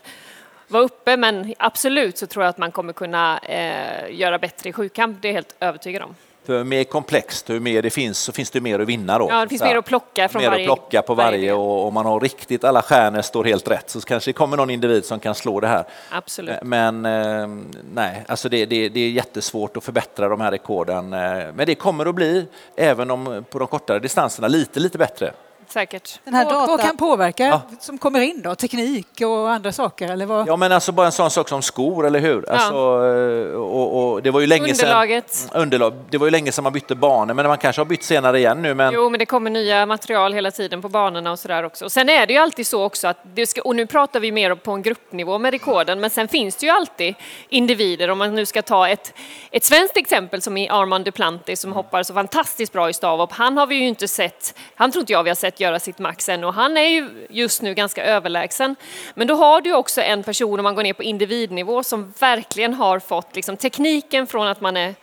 vara 0.67 0.83
uppe 0.83 1.17
men 1.17 1.53
absolut 1.57 2.17
så 2.17 2.27
tror 2.27 2.45
jag 2.45 2.49
att 2.49 2.57
man 2.57 2.71
kommer 2.71 2.93
kunna 2.93 3.39
eh, 3.39 4.19
göra 4.19 4.37
bättre 4.39 4.69
i 4.69 4.73
sjukamp, 4.73 5.21
det 5.21 5.27
är 5.27 5.29
jag 5.29 5.35
helt 5.35 5.55
övertygad 5.59 6.01
om. 6.01 6.15
För 6.45 6.63
mer 6.63 6.83
komplext, 6.83 7.49
hur 7.49 7.59
mer 7.59 7.81
det 7.81 7.89
finns, 7.89 8.19
så 8.19 8.31
finns 8.31 8.51
det 8.51 8.61
mer 8.61 8.79
att 8.79 8.87
vinna 8.87 9.19
då. 9.19 9.27
Ja, 9.29 9.41
det 9.41 9.49
finns 9.49 9.61
mer 9.61 9.75
att 9.75 9.85
plocka 9.85 10.29
från 10.29 10.41
mer 10.41 10.49
varje. 10.49 10.65
Mer 10.65 10.71
att 10.71 10.77
plocka 10.79 11.01
på 11.01 11.13
varje, 11.13 11.37
varje 11.37 11.53
och 11.53 11.87
om 11.87 11.93
man 11.93 12.05
har 12.05 12.19
riktigt 12.19 12.63
alla 12.63 12.81
stjärnor 12.81 13.21
står 13.21 13.43
helt 13.43 13.71
rätt 13.71 13.89
så 13.89 14.01
kanske 14.01 14.29
det 14.29 14.33
kommer 14.33 14.57
någon 14.57 14.69
individ 14.69 15.05
som 15.05 15.19
kan 15.19 15.35
slå 15.35 15.59
det 15.59 15.67
här. 15.67 15.83
Absolut. 16.09 16.55
Men 16.63 17.05
eh, 17.05 17.47
nej, 17.93 18.25
alltså 18.27 18.49
det, 18.49 18.65
det, 18.65 18.89
det 18.89 18.99
är 18.99 19.09
jättesvårt 19.09 19.77
att 19.77 19.83
förbättra 19.83 20.29
de 20.29 20.41
här 20.41 20.51
rekorden. 20.51 21.13
Eh, 21.13 21.19
men 21.53 21.65
det 21.65 21.75
kommer 21.75 22.05
att 22.05 22.15
bli, 22.15 22.45
även 22.75 23.11
om 23.11 23.45
på 23.49 23.59
de 23.59 23.67
kortare 23.67 23.99
distanserna, 23.99 24.47
lite, 24.47 24.79
lite 24.79 24.97
bättre. 24.97 25.33
Säkert. 25.73 26.19
Den 26.23 26.33
här 26.33 26.43
data... 26.45 26.67
Vad 26.67 26.81
kan 26.81 26.97
påverka 26.97 27.43
ja. 27.43 27.61
som 27.79 27.97
kommer 27.97 28.21
in 28.21 28.41
då? 28.41 28.55
Teknik 28.55 29.07
och 29.21 29.51
andra 29.51 29.71
saker? 29.71 30.09
Eller 30.11 30.25
vad? 30.25 30.47
Ja, 30.47 30.55
men 30.55 30.71
alltså 30.71 30.91
bara 30.91 31.05
en 31.05 31.11
sån 31.11 31.31
sak 31.31 31.49
som 31.49 31.61
skor, 31.61 32.07
eller 32.07 32.19
hur? 32.19 32.45
Ja. 32.47 32.53
Alltså, 32.53 32.75
eh, 32.75 33.55
och, 33.55 34.13
och, 34.13 34.23
det 34.23 34.31
var 34.31 34.39
ju 34.39 34.47
länge 34.47 34.71
Underlaget. 34.71 35.33
Sedan, 35.33 35.61
underlag. 35.61 35.93
Det 36.09 36.17
var 36.17 36.27
ju 36.27 36.31
länge 36.31 36.51
sedan 36.51 36.63
man 36.63 36.73
bytte 36.73 36.95
banor, 36.95 37.33
men 37.33 37.47
man 37.47 37.57
kanske 37.57 37.79
har 37.79 37.85
bytt 37.85 38.03
senare 38.03 38.39
igen 38.39 38.61
nu. 38.61 38.73
Men... 38.73 38.93
Jo, 38.93 39.09
men 39.09 39.19
det 39.19 39.25
kommer 39.25 39.49
nya 39.49 39.85
material 39.85 40.33
hela 40.33 40.51
tiden 40.51 40.81
på 40.81 40.89
banorna 40.89 41.31
och 41.31 41.39
sådär 41.39 41.63
också. 41.63 41.85
Och 41.85 41.91
sen 41.91 42.09
är 42.09 42.27
det 42.27 42.33
ju 42.33 42.39
alltid 42.39 42.67
så 42.67 42.83
också 42.83 43.07
att, 43.07 43.17
det 43.33 43.47
ska, 43.47 43.61
och 43.61 43.75
nu 43.75 43.85
pratar 43.85 44.19
vi 44.19 44.31
mer 44.31 44.55
på 44.55 44.71
en 44.71 44.81
gruppnivå 44.81 45.37
med 45.37 45.51
rekorden, 45.51 45.99
men 45.99 46.09
sen 46.09 46.27
finns 46.27 46.55
det 46.55 46.65
ju 46.65 46.71
alltid 46.71 47.15
individer, 47.49 48.09
om 48.09 48.17
man 48.17 48.35
nu 48.35 48.45
ska 48.45 48.61
ta 48.61 48.89
ett, 48.89 49.13
ett 49.51 49.63
svenskt 49.63 49.97
exempel 49.97 50.41
som 50.41 50.57
i 50.57 50.69
Armand 50.69 51.05
Duplantis 51.05 51.61
som 51.61 51.73
hoppar 51.73 52.03
så 52.03 52.13
fantastiskt 52.13 52.73
bra 52.73 52.89
i 52.89 52.93
stavhopp. 52.93 53.31
Han 53.31 53.57
har 53.57 53.67
vi 53.67 53.75
ju 53.75 53.87
inte 53.87 54.07
sett, 54.07 54.57
han 54.75 54.91
tror 54.91 55.01
inte 55.01 55.13
jag 55.13 55.23
vi 55.23 55.29
har 55.29 55.35
sett 55.35 55.59
göra 55.61 55.79
sitt 55.79 55.99
max 55.99 56.29
än 56.29 56.43
och 56.43 56.53
han 56.53 56.77
är 56.77 56.87
ju 56.87 57.27
just 57.29 57.61
nu 57.61 57.73
ganska 57.73 58.03
överlägsen. 58.03 58.75
Men 59.13 59.27
då 59.27 59.35
har 59.35 59.61
du 59.61 59.73
också 59.73 60.01
en 60.01 60.23
person, 60.23 60.59
om 60.59 60.63
man 60.63 60.75
går 60.75 60.83
ner 60.83 60.93
på 60.93 61.03
individnivå, 61.03 61.83
som 61.83 62.13
verkligen 62.19 62.73
har 62.73 62.99
fått 62.99 63.35
liksom, 63.35 63.57
tekniken 63.57 64.27
från 64.27 64.47
att 64.47 64.61
man 64.61 64.77
är 64.77 64.95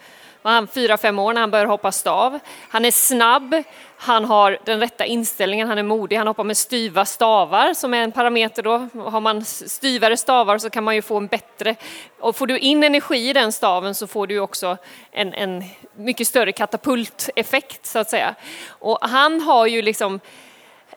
han 0.43 0.67
fyra, 0.67 0.97
fem 0.97 1.19
år 1.19 1.33
när 1.33 1.41
han 1.41 1.51
börjar 1.51 1.67
hoppa 1.67 1.93
stav. 1.93 2.39
Han 2.69 2.85
är 2.85 2.91
snabb, 2.91 3.63
han 3.97 4.25
har 4.25 4.59
den 4.65 4.81
rätta 4.81 5.05
inställningen, 5.05 5.69
han 5.69 5.79
är 5.79 5.83
modig, 5.83 6.17
han 6.17 6.27
hoppar 6.27 6.45
med 6.45 6.57
styva 6.57 7.05
stavar 7.05 7.75
som 7.75 7.95
är 7.95 8.03
en 8.03 8.13
parameter 8.13 8.63
då. 8.63 8.89
Har 8.95 9.21
man 9.21 9.45
styvare 9.45 10.17
stavar 10.17 10.59
så 10.59 10.71
kan 10.71 10.85
man 10.85 10.95
ju 10.95 11.03
få 11.03 11.17
en 11.17 11.27
bättre, 11.27 11.75
och 12.21 12.37
får 12.37 12.47
du 12.47 12.59
in 12.59 12.85
energi 12.85 13.29
i 13.29 13.33
den 13.33 13.53
staven 13.53 13.95
så 13.95 14.07
får 14.07 14.27
du 14.27 14.39
också 14.39 14.77
en, 15.11 15.35
en 15.35 15.65
mycket 15.97 16.29
större 16.29 16.53
katapulteffekt 16.53 17.87
så 17.87 17.99
att 17.99 18.11
säga. 18.11 18.35
Och 18.69 18.99
han 19.01 19.41
har 19.41 19.67
ju 19.67 19.83
liksom 19.83 20.21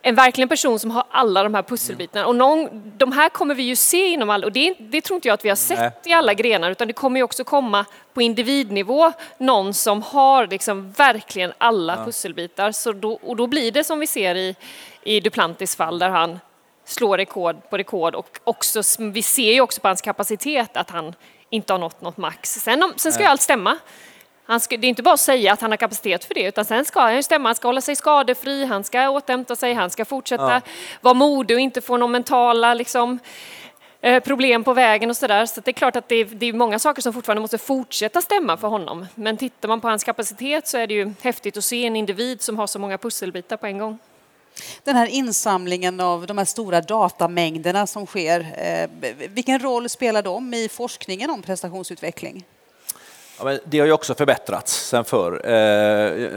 en 0.01 0.15
verkligen 0.15 0.49
person 0.49 0.79
som 0.79 0.91
har 0.91 1.03
alla 1.11 1.43
de 1.43 1.53
här 1.53 1.63
pusselbitarna. 1.63 2.25
Och 2.25 2.35
någon, 2.35 2.91
de 2.97 3.11
här 3.11 3.29
kommer 3.29 3.55
vi 3.55 3.63
ju 3.63 3.75
se 3.75 4.07
inom 4.07 4.29
alla, 4.29 4.45
och 4.45 4.51
det, 4.51 4.75
det 4.79 5.01
tror 5.01 5.15
inte 5.15 5.27
jag 5.27 5.33
att 5.33 5.45
vi 5.45 5.49
har 5.49 5.55
sett 5.55 5.79
Nej. 5.79 5.91
i 6.05 6.13
alla 6.13 6.33
grenar, 6.33 6.71
utan 6.71 6.87
det 6.87 6.93
kommer 6.93 7.19
ju 7.19 7.23
också 7.23 7.43
komma 7.43 7.85
på 8.13 8.21
individnivå 8.21 9.11
någon 9.37 9.73
som 9.73 10.01
har 10.01 10.47
liksom 10.47 10.91
verkligen 10.91 11.53
alla 11.57 11.95
ja. 11.95 12.05
pusselbitar. 12.05 12.71
Så 12.71 12.91
då, 12.91 13.19
och 13.23 13.35
då 13.35 13.47
blir 13.47 13.71
det 13.71 13.83
som 13.83 13.99
vi 13.99 14.07
ser 14.07 14.35
i, 14.35 14.55
i 15.03 15.19
Duplantis 15.19 15.75
fall, 15.75 15.99
där 15.99 16.09
han 16.09 16.39
slår 16.85 17.17
rekord 17.17 17.69
på 17.69 17.77
rekord 17.77 18.15
och 18.15 18.39
också, 18.43 18.81
vi 18.99 19.23
ser 19.23 19.53
ju 19.53 19.61
också 19.61 19.81
på 19.81 19.87
hans 19.87 20.01
kapacitet 20.01 20.77
att 20.77 20.89
han 20.89 21.13
inte 21.49 21.73
har 21.73 21.77
nått 21.79 22.01
något 22.01 22.17
max. 22.17 22.53
Sen, 22.53 22.93
sen 22.95 23.11
ska 23.11 23.23
ju 23.23 23.29
allt 23.29 23.41
stämma. 23.41 23.77
Han 24.45 24.59
ska, 24.59 24.77
det 24.77 24.87
är 24.87 24.89
inte 24.89 25.03
bara 25.03 25.13
att 25.13 25.19
säga 25.19 25.53
att 25.53 25.61
han 25.61 25.71
har 25.71 25.77
kapacitet 25.77 26.25
för 26.25 26.33
det, 26.33 26.43
utan 26.43 26.65
sen 26.65 26.85
ska 26.85 26.99
han 27.01 27.23
stämma, 27.23 27.49
han 27.49 27.55
ska 27.55 27.67
hålla 27.67 27.81
sig 27.81 27.95
skadefri, 27.95 28.65
han 28.65 28.83
ska 28.83 29.09
återhämta 29.09 29.55
sig, 29.55 29.73
han 29.73 29.89
ska 29.89 30.05
fortsätta 30.05 30.51
ja. 30.53 30.61
vara 31.01 31.13
modig 31.13 31.57
och 31.57 31.61
inte 31.61 31.81
få 31.81 31.97
några 31.97 32.11
mentala 32.11 32.73
liksom, 32.73 33.19
eh, 34.01 34.23
problem 34.23 34.63
på 34.63 34.73
vägen 34.73 35.09
och 35.09 35.17
sådär. 35.17 35.45
Så 35.45 35.61
det 35.61 35.71
är 35.71 35.73
klart 35.73 35.95
att 35.95 36.09
det 36.09 36.15
är, 36.15 36.25
det 36.25 36.45
är 36.45 36.53
många 36.53 36.79
saker 36.79 37.01
som 37.01 37.13
fortfarande 37.13 37.41
måste 37.41 37.57
fortsätta 37.57 38.21
stämma 38.21 38.57
för 38.57 38.67
honom. 38.67 39.07
Men 39.15 39.37
tittar 39.37 39.69
man 39.69 39.81
på 39.81 39.87
hans 39.87 40.03
kapacitet 40.03 40.67
så 40.67 40.77
är 40.77 40.87
det 40.87 40.93
ju 40.93 41.13
häftigt 41.21 41.57
att 41.57 41.63
se 41.63 41.85
en 41.85 41.95
individ 41.95 42.41
som 42.41 42.57
har 42.57 42.67
så 42.67 42.79
många 42.79 42.97
pusselbitar 42.97 43.57
på 43.57 43.67
en 43.67 43.77
gång. 43.77 43.99
Den 44.83 44.95
här 44.95 45.07
insamlingen 45.07 45.99
av 45.99 46.25
de 46.25 46.37
här 46.37 46.45
stora 46.45 46.81
datamängderna 46.81 47.87
som 47.87 48.05
sker, 48.05 48.39
eh, 48.57 48.89
vilken 49.29 49.59
roll 49.59 49.89
spelar 49.89 50.21
de 50.21 50.53
i 50.53 50.69
forskningen 50.69 51.29
om 51.29 51.41
prestationsutveckling? 51.41 52.45
Ja, 53.43 53.57
det 53.65 53.79
har 53.79 53.85
ju 53.85 53.91
också 53.91 54.15
förbättrats 54.15 54.87
sen 54.87 55.03
förr. 55.03 55.33
Eh, 55.45 56.29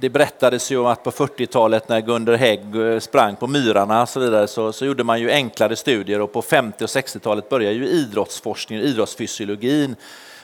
det 0.00 0.08
berättades 0.08 0.70
ju 0.70 0.78
om 0.78 0.86
att 0.86 1.04
på 1.04 1.10
40-talet 1.10 1.88
när 1.88 2.00
Gunder 2.00 2.36
Hägg 2.36 2.76
eh, 2.76 2.98
sprang 2.98 3.36
på 3.36 3.46
myrarna 3.46 4.02
och 4.02 4.08
så 4.08 4.20
vidare 4.20 4.46
så, 4.46 4.72
så 4.72 4.86
gjorde 4.86 5.04
man 5.04 5.20
ju 5.20 5.30
enklare 5.30 5.76
studier 5.76 6.20
och 6.20 6.32
på 6.32 6.42
50 6.42 6.84
och 6.84 6.88
60-talet 6.88 7.48
började 7.48 7.74
ju 7.74 7.86
idrottsforskningen, 7.86 8.84
idrottsfysiologin 8.84 9.96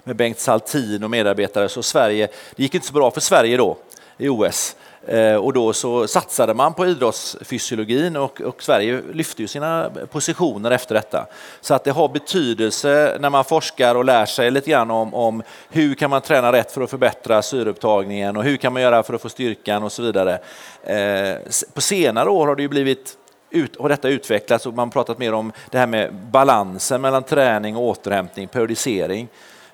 med 0.04 0.16
Bengt 0.16 0.38
Saltin 0.38 1.04
och 1.04 1.10
medarbetare. 1.10 1.68
Så 1.68 1.82
Sverige, 1.82 2.28
det 2.56 2.62
gick 2.62 2.74
inte 2.74 2.86
så 2.86 2.92
bra 2.92 3.10
för 3.10 3.20
Sverige 3.20 3.56
då 3.56 3.76
i 4.18 4.28
OS. 4.28 4.76
Eh, 5.06 5.34
och 5.34 5.52
då 5.52 5.72
så 5.72 6.06
satsade 6.06 6.54
man 6.54 6.74
på 6.74 6.86
idrottsfysiologin 6.86 8.16
och, 8.16 8.40
och, 8.40 8.62
Sverige 8.62 9.02
lyfte 9.12 9.42
ju 9.42 9.48
sina 9.48 9.90
positioner 10.10 10.70
efter 10.70 10.94
detta. 10.94 11.26
Så 11.60 11.74
att 11.74 11.84
det 11.84 11.90
har 11.90 12.08
betydelse 12.08 13.16
när 13.20 13.30
man 13.30 13.44
forskar 13.44 13.94
och 13.94 14.04
lär 14.04 14.26
sig 14.26 14.50
lite 14.50 14.70
grann 14.70 14.90
om, 14.90 15.14
om 15.14 15.42
hur 15.70 15.94
kan 15.94 16.10
man 16.10 16.20
träna 16.20 16.52
rätt 16.52 16.72
för 16.72 16.80
att 16.80 16.90
förbättra 16.90 17.42
syreupptagningen 17.42 18.36
och 18.36 18.44
hur 18.44 18.56
kan 18.56 18.72
man 18.72 18.82
göra 18.82 19.02
för 19.02 19.14
att 19.14 19.22
få 19.22 19.28
styrkan 19.28 19.82
och 19.82 19.92
så 19.92 20.02
vidare. 20.02 20.38
Eh, 20.82 21.36
på 21.74 21.80
senare 21.80 22.30
år 22.30 22.46
har 22.46 22.56
det 22.56 22.62
ju 22.62 22.68
blivit 22.68 23.16
ut, 23.50 23.80
har 23.80 23.88
detta 23.88 24.08
utvecklats 24.08 24.66
och 24.66 24.74
man 24.74 24.90
pratat 24.90 25.18
mer 25.18 25.32
om 25.32 25.52
det 25.70 25.78
här 25.78 25.86
med 25.86 26.14
balansen 26.14 27.00
mellan 27.00 27.22
träning 27.22 27.76
och 27.76 27.82
återhämtning, 27.82 28.48
periodisering. 28.48 29.28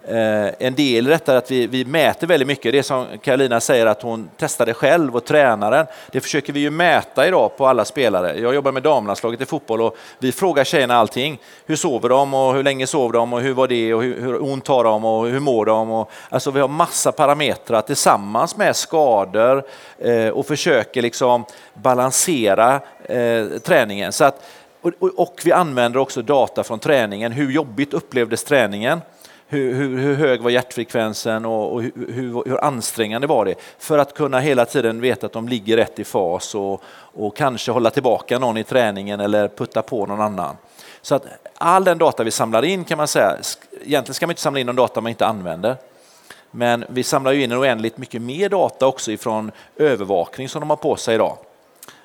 Eh, 0.08 0.48
en 0.58 0.74
del 0.74 1.06
i 1.06 1.10
detta 1.10 1.32
är 1.32 1.36
att 1.36 1.50
vi, 1.50 1.66
vi 1.66 1.84
mäter 1.84 2.26
väldigt 2.26 2.48
mycket. 2.48 2.72
Det 2.72 2.82
som 2.82 3.06
Karolina 3.22 3.60
säger 3.60 3.86
att 3.86 4.02
hon 4.02 4.30
testade 4.36 4.74
själv 4.74 5.16
och 5.16 5.24
tränaren, 5.24 5.86
det 6.10 6.20
försöker 6.20 6.52
vi 6.52 6.60
ju 6.60 6.70
mäta 6.70 7.28
idag 7.28 7.56
på 7.56 7.66
alla 7.66 7.84
spelare. 7.84 8.38
Jag 8.40 8.54
jobbar 8.54 8.72
med 8.72 8.82
damlandslaget 8.82 9.40
i 9.40 9.46
fotboll 9.46 9.80
och 9.80 9.96
vi 10.18 10.32
frågar 10.32 10.64
tjejerna 10.64 10.96
allting. 10.96 11.38
Hur 11.66 11.76
sover 11.76 12.08
de 12.08 12.34
och 12.34 12.54
hur 12.54 12.62
länge 12.62 12.86
sover 12.86 13.12
de 13.12 13.32
och 13.32 13.40
hur 13.40 13.52
var 13.52 13.68
det 13.68 13.94
och 13.94 14.02
hur, 14.02 14.20
hur 14.20 14.42
ont 14.42 14.68
har 14.68 14.84
de 14.84 15.04
och 15.04 15.28
hur 15.28 15.40
mår 15.40 15.66
de? 15.66 15.90
Och, 15.90 16.10
alltså 16.28 16.50
vi 16.50 16.60
har 16.60 16.68
massa 16.68 17.12
parametrar 17.12 17.82
tillsammans 17.82 18.56
med 18.56 18.76
skador 18.76 19.64
eh, 19.98 20.28
och 20.28 20.46
försöker 20.46 21.02
liksom 21.02 21.44
balansera 21.74 22.80
eh, 23.04 23.46
träningen. 23.64 24.12
Så 24.12 24.24
att, 24.24 24.44
och, 24.80 24.92
och 25.16 25.40
vi 25.44 25.52
använder 25.52 26.00
också 26.00 26.22
data 26.22 26.64
från 26.64 26.78
träningen. 26.78 27.32
Hur 27.32 27.50
jobbigt 27.50 27.94
upplevdes 27.94 28.44
träningen? 28.44 29.00
Hur, 29.50 29.74
hur, 29.74 29.98
hur, 29.98 30.14
hög 30.14 30.40
var 30.40 30.50
hjärtfrekvensen 30.50 31.44
och, 31.44 31.72
och 31.72 31.82
hur, 31.82 32.12
hur, 32.48 32.64
ansträngande 32.64 33.26
var 33.26 33.44
det? 33.44 33.54
För 33.78 33.98
att 33.98 34.14
kunna 34.14 34.40
hela 34.40 34.64
tiden 34.64 35.00
veta 35.00 35.26
att 35.26 35.32
de 35.32 35.48
ligger 35.48 35.76
rätt 35.76 35.98
i 35.98 36.04
fas 36.04 36.54
och, 36.54 36.82
och 36.92 37.36
kanske 37.36 37.72
hålla 37.72 37.90
tillbaka 37.90 38.38
någon 38.38 38.56
i 38.56 38.64
träningen 38.64 39.20
eller 39.20 39.48
putta 39.48 39.82
på 39.82 40.06
någon 40.06 40.20
annan. 40.20 40.56
Så 41.02 41.14
att 41.14 41.26
all 41.54 41.84
den 41.84 41.98
data 41.98 42.24
vi 42.24 42.30
samlar 42.30 42.64
in 42.64 42.84
kan 42.84 42.98
man 42.98 43.08
säga, 43.08 43.36
egentligen 43.82 44.14
ska 44.14 44.26
man 44.26 44.30
inte 44.30 44.42
samla 44.42 44.60
in 44.60 44.66
någon 44.66 44.76
data 44.76 45.00
man 45.00 45.10
inte 45.10 45.26
använder. 45.26 45.76
Men 46.50 46.84
vi 46.88 47.02
samlar 47.02 47.32
ju 47.32 47.42
in 47.42 47.52
oändligt 47.52 47.98
mycket 47.98 48.22
mer 48.22 48.48
data 48.48 48.86
också 48.86 49.12
ifrån 49.12 49.52
övervakning 49.76 50.48
som 50.48 50.60
de 50.60 50.70
har 50.70 50.76
på 50.76 50.96
sig 50.96 51.14
idag. 51.14 51.36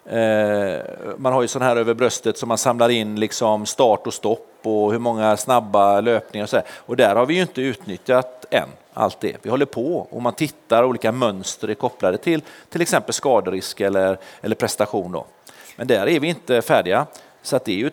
Eh, 0.06 0.82
man 1.18 1.34
har 1.34 1.42
ju 1.42 1.48
sån 1.48 1.62
här 1.62 1.76
över 1.76 1.94
bröstet 1.94 2.38
som 2.38 2.48
man 2.48 2.58
samlar 2.58 2.90
in 2.90 3.20
liksom 3.20 3.66
start 3.66 4.08
och 4.08 4.14
stopp 4.14 4.60
och 4.64 4.92
hur 4.92 5.00
många 5.00 5.38
snabba 5.38 6.02
löpningar 6.02 6.44
och 6.44 6.50
så 6.50 6.56
här. 6.56 6.66
Och 6.76 6.96
där 6.96 7.16
har 7.16 7.26
vi 7.26 7.34
ju 7.34 7.42
inte 7.42 7.62
utnyttjat 7.62 8.46
än 8.52 8.70
allt 8.94 9.20
det. 9.20 9.38
Vi 9.42 9.50
håller 9.50 9.66
på 9.66 10.08
och 10.10 10.22
man 10.22 10.34
tittar 10.34 10.84
olika 10.84 11.12
mönster 11.12 11.68
är 11.68 11.74
kopplade 11.74 12.18
till 12.18 12.42
till 12.70 12.82
exempel 12.82 13.14
skaderisk 13.14 13.82
eller, 13.82 14.18
eller 14.42 14.56
prestation. 14.56 15.12
Då. 15.12 15.26
Men 15.76 15.88
där 15.88 16.08
är 16.08 16.20
vi 16.20 16.28
inte 16.28 16.62
färdiga. 16.62 17.06
Så 17.42 17.56
att 17.56 17.66
det 17.66 17.72
är 17.72 17.78
ju 17.78 17.92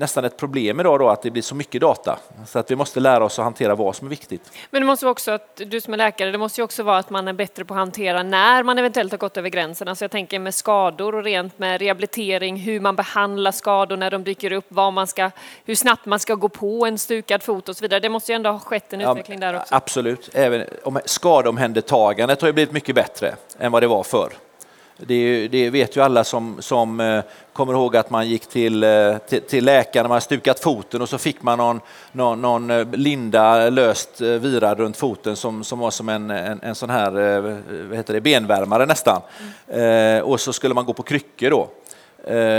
nästan 0.00 0.24
ett 0.24 0.36
problem 0.36 0.80
idag 0.80 0.98
då 0.98 1.08
att 1.08 1.22
det 1.22 1.30
blir 1.30 1.42
så 1.42 1.54
mycket 1.54 1.80
data. 1.80 2.18
Så 2.46 2.58
att 2.58 2.70
vi 2.70 2.76
måste 2.76 3.00
lära 3.00 3.24
oss 3.24 3.38
att 3.38 3.44
hantera 3.44 3.74
vad 3.74 3.96
som 3.96 4.06
är 4.06 4.10
viktigt. 4.10 4.52
Men 4.70 4.82
det 4.82 4.86
måste 4.86 5.06
också, 5.06 5.30
att 5.30 5.60
du 5.66 5.80
som 5.80 5.92
är 5.94 5.98
läkare, 5.98 6.30
det 6.30 6.38
måste 6.38 6.60
ju 6.60 6.64
också 6.64 6.82
vara 6.82 6.98
att 6.98 7.10
man 7.10 7.28
är 7.28 7.32
bättre 7.32 7.64
på 7.64 7.74
att 7.74 7.78
hantera 7.78 8.22
när 8.22 8.62
man 8.62 8.78
eventuellt 8.78 9.12
har 9.12 9.18
gått 9.18 9.36
över 9.36 9.48
gränsen. 9.48 9.88
Alltså 9.88 10.04
jag 10.04 10.10
tänker 10.10 10.38
med 10.38 10.54
skador 10.54 11.14
och 11.14 11.24
rent 11.24 11.58
med 11.58 11.80
rehabilitering, 11.80 12.56
hur 12.56 12.80
man 12.80 12.96
behandlar 12.96 13.52
skador 13.52 13.96
när 13.96 14.10
de 14.10 14.24
dyker 14.24 14.52
upp, 14.52 14.66
vad 14.68 14.92
man 14.92 15.06
ska, 15.06 15.30
hur 15.64 15.74
snabbt 15.74 16.06
man 16.06 16.18
ska 16.18 16.34
gå 16.34 16.48
på 16.48 16.86
en 16.86 16.98
stukad 16.98 17.42
fot 17.42 17.68
och 17.68 17.76
så 17.76 17.82
vidare. 17.82 18.00
Det 18.00 18.08
måste 18.08 18.32
ju 18.32 18.36
ändå 18.36 18.50
ha 18.50 18.58
skett 18.58 18.92
en 18.92 19.00
utveckling 19.00 19.40
där 19.40 19.56
också. 19.56 19.74
Absolut. 19.74 20.30
Även 20.32 20.66
om 20.84 21.00
skadeomhändertagandet 21.04 22.40
har 22.40 22.48
ju 22.48 22.52
blivit 22.52 22.72
mycket 22.72 22.94
bättre 22.94 23.34
än 23.58 23.72
vad 23.72 23.82
det 23.82 23.86
var 23.86 24.02
förr. 24.02 24.32
Det, 25.06 25.48
det, 25.48 25.70
vet 25.70 25.96
ju 25.96 26.00
alla 26.00 26.24
som, 26.24 26.62
som 26.62 27.00
eh, 27.00 27.22
kommer 27.52 27.72
ihåg 27.72 27.96
att 27.96 28.10
man 28.10 28.28
gick 28.28 28.46
till, 28.46 28.84
eh, 28.84 29.16
till, 29.28 29.42
till 29.42 29.64
läkaren, 29.64 30.08
man 30.08 30.20
stukat 30.20 30.60
foten 30.60 31.02
och 31.02 31.08
så 31.08 31.18
fick 31.18 31.42
man 31.42 31.58
någon, 31.58 31.80
någon, 32.12 32.42
någon 32.42 32.70
eh, 32.70 32.86
linda 32.92 33.70
löst 33.70 34.20
virad 34.20 34.78
runt 34.78 34.96
foten 34.96 35.36
som, 35.36 35.64
som 35.64 35.78
var 35.78 35.90
som 35.90 36.08
en, 36.08 36.30
en, 36.30 36.60
en 36.62 36.74
sån 36.74 36.90
här 36.90 37.10
vad 37.88 37.96
heter 37.96 38.14
det, 38.14 38.20
benvärmare 38.20 38.86
nästan. 38.86 39.22
Mm. 39.68 40.24
och 40.24 40.40
så 40.40 40.52
skulle 40.52 40.74
man 40.74 40.84
gå 40.84 40.92
på 40.92 41.02
kryckor 41.02 41.50
då. 41.50 41.68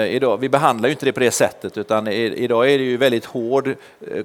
idag, 0.08 0.38
vi 0.38 0.50
behandlar 0.50 0.90
ju 0.90 0.94
inte 0.94 1.06
det 1.06 1.14
på 1.14 1.20
det 1.20 1.32
sättet 1.32 1.78
utan 1.78 2.08
idag 2.08 2.72
är 2.72 2.78
det 2.78 2.84
ju 2.84 2.98
väldigt 2.98 3.26
hård 3.26 3.76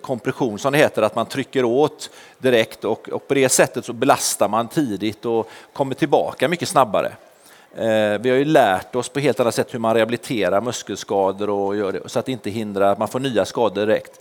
kompression 0.01 0.59
som 0.59 0.73
det 0.73 0.79
heter, 0.79 1.03
att 1.03 1.15
man 1.15 1.27
trycker 1.27 1.65
åt 1.65 2.11
direkt 2.39 2.85
och, 2.85 3.09
och 3.09 3.29
på 3.29 3.35
det 3.35 3.49
sättet 3.49 3.85
så 3.85 3.93
belastar 3.93 4.49
man 4.49 4.69
tidigt 4.69 5.25
och 5.25 5.51
kommer 5.73 5.95
tillbaka 5.95 6.49
mycket 6.49 6.69
snabbare. 6.69 7.13
Eh, 7.77 8.19
vi 8.19 8.31
har 8.31 8.37
ju 8.37 8.45
lärt 8.45 8.97
oss 8.97 9.09
på 9.09 9.21
helt 9.21 9.41
annat 9.41 9.55
sätt 9.55 9.75
hur 9.75 9.79
man 9.79 9.95
rehabiliterar 9.95 10.61
muskelskador 10.61 11.51
och 11.51 11.77
gör 11.77 11.93
det, 11.93 12.09
så 12.09 12.19
att 12.19 12.27
det 12.27 12.33
inte 12.33 12.51
hindrar 12.51 12.93
att 12.93 12.99
man 12.99 13.09
får 13.09 13.21
nya 13.21 13.45
skador 13.45 13.87
direkt. 13.87 14.21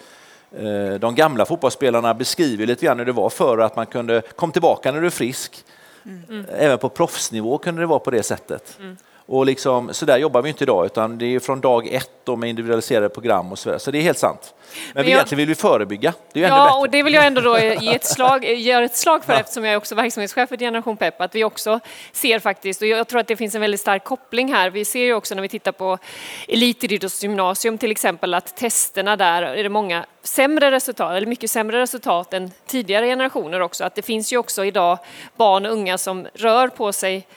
Eh, 0.58 1.00
de 1.00 1.16
gamla 1.16 1.46
fotbollsspelarna 1.46 2.14
beskriver 2.14 2.66
lite 2.66 2.86
grann 2.86 3.00
hur 3.00 3.06
det 3.06 3.12
var 3.12 3.30
förr, 3.30 3.58
att 3.58 3.76
man 3.76 3.86
kunde 3.86 4.22
komma 4.36 4.54
tillbaka 4.54 4.92
när 4.92 5.02
du 5.02 5.08
är 5.08 5.12
frisk. 5.12 5.66
Mm. 6.06 6.46
Även 6.58 6.78
på 6.78 6.90
proffsnivå 6.90 7.58
kunde 7.58 7.82
det 7.82 7.86
vara 7.86 8.00
på 8.00 8.12
det 8.12 8.24
sättet. 8.24 8.78
Mm. 8.80 8.98
Och 9.28 9.46
liksom, 9.46 9.94
så 9.94 10.06
där 10.06 10.18
jobbar 10.18 10.42
vi 10.42 10.50
inte 10.50 10.64
idag, 10.64 10.86
utan 10.86 11.18
det 11.18 11.26
är 11.26 11.40
från 11.40 11.62
dag 11.62 11.88
ett 11.88 12.10
då 12.24 12.36
med 12.36 12.50
individualiserade 12.50 13.10
program 13.10 13.52
och 13.52 13.60
så 13.60 13.70
vidare. 13.70 13.80
Så 13.80 13.92
det 13.92 13.98
är 13.98 14.02
helt 14.02 14.18
sant. 14.18 14.54
Men, 14.54 14.94
Men 14.94 15.04
jag, 15.04 15.12
egentligen 15.12 15.38
vill 15.38 15.48
vi 15.48 15.56
förebygga. 15.56 16.14
Det 16.34 16.44
är 16.44 16.48
ja, 16.48 16.80
och 16.80 16.90
det 16.90 17.04
vill 17.04 17.14
jag 17.14 17.26
ändå 17.26 17.42
då 17.42 17.60
ge 17.60 17.96
ett 17.96 18.06
slag, 18.06 18.46
göra 18.60 18.86
ett 18.86 18.96
slag 18.96 19.24
för 19.24 19.34
ja. 19.34 19.40
eftersom 19.40 19.64
jag 19.64 19.74
är 19.74 19.78
också 19.78 19.96
verksamhetschef 19.96 20.50
för 20.50 20.58
Generation 20.58 20.98
Pep, 20.98 21.22
att 21.22 21.36
vi 21.36 21.44
också 21.44 21.80
ser 22.12 22.40
faktiskt, 22.40 22.82
och 22.82 22.88
jag 22.88 23.08
tror 23.08 23.20
att 23.20 23.28
det 23.28 23.36
finns 23.36 23.56
en 23.56 23.62
väldigt 23.62 23.82
stark 23.82 24.04
koppling 24.04 24.54
här. 24.54 24.70
Vi 24.70 24.86
ser 24.86 25.04
ju 25.04 25.14
också 25.14 25.36
när 25.36 25.42
vi 25.42 25.50
tittar 25.50 25.72
på 25.72 25.98
elitidrottsgymnasium 26.48 27.78
till 27.78 27.92
exempel 27.92 28.34
att 28.34 28.58
testerna 28.58 29.16
där 29.16 29.42
är 29.42 29.64
det 29.64 29.70
många 29.70 30.06
sämre 30.24 30.72
resultat, 30.72 31.14
eller 31.14 31.28
mycket 31.28 31.52
sämre 31.52 31.82
resultat 31.82 32.34
än 32.34 32.52
tidigare 32.68 33.06
generationer 33.06 33.60
också. 33.60 33.84
Att 33.84 33.96
det 33.96 34.02
finns 34.02 34.34
ju 34.34 34.38
också 34.38 34.66
idag 34.66 34.98
barn 35.36 35.66
och 35.66 35.72
unga 35.72 35.98
som 35.98 36.28
rör 36.34 36.68
på 36.68 36.94
sig 36.94 37.28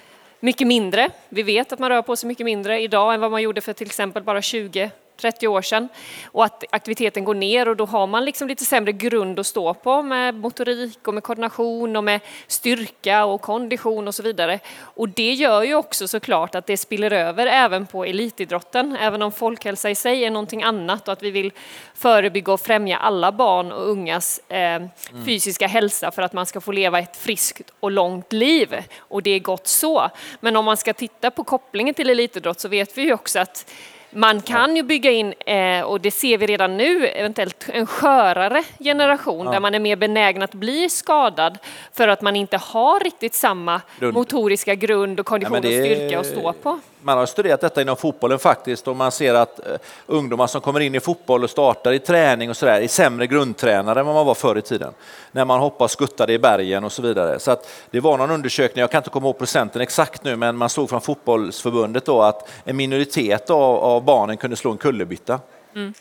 mycket 0.41 0.67
mindre. 0.67 1.11
Vi 1.29 1.43
vet 1.43 1.73
att 1.73 1.79
man 1.79 1.91
rör 1.91 2.03
på 2.03 2.17
sig 2.17 2.29
mycket 2.29 2.45
mindre 2.45 2.81
idag 2.81 3.15
än 3.15 3.21
vad 3.21 3.31
man 3.31 3.43
gjorde 3.43 3.61
för 3.61 3.73
till 3.73 3.87
exempel 3.87 4.23
bara 4.23 4.43
20 4.43 4.91
30 5.19 5.49
år 5.49 5.63
sedan 5.63 5.89
och 6.27 6.45
att 6.45 6.65
aktiviteten 6.71 7.25
går 7.25 7.35
ner 7.35 7.69
och 7.69 7.77
då 7.77 7.85
har 7.85 8.07
man 8.07 8.25
liksom 8.25 8.49
lite 8.49 8.65
sämre 8.65 8.93
grund 8.93 9.39
att 9.39 9.47
stå 9.47 9.75
på 9.75 10.03
med 10.03 10.35
motorik 10.35 11.09
och 11.09 11.15
med 11.15 11.23
koordination 11.23 11.97
och 11.97 12.05
med 12.05 12.21
styrka 12.47 13.25
och 13.25 13.41
kondition 13.41 14.09
och 14.09 14.15
så 14.15 14.23
vidare. 14.23 14.59
Och 14.81 15.09
det 15.09 15.33
gör 15.33 15.63
ju 15.63 15.75
också 15.75 16.09
såklart 16.09 16.55
att 16.55 16.67
det 16.67 16.77
spiller 16.77 17.11
över 17.11 17.47
även 17.47 17.87
på 17.87 18.05
elitidrotten, 18.05 18.97
även 19.01 19.23
om 19.23 19.33
folkhälsa 19.33 19.91
i 19.91 19.95
sig 19.95 20.25
är 20.25 20.31
någonting 20.31 20.63
annat 20.63 21.09
och 21.09 21.13
att 21.13 21.23
vi 21.23 21.31
vill 21.31 21.53
förebygga 21.95 22.53
och 22.53 22.61
främja 22.61 22.99
alla 22.99 23.33
barn 23.33 23.73
och 23.73 23.89
ungas 23.89 24.41
eh, 24.49 24.59
mm. 24.59 24.91
fysiska 25.27 25.67
hälsa 25.67 26.11
för 26.11 26.23
att 26.23 26.33
man 26.33 26.47
ska 26.47 26.61
få 26.61 26.73
leva 26.73 26.99
ett 26.99 27.17
friskt 27.17 27.71
och 27.81 27.91
långt 27.91 28.33
liv. 28.33 28.85
Och 28.99 29.23
det 29.23 29.31
är 29.31 29.41
gott 29.41 29.67
så. 29.67 30.11
Men 30.41 30.57
om 30.57 30.65
man 30.65 30.77
ska 30.77 30.93
titta 30.93 31.31
på 31.31 31.45
kopplingen 31.45 31.95
till 31.95 32.11
elitidrott 32.11 32.61
så 32.61 32.69
vet 32.69 32.99
vi 32.99 33.03
ju 33.03 33.13
också 33.13 33.39
att 33.39 33.71
man 34.11 34.41
kan 34.41 34.77
ju 34.77 34.83
bygga 34.83 35.11
in, 35.11 35.35
eh, 35.47 35.83
och 35.83 36.01
det 36.01 36.11
ser 36.11 36.39
vi 36.39 36.47
redan 36.47 36.77
nu, 36.77 37.07
eventuellt 37.07 37.69
en 37.73 37.87
skörare 37.87 38.63
generation 38.79 39.47
ja. 39.47 39.53
där 39.53 39.61
man 39.61 39.75
är 39.75 39.81
mer 39.81 39.97
benägen 39.97 40.43
att 40.43 40.55
bli 40.55 40.89
skadad 40.89 41.59
för 41.93 42.09
att 42.09 42.23
man 42.23 42.37
inte 42.37 42.57
har 42.57 43.01
riktigt 43.01 43.35
samma 43.35 43.81
grund. 43.99 44.15
motoriska 44.15 44.75
grund 44.75 45.21
och 45.21 45.27
kondition 45.27 45.61
ja, 45.63 45.69
och 45.69 45.87
styrka 45.87 46.21
att 46.21 46.27
stå 46.27 46.53
på 46.53 46.81
man 47.03 47.19
har 47.19 47.27
studerat 47.27 47.61
detta 47.61 47.83
inom 47.83 47.97
fotbollen 47.97 48.39
faktiskt 48.39 48.89
och 48.89 48.97
man 48.97 49.13
ser 49.13 49.35
att 49.35 49.61
uh, 49.67 49.77
ungdomar 50.07 50.47
som 50.47 50.61
kommer 50.61 50.81
in 50.81 50.95
i 50.95 51.01
fotboll 51.01 51.45
och 51.45 51.51
startar 51.51 51.93
i 51.93 51.99
träning 51.99 52.51
och 52.51 52.57
sådär 52.57 52.81
är 52.81 52.89
sämre 52.89 53.27
grundtränare 53.27 54.01
än 54.01 54.07
vad 54.07 54.15
man 54.15 54.27
var 54.27 54.35
förr 54.35 54.59
i 54.59 54.63
tiden. 54.63 54.93
När 55.33 55.45
man 55.45 55.61
hoppade 55.61 55.85
och 55.85 55.91
skuttade 55.91 56.33
i 56.33 56.39
bergen 56.39 56.85
och 56.85 56.93
så 56.93 57.03
vidare. 57.03 57.39
Så 57.39 57.51
att 57.51 57.69
det 57.91 58.01
var 58.01 58.19
någon 58.19 58.31
undersökning, 58.31 58.81
jag 58.81 58.91
kan 58.91 58.99
inte 58.99 59.11
komma 59.11 59.27
ihåg 59.27 59.39
procenten 59.39 59.83
exakt 59.83 60.25
nu, 60.25 60.37
men 60.37 60.57
man 60.57 60.69
såg 60.69 60.91
från 60.91 61.01
fotbollsförbundet 61.01 62.05
då 62.05 62.23
att 62.23 62.49
en 62.65 62.77
minoritet 62.77 63.51
av, 63.51 63.77
av 63.77 64.05
barnen 64.05 64.37
kunde 64.37 64.57
slå 64.57 64.71
en 64.71 64.79
kullerbytta. 64.79 65.41
Mm. 65.75 65.95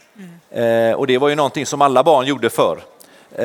Mm. 0.54 0.90
Uh, 0.90 0.96
och 0.96 1.08
det 1.08 1.18
var 1.18 1.30
ju 1.30 1.36
någonting 1.36 1.66
som 1.66 1.82
alla 1.82 2.04
barn 2.04 2.26
gjorde 2.26 2.50
förr. 2.50 2.80
Eh, 3.32 3.44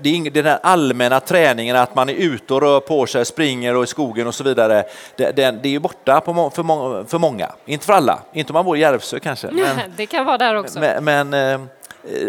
det 0.00 0.06
är 0.06 0.30
den 0.30 0.46
här 0.46 0.58
allmänna 0.62 1.20
träningen 1.20 1.76
att 1.76 1.94
man 1.94 2.08
är 2.08 2.14
ute 2.14 2.54
och 2.54 2.62
rör 2.62 2.80
på 2.80 3.06
sig, 3.06 3.24
springer 3.24 3.76
och 3.76 3.84
i 3.84 3.86
skogen 3.86 4.26
och 4.26 4.34
så 4.34 4.44
vidare. 4.44 4.84
Det, 5.16 5.32
det, 5.36 5.50
det 5.62 5.74
är 5.74 5.78
borta 5.78 6.22
för, 6.24 6.62
många, 6.62 7.04
för 7.04 7.18
många, 7.18 7.52
inte 7.66 7.86
för 7.86 7.92
alla, 7.92 8.18
inte 8.32 8.52
om 8.52 8.54
man 8.54 8.64
bor 8.64 8.76
i 8.76 8.80
Järvsö 8.80 9.20
kanske. 9.20 9.50
Men, 9.52 9.76
det 9.96 10.06
kan 10.06 10.26
vara 10.26 10.38
där 10.38 10.54
också. 10.54 10.80
Men, 10.80 11.04
men, 11.04 11.34
eh, 11.34 11.60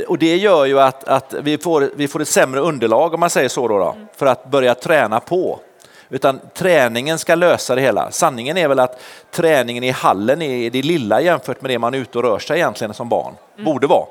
och 0.07 0.17
det 0.17 0.37
gör 0.37 0.65
ju 0.65 0.79
att, 0.79 1.03
att 1.03 1.33
vi, 1.41 1.57
får, 1.57 1.91
vi 1.95 2.07
får 2.07 2.21
ett 2.21 2.27
sämre 2.27 2.59
underlag 2.59 3.13
om 3.13 3.19
man 3.19 3.29
säger 3.29 3.49
så 3.49 3.67
då, 3.67 3.77
då 3.77 3.91
mm. 3.91 4.07
för 4.15 4.25
att 4.25 4.45
börja 4.45 4.75
träna 4.75 5.19
på. 5.19 5.59
Utan 6.09 6.39
träningen 6.53 7.19
ska 7.19 7.35
lösa 7.35 7.75
det 7.75 7.81
hela. 7.81 8.11
Sanningen 8.11 8.57
är 8.57 8.67
väl 8.67 8.79
att 8.79 9.01
träningen 9.31 9.83
i 9.83 9.89
hallen 9.91 10.41
är 10.41 10.69
det 10.69 10.81
lilla 10.81 11.21
jämfört 11.21 11.61
med 11.61 11.71
det 11.71 11.79
man 11.79 11.93
är 11.93 11.97
ute 11.97 12.17
och 12.17 12.23
rör 12.23 12.39
sig 12.39 12.57
egentligen 12.57 12.93
som 12.93 13.09
barn. 13.09 13.33
Mm. 13.53 13.65
Borde 13.65 13.87
vara. 13.87 14.05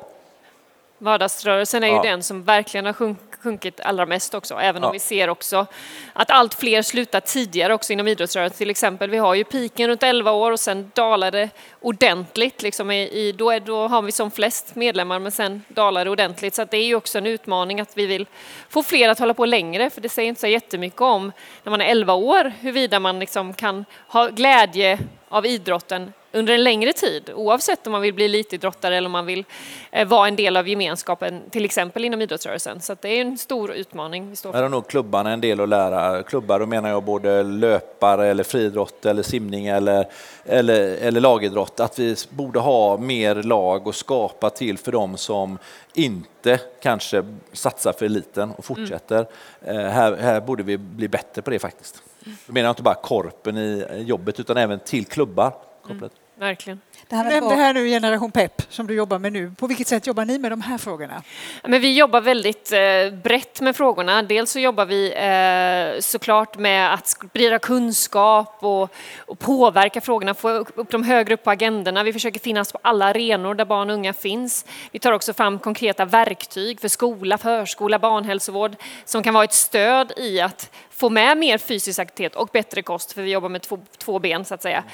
Vardagsrörelsen 0.98 1.82
är 1.82 1.88
ju 1.88 1.94
Ja. 1.94 2.02
den 2.02 2.22
som 2.22 2.42
verkligen 2.44 2.86
har 2.86 2.92
sjunk, 2.92 3.18
sjunkit 3.42 3.80
allra 3.80 4.06
mest 4.06 4.34
också, 4.34 4.54
även 4.54 4.82
Ja. 4.82 4.86
om 4.88 4.92
vi 4.92 4.98
ser 4.98 5.30
också 5.30 5.66
att 6.12 6.30
allt 6.30 6.54
fler 6.54 6.82
slutar 6.82 7.20
tidigare 7.20 7.74
också 7.74 7.92
inom 7.92 8.08
idrottsrörelsen. 8.08 8.56
Till 8.58 8.70
exempel, 8.70 9.10
vi 9.10 9.18
har 9.18 9.34
ju 9.34 9.44
piken 9.44 9.88
runt 9.88 10.02
11 10.02 10.32
år 10.32 10.52
och 10.52 10.60
sen 10.60 10.90
dalar 10.94 11.30
det 11.30 11.50
ordentligt. 11.80 12.62
Liksom 12.62 12.90
i, 12.90 13.02
i, 13.02 13.32
då, 13.32 13.50
är, 13.50 13.60
då 13.60 13.88
har 13.88 14.02
vi 14.02 14.12
som 14.12 14.30
flest 14.30 14.74
medlemmar, 14.74 15.18
men 15.18 15.32
sen 15.32 15.64
dalar 15.68 16.04
det 16.04 16.10
ordentligt. 16.10 16.54
Så 16.54 16.64
det 16.64 16.76
är 16.76 16.84
ju 16.84 16.94
också 16.94 17.18
en 17.18 17.26
utmaning 17.26 17.80
att 17.80 17.90
vi 17.96 18.06
vill 18.06 18.26
få 18.68 18.82
fler 18.82 19.08
att 19.08 19.18
hålla 19.18 19.34
på 19.34 19.46
längre, 19.46 19.90
för 19.90 20.00
det 20.00 20.08
säger 20.08 20.28
inte 20.28 20.40
så 20.40 20.46
jättemycket 20.46 21.00
om 21.00 21.32
när 21.62 21.70
man 21.70 21.80
är 21.80 21.86
11 21.86 22.12
år, 22.14 22.52
huruvida 22.60 23.00
man 23.00 23.18
liksom 23.20 23.54
kan 23.54 23.84
ha 24.08 24.26
glädje 24.28 24.98
av 25.28 25.46
idrotten 25.46 26.12
under 26.32 26.54
en 26.54 26.64
längre 26.64 26.92
tid, 26.92 27.30
oavsett 27.34 27.86
om 27.86 27.92
man 27.92 28.02
vill 28.02 28.14
bli 28.14 28.24
elitidrottare 28.24 28.96
eller 28.96 29.06
om 29.06 29.12
man 29.12 29.26
vill 29.26 29.44
eh, 29.90 30.08
vara 30.08 30.28
en 30.28 30.36
del 30.36 30.56
av 30.56 30.68
gemenskapen, 30.68 31.42
till 31.50 31.64
exempel 31.64 32.04
inom 32.04 32.22
idrottsrörelsen. 32.22 32.80
Så 32.80 32.96
det 33.00 33.08
är 33.08 33.20
en 33.20 33.38
stor 33.38 33.72
utmaning 33.72 34.30
vi 34.30 34.36
står 34.36 34.52
Här 34.52 34.58
för. 34.58 34.62
har 34.62 34.68
nog 34.70 34.88
klubbarna 34.88 35.30
en 35.30 35.40
del 35.40 35.60
att 35.60 35.68
lära. 35.68 36.22
Klubbar, 36.22 36.60
då 36.60 36.66
menar 36.66 36.88
jag 36.88 37.04
både 37.04 37.42
löpare 37.42 38.26
eller 38.26 38.44
friidrott 38.44 39.06
eller 39.06 39.22
simning 39.22 39.66
eller, 39.66 40.06
eller, 40.44 40.96
eller 40.96 41.20
lagidrott. 41.20 41.80
Att 41.80 41.98
vi 41.98 42.16
borde 42.30 42.58
ha 42.58 42.96
mer 42.96 43.34
lag 43.34 43.86
och 43.86 43.94
skapa 43.94 44.50
till 44.50 44.78
för 44.78 44.92
dem 44.92 45.16
som 45.16 45.58
inte 45.94 46.60
kanske 46.82 47.24
satsar 47.52 47.92
för 47.92 48.06
eliten 48.06 48.50
och 48.50 48.64
fortsätter. 48.64 49.26
Eh, 49.64 49.76
här, 49.76 50.16
här 50.16 50.40
borde 50.40 50.62
vi 50.62 50.78
bli 50.78 51.08
bättre 51.08 51.42
på 51.42 51.50
det 51.50 51.58
faktiskt. 51.58 52.02
Då 52.46 52.52
menar 52.52 52.66
jag 52.66 52.72
inte 52.72 52.82
bara 52.82 52.94
korpen 52.94 53.58
i 53.58 53.86
jobbet 54.06 54.40
utan 54.40 54.56
även 54.56 54.78
till 54.78 55.06
klubbar. 55.06 55.52
Kopplat. 55.88 56.12
Verkligen. 56.38 56.80
Det 57.08 57.16
här 57.16 57.24
nämnde 57.24 57.40
två- 57.40 57.56
här 57.56 57.74
nu 57.74 57.86
Generation 57.88 58.30
Pep 58.30 58.62
som 58.68 58.86
du 58.86 58.94
jobbar 58.94 59.18
med 59.18 59.32
nu. 59.32 59.52
På 59.58 59.66
vilket 59.66 59.88
sätt 59.88 60.06
jobbar 60.06 60.24
ni 60.24 60.38
med 60.38 60.52
de 60.52 60.60
här 60.60 60.78
frågorna? 60.78 61.22
Men 61.64 61.80
vi 61.80 61.96
jobbar 61.98 62.20
väldigt 62.20 62.72
eh, 62.72 63.20
brett 63.22 63.60
med 63.60 63.76
frågorna. 63.76 64.22
Dels 64.22 64.50
så 64.50 64.58
jobbar 64.58 64.86
vi 64.86 65.12
eh, 65.12 66.00
såklart 66.00 66.58
med 66.58 66.94
att 66.94 67.06
sprida 67.06 67.58
kunskap 67.58 68.56
och, 68.60 68.90
och 69.18 69.38
påverka 69.38 70.00
frågorna, 70.00 70.34
få 70.34 70.50
upp 70.50 70.90
dem 70.90 71.02
högre 71.02 71.34
upp 71.34 71.44
på 71.44 71.50
agendorna. 71.50 72.02
Vi 72.02 72.12
försöker 72.12 72.40
finnas 72.40 72.72
på 72.72 72.78
alla 72.82 73.04
arenor 73.06 73.54
där 73.54 73.64
barn 73.64 73.90
och 73.90 73.94
unga 73.96 74.12
finns. 74.12 74.64
Vi 74.92 74.98
tar 74.98 75.12
också 75.12 75.32
fram 75.32 75.58
konkreta 75.58 76.04
verktyg 76.04 76.80
för 76.80 76.88
skola, 76.88 77.38
förskola, 77.38 77.98
barnhälsovård 77.98 78.76
som 79.04 79.22
kan 79.22 79.34
vara 79.34 79.44
ett 79.44 79.52
stöd 79.54 80.12
i 80.16 80.40
att 80.40 80.70
få 80.98 81.10
med 81.10 81.38
mer 81.38 81.58
fysisk 81.58 81.98
aktivitet 81.98 82.36
och 82.36 82.48
bättre 82.52 82.82
kost, 82.82 83.12
för 83.12 83.22
vi 83.22 83.30
jobbar 83.30 83.48
med 83.48 83.62
två, 83.62 83.78
två 83.98 84.18
ben 84.18 84.44
så 84.44 84.54
att 84.54 84.62
säga. 84.62 84.84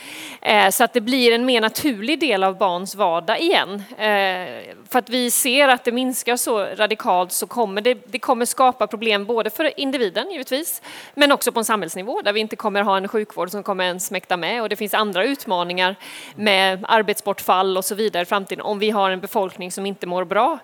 Eh, 0.40 0.70
så 0.70 0.84
att 0.84 0.92
det 0.92 1.00
blir 1.00 1.32
en 1.32 1.46
mer 1.46 1.60
naturlig 1.60 2.20
del 2.20 2.44
av 2.44 2.58
barns 2.58 2.94
vardag 2.94 3.40
igen. 3.40 3.82
Eh, 3.90 4.74
för 4.90 4.98
att 4.98 5.10
vi 5.10 5.30
ser 5.30 5.68
att 5.68 5.84
det 5.84 5.92
minskar 5.92 6.36
så 6.36 6.58
radikalt 6.64 7.32
så 7.32 7.46
kommer 7.46 7.80
det, 7.80 7.94
det 8.06 8.18
kommer 8.18 8.44
skapa 8.44 8.86
problem 8.86 9.24
både 9.24 9.50
för 9.50 9.80
individen 9.80 10.30
givetvis, 10.30 10.82
men 11.14 11.32
också 11.32 11.52
på 11.52 11.58
en 11.58 11.64
samhällsnivå 11.64 12.20
där 12.22 12.32
vi 12.32 12.40
inte 12.40 12.56
kommer 12.56 12.82
ha 12.82 12.96
en 12.96 13.08
sjukvård 13.08 13.50
som 13.50 13.62
kommer 13.62 13.84
ens 13.84 14.10
mäkta 14.10 14.36
med 14.36 14.62
och 14.62 14.68
det 14.68 14.76
finns 14.76 14.94
andra 14.94 15.24
utmaningar 15.24 15.96
med 16.36 16.84
arbetsbortfall 16.88 17.76
och 17.76 17.84
så 17.84 17.94
vidare 17.94 18.22
i 18.22 18.26
framtiden 18.26 18.64
om 18.64 18.78
vi 18.78 18.90
har 18.90 19.10
en 19.10 19.20
befolkning 19.20 19.72
som 19.72 19.86
inte 19.86 20.06
mår 20.06 20.24
bra. 20.24 20.58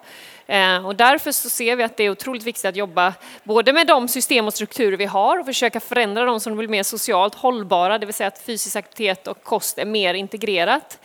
Eh, 0.51 0.87
och 0.87 0.97
därför 0.97 1.33
så 1.33 1.51
ser 1.51 1.77
vi 1.77 1.83
att 1.83 1.97
det 1.97 2.05
är 2.05 2.11
otroligt 2.11 2.43
viktigt 2.43 2.65
att 2.65 2.77
jobba 2.77 3.15
både 3.45 3.73
med 3.73 3.87
de 3.87 4.09
system 4.09 4.47
och 4.47 4.55
strukturer 4.55 4.97
vi 4.97 5.05
har 5.05 5.39
och 5.39 5.47
försöka 5.47 5.81
förändra 5.81 6.25
dem 6.25 6.41
som 6.41 6.57
blir 6.57 6.69
mer 6.69 6.83
socialt 6.83 7.35
hållbara, 7.35 7.99
det 7.99 8.07
vill 8.07 8.15
säga 8.15 8.27
att 8.27 8.43
fysisk 8.43 8.77
aktivitet 8.77 9.27
och 9.27 9.43
kost 9.43 9.79
är 9.79 9.85
mer 9.85 10.15
integrerat 10.15 10.99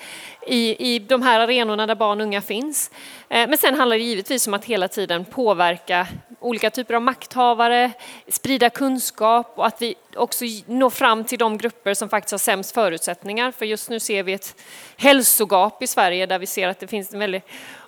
i, 0.48 0.94
i 0.94 1.00
de 1.00 1.22
här 1.22 1.40
arenorna 1.40 1.88
där 1.88 1.96
barn 1.96 2.22
och 2.22 2.28
unga 2.28 2.42
finns. 2.42 2.92
Eh, 3.30 3.50
men 3.50 3.58
sen 3.58 3.76
handlar 3.76 3.98
det 3.98 4.04
givetvis 4.04 4.48
om 4.48 4.54
att 4.54 4.66
hela 4.66 4.88
tiden 4.88 5.26
påverka 5.26 6.08
olika 6.40 6.70
typer 6.70 6.94
av 6.94 7.02
makthavare, 7.02 7.92
sprida 8.28 8.70
kunskap 8.70 9.54
och 9.56 9.66
att 9.66 9.82
vi 9.82 9.96
också 10.16 10.46
når 10.66 10.90
fram 10.90 11.24
till 11.24 11.40
de 11.40 11.58
grupper 11.58 11.94
som 11.94 12.10
faktiskt 12.10 12.32
har 12.32 12.38
sämst 12.38 12.74
förutsättningar. 12.74 13.52
För 13.52 13.66
just 13.66 13.90
nu 13.90 14.00
ser 14.00 14.24
vi 14.24 14.34
ett 14.34 14.56
hälsogap 14.98 15.84
i 15.84 15.88
Sverige 15.88 16.26
där 16.26 16.40
vi 16.40 16.46
ser 16.46 16.68
att 16.68 16.80
det 16.80 16.88
finns 16.88 17.14
en 17.14 17.20
väldigt 17.20 17.44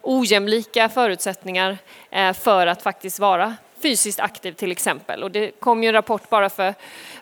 ojämlika 0.07 0.89
förutsättningar 0.89 1.77
eh, 2.11 2.33
för 2.33 2.67
att 2.67 2.81
faktiskt 2.81 3.19
vara 3.19 3.55
fysiskt 3.81 4.19
aktiv 4.19 4.51
till 4.51 4.71
exempel. 4.71 5.23
Och 5.23 5.31
det 5.31 5.51
kom 5.59 5.83
ju 5.83 5.87
en 5.87 5.93
rapport 5.93 6.29
bara 6.29 6.49
för, 6.49 6.73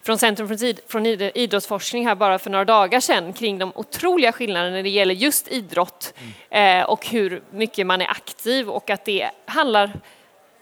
från 0.04 0.18
Centrum 0.18 0.48
för 0.48 0.90
från 0.92 1.06
idrottsforskning 1.06 2.08
här 2.08 2.16
bara 2.16 2.40
för 2.40 2.50
några 2.50 2.66
dagar 2.66 3.00
sedan 3.00 3.34
kring 3.34 3.58
de 3.58 3.72
otroliga 3.76 4.32
skillnaderna 4.32 4.76
när 4.76 4.84
det 4.84 4.90
gäller 4.90 5.14
just 5.14 5.48
idrott 5.48 6.14
eh, 6.50 6.82
och 6.82 7.08
hur 7.08 7.42
mycket 7.52 7.88
man 7.88 8.02
är 8.02 8.08
aktiv 8.08 8.70
och 8.70 8.90
att 8.90 9.06
det 9.06 9.30
handlar 9.46 9.94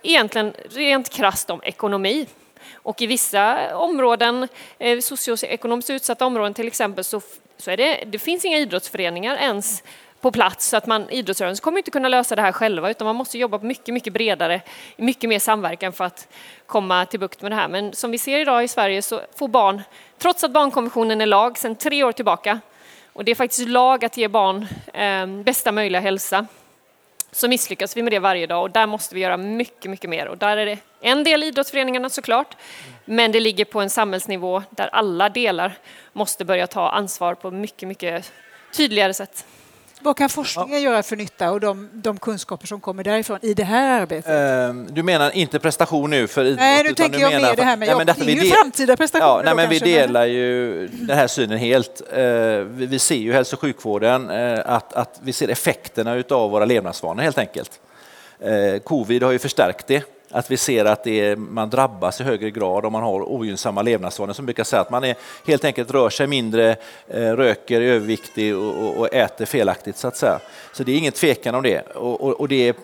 egentligen 0.03 0.53
rent 0.69 1.09
krasst 1.09 1.49
om 1.49 1.63
ekonomi. 1.63 2.27
Och 2.73 3.01
i 3.01 3.07
vissa 3.07 3.75
områden, 3.77 4.47
eh, 4.79 4.99
socioekonomiskt 4.99 5.89
utsatta 5.89 6.25
områden 6.25 6.53
till 6.53 6.67
exempel, 6.67 7.03
så, 7.03 7.21
så 7.57 7.71
är 7.71 7.77
det, 7.77 8.03
det 8.07 8.19
finns 8.19 8.45
inga 8.45 8.57
idrottsföreningar 8.57 9.35
ens 9.35 9.83
på 10.23 10.31
plats 10.31 10.69
så 10.69 10.77
att 10.77 10.85
man, 10.85 11.09
idrottsrörelsen 11.09 11.63
kommer 11.63 11.77
inte 11.77 11.91
kunna 11.91 12.09
lösa 12.09 12.35
det 12.35 12.41
här 12.41 12.51
själva 12.51 12.89
utan 12.89 13.05
man 13.05 13.15
måste 13.15 13.37
jobba 13.37 13.59
mycket, 13.59 13.93
mycket 13.93 14.13
bredare, 14.13 14.61
mycket 14.97 15.29
mer 15.29 15.39
samverkan 15.39 15.93
för 15.93 16.03
att 16.03 16.27
komma 16.65 17.05
till 17.05 17.19
bukt 17.19 17.41
med 17.41 17.51
det 17.51 17.55
här. 17.55 17.67
Men 17.67 17.93
som 17.93 18.11
vi 18.11 18.17
ser 18.17 18.39
idag 18.39 18.63
i 18.63 18.67
Sverige 18.67 19.01
så 19.01 19.21
får 19.35 19.47
barn, 19.47 19.81
trots 20.17 20.43
att 20.43 20.51
barnkonventionen 20.51 21.21
är 21.21 21.25
lag 21.25 21.57
sedan 21.57 21.75
tre 21.75 22.03
år 22.03 22.11
tillbaka, 22.11 22.59
och 23.13 23.25
det 23.25 23.31
är 23.31 23.35
faktiskt 23.35 23.67
lag 23.67 24.05
att 24.05 24.17
ge 24.17 24.27
barn 24.27 24.67
eh, 24.93 25.27
bästa 25.27 25.71
möjliga 25.71 26.01
hälsa, 26.01 26.47
så 27.31 27.47
misslyckas 27.47 27.97
vi 27.97 28.03
med 28.03 28.13
det 28.13 28.19
varje 28.19 28.47
dag 28.47 28.63
och 28.63 28.71
där 28.71 28.87
måste 28.87 29.15
vi 29.15 29.21
göra 29.21 29.37
mycket, 29.37 29.91
mycket 29.91 30.09
mer. 30.09 30.27
Och 30.27 30.37
där 30.37 30.57
är 30.57 30.65
det 30.65 30.77
en 31.01 31.23
del 31.23 31.43
idrottsföreningarna 31.43 32.09
såklart, 32.09 32.57
men 33.05 33.31
det 33.31 33.39
ligger 33.39 33.65
på 33.65 33.81
en 33.81 33.89
samhällsnivå 33.89 34.63
där 34.69 34.87
alla 34.87 35.29
delar 35.29 35.77
måste 36.13 36.45
börja 36.45 36.67
ta 36.67 36.89
ansvar 36.89 37.35
på 37.35 37.51
mycket, 37.51 37.87
mycket 37.87 38.31
tydligare 38.71 39.13
sätt. 39.13 39.45
Vad 40.03 40.17
kan 40.17 40.29
forskningen 40.29 40.81
göra 40.81 41.03
för 41.03 41.15
nytta 41.15 41.51
och 41.51 41.59
de, 41.59 41.89
de 41.93 42.17
kunskaper 42.17 42.67
som 42.67 42.81
kommer 42.81 43.03
därifrån 43.03 43.39
i 43.41 43.53
det 43.53 43.63
här 43.63 44.01
arbetet? 44.01 44.31
Ehm, 44.31 44.87
Du 44.91 45.03
menar 45.03 45.31
inte 45.31 45.59
prestation 45.59 46.09
nu 46.09 46.27
för 46.27 46.45
idrott? 46.45 46.59
Nej, 46.59 46.83
nu 46.83 46.93
tänker 46.93 47.19
jag 47.19 47.31
menar 47.33 47.49
mer 47.49 47.55
det 47.55 47.63
här 47.63 47.77
med 47.77 47.87
Nej, 47.87 47.97
men 47.97 48.07
därför 48.07 48.25
Det 48.25 48.31
är 48.31 48.35
ju 48.35 48.41
del- 48.41 48.49
framtida 48.51 48.97
prestationer 48.97 49.29
Ja, 49.37 49.41
nej, 49.45 49.55
men 49.55 49.69
vi 49.69 49.79
kanske, 49.79 49.97
men- 49.97 50.07
delar 50.07 50.25
ju 50.25 50.87
den 50.87 51.17
här 51.17 51.27
synen 51.27 51.57
helt. 51.57 52.01
Eh, 52.13 52.19
Vi 52.19 52.85
vi 52.85 52.99
ser 52.99 53.15
ju 53.15 53.33
hälso 53.33 53.55
och 53.55 53.59
sjukvården 53.61 54.29
eh, 54.29 54.59
att, 54.65 54.93
att 54.93 55.19
vi 55.23 55.33
ser 55.33 55.47
effekterna 55.47 56.15
utav 56.15 56.51
våra 56.51 56.65
levnadsvanor 56.65 57.23
helt 57.23 57.37
enkelt. 57.37 57.79
Eh, 58.39 58.79
Covid 58.79 59.23
har 59.23 59.31
ju 59.31 59.39
förstärkt 59.39 59.87
det. 59.87 60.03
Att 60.33 60.51
vi 60.51 60.57
ser 60.57 60.85
att 60.85 61.07
är, 61.07 61.35
man 61.35 61.69
drabbas 61.69 62.21
i 62.21 62.23
högre 62.23 62.51
grad 62.51 62.85
om 62.85 62.91
man 62.91 63.03
har 63.03 63.29
ogynnsamma 63.29 63.81
levnadsvanor 63.81 64.33
som 64.33 64.45
brukar 64.45 64.63
säga 64.63 64.81
att 64.81 64.89
man 64.89 65.03
är, 65.03 65.15
helt 65.47 65.65
enkelt 65.65 65.91
rör 65.91 66.09
sig 66.09 66.27
mindre, 66.27 66.75
eh, 67.07 67.21
röker, 67.21 67.81
är 67.81 67.85
överviktig 67.85 68.55
och, 68.57 68.97
och, 68.97 69.13
äter 69.13 69.45
felaktigt 69.45 69.97
så 69.97 70.07
att 70.07 70.17
säga. 70.17 70.39
Så 70.73 70.83
det 70.83 70.91
är 70.91 70.97
ingen 70.97 71.11
tvekan 71.11 71.55
om 71.55 71.63
det. 71.63 71.81
Och, 71.81 72.21
och, 72.21 72.39
och 72.39 72.47
det 72.47 72.67
är, 72.67 72.75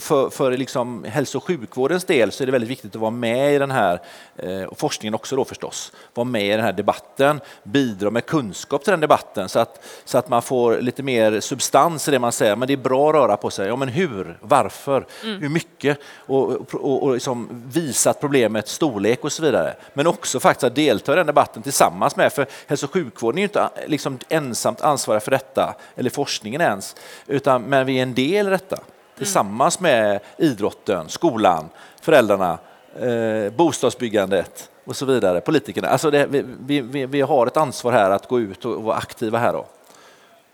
för, 0.00 0.30
för, 0.30 0.56
liksom 0.56 1.04
hälso 1.04 1.38
och 1.38 1.44
sjukvårdens 1.44 2.04
del 2.04 2.32
så 2.32 2.44
är 2.44 2.46
det 2.46 2.52
väldigt 2.52 2.70
viktigt 2.70 2.94
att 2.94 3.00
vara 3.00 3.10
med 3.10 3.54
i 3.54 3.58
den 3.58 3.70
här, 3.70 4.00
eh, 4.36 4.62
och 4.62 4.78
forskningen 4.78 5.14
också 5.14 5.36
då 5.36 5.44
förstås, 5.44 5.92
vara 6.14 6.24
med 6.24 6.46
i 6.46 6.50
den 6.50 6.60
här 6.60 6.72
debatten, 6.72 7.40
bidra 7.62 8.10
med 8.10 8.26
kunskap 8.26 8.84
till 8.84 8.90
den 8.90 9.00
debatten 9.00 9.48
så 9.48 9.58
att, 9.58 9.84
så 10.04 10.18
att 10.18 10.28
man 10.28 10.42
får 10.42 10.80
lite 10.80 11.02
mer 11.02 11.40
substans 11.40 12.08
i 12.08 12.10
det 12.10 12.18
man 12.18 12.32
säger. 12.32 12.56
Men 12.56 12.68
det 12.68 12.74
är 12.74 12.76
bra 12.76 13.08
att 13.08 13.14
röra 13.14 13.36
på 13.36 13.50
sig. 13.50 13.68
Ja, 13.68 13.76
men 13.76 13.88
hur? 13.88 14.38
Varför? 14.40 15.06
Hur 15.22 15.48
mycket? 15.48 15.98
Och, 16.16 16.74
och, 16.74 16.89
och 16.96 17.14
liksom 17.14 17.48
visat 17.72 18.20
problemets 18.20 18.72
storlek 18.72 19.24
och 19.24 19.32
så 19.32 19.42
vidare. 19.42 19.74
Men 19.94 20.06
också 20.06 20.40
faktiskt 20.40 20.64
att 20.64 20.74
delta 20.74 21.12
i 21.12 21.16
den 21.16 21.26
debatten 21.26 21.62
tillsammans 21.62 22.16
med, 22.16 22.32
för 22.32 22.46
hälso 22.66 22.86
och 22.86 22.92
sjukvården 22.92 23.38
är 23.38 23.42
ju 23.42 23.44
inte 23.46 23.60
eh, 23.60 23.68
liksom 23.86 24.18
ensamt 24.28 24.80
ansvarig 24.80 25.22
för 25.22 25.30
detta, 25.30 25.74
eller 25.96 26.10
forskningen 26.10 26.60
ens, 26.60 26.96
utan 27.26 27.62
men 27.62 27.86
vi 27.86 27.98
är 27.98 28.02
en 28.02 28.14
del 28.14 28.46
i 28.46 28.50
detta 28.50 28.78
tillsammans 29.16 29.80
med 29.80 30.20
idrotten, 30.36 31.08
skolan, 31.08 31.68
föräldrarna, 32.00 32.58
eh, 33.00 33.52
bostadsbyggandet 33.52 34.70
och 34.84 34.96
så 34.96 35.06
vidare, 35.06 35.40
politikerna. 35.40 35.88
Alltså 35.88 36.10
det, 36.10 36.26
vi, 36.26 36.44
vi- 36.80 37.06
vi, 37.06 37.20
har 37.20 37.46
ett 37.46 37.56
ansvar 37.56 37.92
här 37.92 38.10
att 38.10 38.28
gå 38.28 38.40
ut 38.40 38.64
och 38.64 38.82
vara 38.82 38.96
aktiva 38.96 39.38
här. 39.38 39.52
Då. 39.52 39.66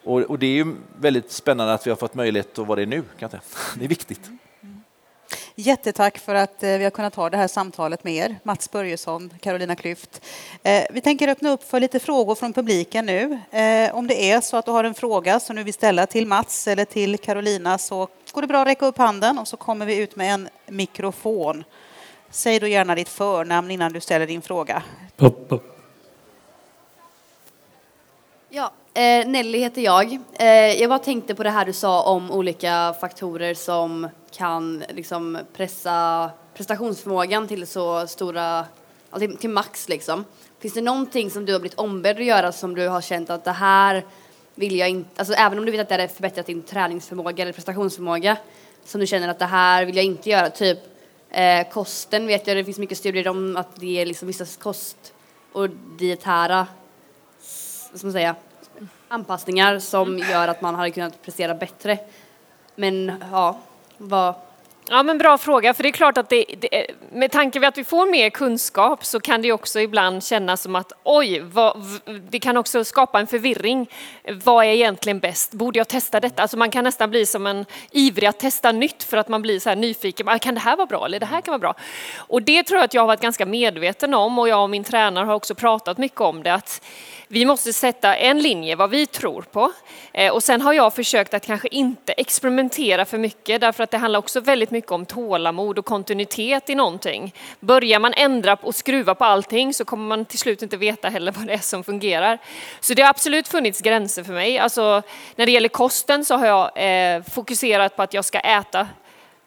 Och, 0.05 0.21
och 0.21 0.39
det 0.39 0.47
är 0.47 0.65
ju 0.65 0.75
väldigt 0.99 1.33
spännande 1.33 1.75
att 1.75 1.87
vi 1.87 1.91
har 1.91 1.97
fått 1.97 2.15
möjlighet 2.15 2.59
att 2.59 2.67
vara 2.67 2.81
det 2.81 2.87
nu. 2.87 3.03
Kan 3.03 3.09
jag 3.19 3.31
säga. 3.31 3.43
Det 3.79 3.85
är 3.85 3.89
viktigt. 3.89 4.21
Jättetack 5.59 6.19
för 6.19 6.35
att 6.35 6.63
eh, 6.63 6.69
vi 6.79 6.85
har 6.85 6.91
kunnat 6.91 7.15
ha 7.15 7.31
det 7.31 7.37
här 7.37 7.49
samtalet 7.49 8.05
med 8.05 8.15
er, 8.15 8.37
Mats 8.43 8.71
Börjesson, 8.71 9.31
Carolina 9.41 9.75
Klüft. 9.75 10.21
Eh, 10.63 10.85
Vi 10.91 11.01
tänker 11.01 11.29
öppna 11.29 11.51
upp 11.51 11.63
för 11.63 11.81
lite 11.81 11.99
frågor 12.01 12.35
från 12.35 12.53
publiken 12.53 13.07
nu. 13.07 13.41
Eh, 13.51 13.95
Om 13.95 14.07
det 14.07 14.31
är 14.31 14.41
så 14.41 14.57
att 14.57 14.65
du 14.65 14.71
har 14.71 14.85
en 14.85 14.95
fråga 14.95 15.41
som 15.41 15.57
du 15.57 15.63
vill 15.63 15.75
ställa 15.75 16.07
till 16.07 16.27
Mats 16.27 16.69
eller 16.69 16.85
till 16.85 17.19
Carolina 17.19 17.79
så 17.79 18.09
går 18.33 18.41
det 18.43 18.47
bra 18.49 18.61
att 18.63 18.67
räcka 18.69 18.87
upp 18.87 18.99
handen 18.99 19.39
och 19.39 19.49
så 19.49 19.57
kommer 19.57 19.87
vi 19.87 19.97
ut 19.97 20.17
med 20.17 20.35
en 20.35 20.49
mikrofon. 20.67 21.65
Säg 22.31 22.59
då 22.61 22.67
gärna 22.67 22.95
ditt 22.95 23.09
förnamn 23.09 23.71
innan 23.71 23.93
du 23.93 24.01
ställer 24.01 24.27
din 24.27 24.43
fråga. 24.43 24.83
Upp, 25.17 25.47
upp. 25.49 25.79
Ja, 28.49 28.73
Eh, 28.97 29.27
Nelly 29.27 29.59
heter 29.59 29.83
jag. 29.83 30.19
Eh, 30.33 30.49
jag 30.81 30.89
bara 30.89 30.99
tänkte 30.99 31.35
på 31.35 31.43
det 31.43 31.51
här 31.51 31.65
du 31.65 31.73
sa 31.73 32.03
om 32.03 32.31
olika 32.31 32.95
faktorer 33.01 33.55
som 33.55 34.09
kan 34.37 34.85
liksom 34.89 35.39
pressa 35.57 36.31
prestationsförmågan 36.55 37.49
till 37.49 37.67
så 37.67 38.07
stora, 38.07 38.65
till, 39.19 39.37
till 39.37 39.51
max 39.51 39.89
liksom. 39.89 40.25
Finns 40.59 40.75
det 40.75 40.81
någonting 40.81 41.31
som 41.31 41.45
du 41.45 41.53
har 41.53 41.61
blivit 41.61 41.79
ombedd 41.79 42.17
att 42.17 42.25
göra 42.25 42.53
som 42.53 42.75
du 42.75 42.89
har 42.89 43.01
känt 43.01 43.31
att 43.31 43.45
det 43.45 43.53
här 43.53 44.05
vill 44.55 44.77
jag 44.79 44.89
inte, 44.89 45.11
alltså 45.17 45.35
även 45.35 45.59
om 45.59 45.67
du 45.67 45.73
vet 45.73 45.81
att 45.81 45.89
det 45.89 45.95
hade 45.95 46.09
förbättrat 46.09 46.47
din 46.47 46.63
träningsförmåga 46.63 47.43
eller 47.43 47.53
prestationsförmåga 47.53 48.37
som 48.85 49.01
du 49.01 49.07
känner 49.07 49.29
att 49.29 49.39
det 49.39 49.45
här 49.45 49.85
vill 49.85 49.97
jag 49.97 50.05
inte 50.05 50.31
göra, 50.31 50.51
typ 50.51 50.79
eh, 51.31 51.69
kosten 51.69 52.27
vet 52.27 52.47
jag, 52.47 52.57
det 52.57 52.65
finns 52.65 52.79
mycket 52.79 52.99
studier 52.99 53.29
om 53.29 53.57
att 53.57 53.81
det 53.81 54.01
är 54.01 54.07
liksom 54.07 54.29
vissa 54.29 54.47
kost 54.59 55.13
och 55.53 55.71
dietära, 55.99 56.67
som 57.95 58.13
säga, 58.13 58.37
anpassningar 59.09 59.79
som 59.79 60.19
gör 60.19 60.49
att 60.49 60.61
man 60.61 60.75
hade 60.75 60.91
kunnat 60.91 61.23
prestera 61.23 61.55
bättre. 61.55 61.99
Men 62.75 63.13
ja, 63.31 63.61
vad 63.99 64.35
Ja, 64.91 65.03
men 65.03 65.19
bra 65.19 65.39
fråga, 65.39 65.75
för 65.75 65.83
det 65.83 65.89
är 65.89 65.93
klart 65.93 66.19
att 66.19 66.29
det, 66.29 66.45
det, 66.59 66.87
med 67.13 67.31
tanke 67.31 67.61
på 67.61 67.67
att 67.67 67.79
vi 67.79 67.85
får 67.85 68.11
mer 68.11 68.31
kunskap 68.31 69.05
så 69.05 69.21
kan 69.21 69.43
det 69.43 69.53
också 69.53 69.81
ibland 69.81 70.25
kännas 70.25 70.63
som 70.63 70.77
att 70.77 70.93
oj, 71.03 71.41
vad, 71.41 71.77
det 72.31 72.41
kan 72.41 72.57
också 72.57 72.85
skapa 72.85 73.21
en 73.21 73.27
förvirring. 73.27 73.91
Vad 74.45 74.65
är 74.65 74.71
egentligen 74.71 75.19
bäst? 75.19 75.53
Borde 75.53 75.79
jag 75.79 75.89
testa 75.89 76.21
detta? 76.21 76.43
Alltså 76.43 76.57
man 76.57 76.71
kan 76.71 76.85
nästan 76.85 77.11
bli 77.11 77.27
som 77.27 77.47
en 77.47 77.65
ivrig 77.91 78.27
att 78.27 78.39
testa 78.39 78.73
nytt 78.73 79.03
för 79.03 79.17
att 79.17 79.29
man 79.29 79.43
blir 79.43 79.61
så 79.61 79.69
här 79.69 79.77
nyfiken. 79.77 80.29
Ah, 80.29 80.39
kan 80.39 80.55
det 80.55 80.61
här 80.61 80.77
vara 80.77 80.87
bra? 80.87 81.07
Eller 81.07 81.21
det 81.21 81.27
här 81.27 81.41
kan 81.41 81.53
vara 81.53 81.59
bra? 81.59 81.75
Och 82.17 82.43
det 82.43 82.63
tror 82.63 82.79
jag 82.79 82.85
att 82.85 82.95
jag 82.95 83.03
har 83.03 83.07
varit 83.07 83.21
ganska 83.21 83.47
medveten 83.47 84.15
om 84.15 84.39
och 84.39 84.49
jag 84.49 84.63
och 84.63 84.71
min 84.71 84.85
tränare 84.85 85.25
har 85.25 85.35
också 85.35 85.55
pratat 85.55 85.99
mycket 85.99 86.21
om 86.21 86.43
det. 86.43 86.55
Att 86.55 86.83
vi 87.29 87.45
måste 87.45 87.73
sätta 87.73 88.17
en 88.17 88.43
linje, 88.43 88.77
vad 88.77 88.91
vi 88.91 89.07
tror 89.07 89.43
på. 89.43 89.73
Eh, 90.13 90.33
och 90.33 90.43
sen 90.43 90.61
har 90.61 90.73
jag 90.73 90.95
försökt 90.95 91.35
att 91.35 91.47
kanske 91.47 91.69
inte 91.69 92.13
experimentera 92.13 93.05
för 93.05 93.19
mycket 93.19 93.61
därför 93.61 93.85
att 93.85 93.91
det 93.91 93.99
handlar 93.99 94.19
också 94.19 94.41
väldigt 94.41 94.71
mycket 94.71 94.76
mycket 94.77 94.93
om 94.93 95.07
tålamod 95.07 95.79
och 95.79 95.85
kontinuitet 95.85 96.71
i 96.71 96.75
någonting. 96.75 97.35
Börjar 97.61 98.01
man 98.01 98.15
ändra 98.17 98.55
och 98.55 98.75
skruva 98.75 99.15
på 99.15 99.25
allting 99.25 99.75
så 99.75 99.85
kommer 99.85 100.05
man 100.05 100.25
till 100.25 100.39
slut 100.39 100.63
inte 100.63 100.77
veta 100.77 101.09
heller 101.09 101.33
vad 101.33 101.47
det 101.47 101.53
är 101.53 101.59
som 101.59 101.85
fungerar. 101.85 102.39
Så 102.81 102.95
det 102.95 103.03
har 103.03 103.11
absolut 103.11 103.49
funnits 103.49 103.81
gränser 103.81 104.25
för 104.25 104.33
mig. 104.33 104.59
Alltså, 104.59 105.03
när 105.37 105.47
det 105.47 105.53
gäller 105.53 105.69
kosten 105.69 106.25
så 106.25 106.37
har 106.37 106.47
jag 106.47 106.71
eh, 106.75 107.23
fokuserat 107.23 107.97
på 107.97 108.03
att 108.03 108.15
jag 108.15 108.25
ska 108.25 108.39
äta 108.39 108.89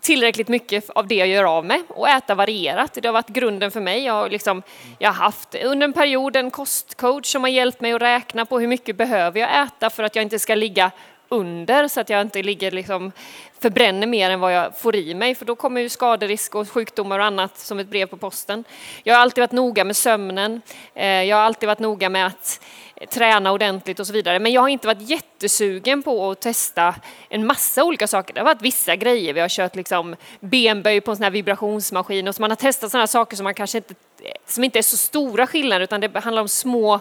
tillräckligt 0.02 0.48
mycket 0.48 0.90
av 0.90 1.08
det 1.08 1.16
jag 1.16 1.28
gör 1.28 1.44
av 1.44 1.66
med 1.66 1.84
och 1.88 2.10
äta 2.10 2.36
varierat. 2.36 2.98
Det 3.02 3.08
har 3.08 3.14
varit 3.14 3.28
grunden 3.28 3.72
för 3.72 3.82
mig. 3.82 4.06
Jag 4.06 4.14
har, 4.14 4.30
liksom, 4.30 4.64
jag 5.00 5.10
har 5.10 5.24
haft 5.24 5.56
under 5.56 5.86
en 5.86 5.94
period 5.94 6.36
en 6.36 6.52
kostcoach 6.52 7.32
som 7.32 7.44
har 7.44 7.50
hjälpt 7.50 7.82
mig 7.82 7.94
att 7.94 8.02
räkna 8.02 8.46
på 8.46 8.60
hur 8.60 8.68
mycket 8.68 8.96
behöver 8.96 9.40
jag 9.40 9.64
äta 9.64 9.90
för 9.90 10.04
att 10.04 10.16
jag 10.16 10.24
inte 10.24 10.40
ska 10.40 10.56
ligga 10.56 10.92
under 11.30 11.88
så 11.88 12.02
att 12.02 12.10
jag 12.10 12.22
inte 12.22 12.44
ligger 12.44 12.72
liksom 12.72 13.12
förbränner 13.60 14.08
mer 14.08 14.30
än 14.30 14.40
vad 14.40 14.54
jag 14.54 14.78
får 14.78 14.96
i 14.96 15.14
mig 15.14 15.36
för 15.36 15.46
då 15.46 15.56
kommer 15.56 15.82
ju 15.82 15.90
skaderisk 15.90 16.56
och 16.56 16.70
sjukdomar 16.70 17.20
och 17.20 17.26
annat 17.26 17.58
som 17.58 17.80
ett 17.80 17.88
brev 17.88 18.06
på 18.06 18.18
posten. 18.18 18.64
Jag 19.04 19.16
har 19.16 19.22
alltid 19.22 19.42
varit 19.42 19.52
noga 19.52 19.84
med 19.84 19.98
sömnen. 19.98 20.62
Eh, 20.94 21.08
jag 21.08 21.38
har 21.38 21.44
alltid 21.44 21.68
varit 21.68 21.80
noga 21.80 22.10
med 22.10 22.28
att 22.28 22.62
eh, 22.96 23.08
träna 23.08 23.52
ordentligt 23.52 24.00
och 24.00 24.08
så 24.08 24.14
vidare. 24.14 24.40
Men 24.40 24.52
jag 24.52 24.62
har 24.62 24.70
inte 24.70 24.88
varit 24.88 25.10
jättesugen 25.10 26.04
på 26.04 26.32
att 26.32 26.42
testa 26.42 26.96
en 27.30 27.46
massa 27.46 27.84
olika 27.84 28.08
saker. 28.08 28.34
Det 28.34 28.40
har 28.40 28.46
varit 28.46 28.62
vissa 28.62 28.96
grejer. 28.96 29.34
Vi 29.34 29.40
har 29.40 29.50
kört 29.50 29.76
liksom 29.76 30.16
benböj 30.40 31.02
på 31.02 31.12
en 31.12 31.18
sån 31.18 31.24
här 31.24 31.32
vibrationsmaskin 31.32 32.28
och 32.28 32.36
så 32.36 32.42
man 32.42 32.52
har 32.52 32.56
testat 32.56 32.92
sådana 32.92 33.08
saker 33.08 33.38
som 33.38 33.44
man 33.44 33.54
kanske 33.54 33.78
inte, 33.78 33.94
eh, 34.24 34.32
som 34.46 34.64
inte 34.64 34.80
är 34.80 34.84
så 34.84 34.98
stora 34.98 35.48
skillnader 35.48 35.84
utan 35.84 36.02
det 36.02 36.20
handlar 36.20 36.42
om 36.42 36.50
små 36.50 37.00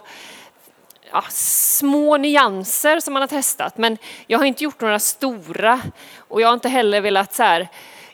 ja, 1.12 1.24
små 1.30 2.16
nyanser 2.16 3.00
som 3.00 3.12
man 3.12 3.22
har 3.22 3.28
testat. 3.28 3.78
Men 3.78 3.98
jag 4.26 4.38
har 4.38 4.44
inte 4.44 4.64
gjort 4.64 4.80
några 4.80 4.98
stora 4.98 5.80
och 6.28 6.40
jag 6.40 6.48
har 6.48 6.54
inte 6.54 6.68
heller 6.68 7.00
velat 7.00 7.34
så 7.34 7.42
här 7.42 7.68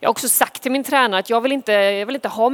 jag 0.04 0.08
har 0.08 0.12
också 0.12 0.28
sagt 0.28 0.62
till 0.62 0.72
min 0.72 0.84
tränare 0.84 1.20
att 1.20 1.30
jag 1.30 1.40
vill 1.40 1.52
inte, 1.52 1.72
jag 1.72 2.06
vill 2.06 2.14
inte 2.14 2.28
ha, 2.28 2.46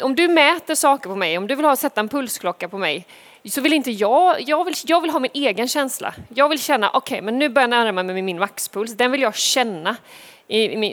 om 0.00 0.14
du 0.16 0.28
mäter 0.28 0.74
saker 0.74 1.08
på 1.08 1.16
mig, 1.16 1.38
om 1.38 1.46
du 1.46 1.54
vill 1.54 1.64
ha, 1.64 1.76
sätta 1.76 2.00
en 2.00 2.08
pulsklocka 2.08 2.68
på 2.68 2.78
mig, 2.78 3.06
så 3.44 3.60
vill 3.60 3.72
inte 3.72 3.90
jag, 3.90 4.40
jag 4.40 4.64
vill, 4.64 4.74
jag 4.84 5.00
vill 5.00 5.10
ha 5.10 5.18
min 5.18 5.30
egen 5.34 5.68
känsla. 5.68 6.14
Jag 6.28 6.48
vill 6.48 6.58
känna, 6.62 6.90
okej, 6.90 7.14
okay, 7.14 7.24
men 7.24 7.38
nu 7.38 7.48
börjar 7.48 7.68
jag 7.68 7.84
närma 7.84 8.02
mig 8.02 8.22
min 8.22 8.38
maxpuls, 8.38 8.92
den 8.92 9.12
vill 9.12 9.20
jag 9.20 9.34
känna. 9.34 9.96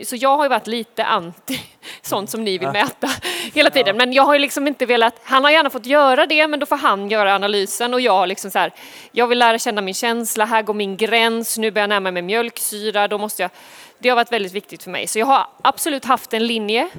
Så 0.05 0.15
jag 0.15 0.37
har 0.37 0.45
ju 0.45 0.49
varit 0.49 0.67
lite 0.67 1.05
anti 1.05 1.59
sånt 2.01 2.29
som 2.29 2.43
ni 2.43 2.57
vill 2.57 2.67
mäta 2.67 3.09
hela 3.53 3.69
tiden. 3.69 3.97
Men 3.97 4.13
jag 4.13 4.23
har 4.23 4.33
ju 4.33 4.39
liksom 4.39 4.67
inte 4.67 4.85
velat, 4.85 5.21
han 5.23 5.43
har 5.43 5.51
gärna 5.51 5.69
fått 5.69 5.85
göra 5.85 6.25
det, 6.25 6.47
men 6.47 6.59
då 6.59 6.65
får 6.65 6.75
han 6.75 7.09
göra 7.09 7.35
analysen 7.35 7.93
och 7.93 8.01
jag 8.01 8.11
har 8.11 8.27
liksom 8.27 8.51
så 8.51 8.59
här, 8.59 8.71
jag 9.11 9.27
vill 9.27 9.39
lära 9.39 9.59
känna 9.59 9.81
min 9.81 9.93
känsla, 9.93 10.45
här 10.45 10.61
går 10.61 10.73
min 10.73 10.97
gräns, 10.97 11.57
nu 11.57 11.71
börjar 11.71 11.83
jag 11.83 11.89
närma 11.89 12.11
mig 12.11 12.21
mjölksyra, 12.21 13.07
då 13.07 13.17
måste 13.17 13.41
jag, 13.41 13.51
det 13.99 14.09
har 14.09 14.15
varit 14.15 14.31
väldigt 14.31 14.53
viktigt 14.53 14.83
för 14.83 14.91
mig. 14.91 15.07
Så 15.07 15.19
jag 15.19 15.25
har 15.25 15.47
absolut 15.61 16.05
haft 16.05 16.33
en 16.33 16.47
linje, 16.47 16.89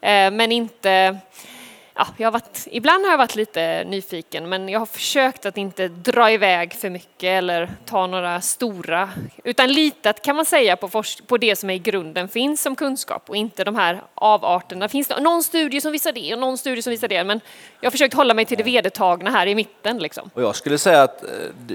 eh, 0.00 0.30
men 0.30 0.52
inte 0.52 1.18
ja, 1.98 2.06
jag 2.16 2.26
har 2.26 2.32
varit, 2.32 2.68
ibland 2.70 3.04
har 3.04 3.10
jag 3.10 3.18
varit 3.18 3.36
lite 3.36 3.84
nyfiken 3.84 4.48
men 4.48 4.68
jag 4.68 4.78
har 4.78 4.86
försökt 4.86 5.46
att 5.46 5.56
inte 5.56 5.88
dra 5.88 6.30
iväg 6.30 6.74
för 6.74 6.90
mycket 6.90 7.28
eller 7.28 7.70
ta 7.84 8.06
några 8.06 8.40
stora, 8.40 9.10
utan 9.44 9.72
litat 9.72 10.22
kan 10.22 10.36
man 10.36 10.44
säga 10.44 10.76
på, 10.76 11.02
på 11.26 11.36
det 11.36 11.56
som 11.56 11.70
är 11.70 11.74
i 11.74 11.78
grunden 11.78 12.28
finns 12.28 12.62
som 12.62 12.76
kunskap 12.76 13.30
och 13.30 13.36
inte 13.36 13.64
de 13.64 13.76
här 13.76 14.02
avarterna. 14.14 14.88
Finns 14.88 15.08
det 15.08 15.20
någon 15.20 15.42
studie 15.42 15.80
som 15.80 15.92
visar 15.92 16.12
det 16.12 16.34
och 16.34 16.40
någon 16.40 16.58
studie 16.58 16.82
som 16.82 16.90
visar 16.90 17.08
det 17.08 17.24
men 17.24 17.40
jag 17.80 17.86
har 17.86 17.90
försökt 17.90 18.14
hålla 18.14 18.34
mig 18.34 18.44
till 18.44 18.58
det 18.58 18.64
vedertagna 18.64 19.30
här 19.30 19.46
i 19.46 19.54
mitten. 19.54 19.98
Liksom. 19.98 20.30
Och 20.34 20.42
jag 20.42 20.56
skulle 20.56 20.78
säga 20.78 21.02
att 21.02 21.22
eh, 21.22 21.28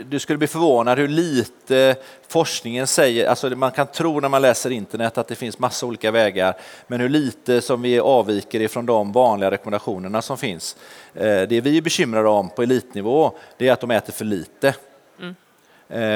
du 0.10 0.20
skulle 0.20 0.38
bli 0.38 0.48
förvånad 0.48 1.00
hur 1.00 1.08
lite 1.08 1.96
forskningen 2.28 2.88
säger, 2.88 3.28
alltså 3.28 3.50
man 3.50 3.72
kan 3.72 3.88
tro 3.88 4.20
när 4.20 4.30
man 4.30 4.42
läser 4.42 4.70
internet 4.70 5.18
att 5.18 5.28
det 5.28 5.36
finns 5.36 5.60
massa 5.60 5.86
olika 5.86 6.12
vägar, 6.12 6.54
men 6.88 7.00
hur 7.00 7.10
lite 7.10 7.62
som 7.62 7.82
vi 7.82 8.00
avviker 8.00 8.62
ifrån 8.62 8.86
de 8.86 9.12
vanliga 9.12 9.52
rekommendationerna 9.52 10.13
som 10.22 10.38
finns. 10.38 10.76
Eh, 11.14 11.42
det 11.42 11.62
vi 11.62 11.78
är 11.78 11.82
bekymrade 11.82 12.30
om 12.30 12.50
på 12.50 12.64
elitnivå, 12.64 13.32
det 13.58 13.68
är 13.68 13.74
att 13.74 13.82
de 13.82 13.92
äter 13.92 14.14
för 14.14 14.26
lite. 14.26 14.76
Mm. 15.20 15.36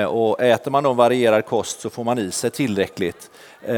Och 0.10 0.42
äter 0.42 0.72
man 0.72 0.84
då 0.84 0.94
varierad 0.94 1.46
kost 1.46 1.82
så 1.82 1.90
får 1.90 2.04
man 2.04 2.20
i 2.20 2.32
sig 2.32 2.50
tillräckligt. 2.50 3.32
Eh, 3.62 3.74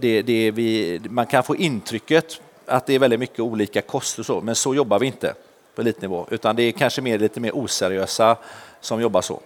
det, 0.00 0.22
det 0.22 0.50
vi, 0.50 1.00
man 1.10 1.26
kan 1.26 1.42
få 1.42 1.56
intrycket 1.56 2.40
att 2.66 2.86
det 2.86 2.94
är 2.94 2.98
väldigt 2.98 3.20
mycket 3.20 3.40
olika 3.40 3.82
kost 3.82 4.18
och 4.18 4.26
så, 4.26 4.40
men 4.40 4.54
så 4.54 4.74
jobbar 4.74 4.98
vi 4.98 5.06
inte 5.06 5.34
på 5.74 5.80
elitnivå, 5.80 6.26
utan 6.30 6.56
det 6.56 6.62
är 6.62 6.72
kanske 6.72 7.02
mer, 7.02 7.18
lite 7.18 7.40
mer 7.40 7.56
oseriösa 7.56 8.36
som 8.80 9.00
jobbar 9.00 9.20
så. 9.20 9.40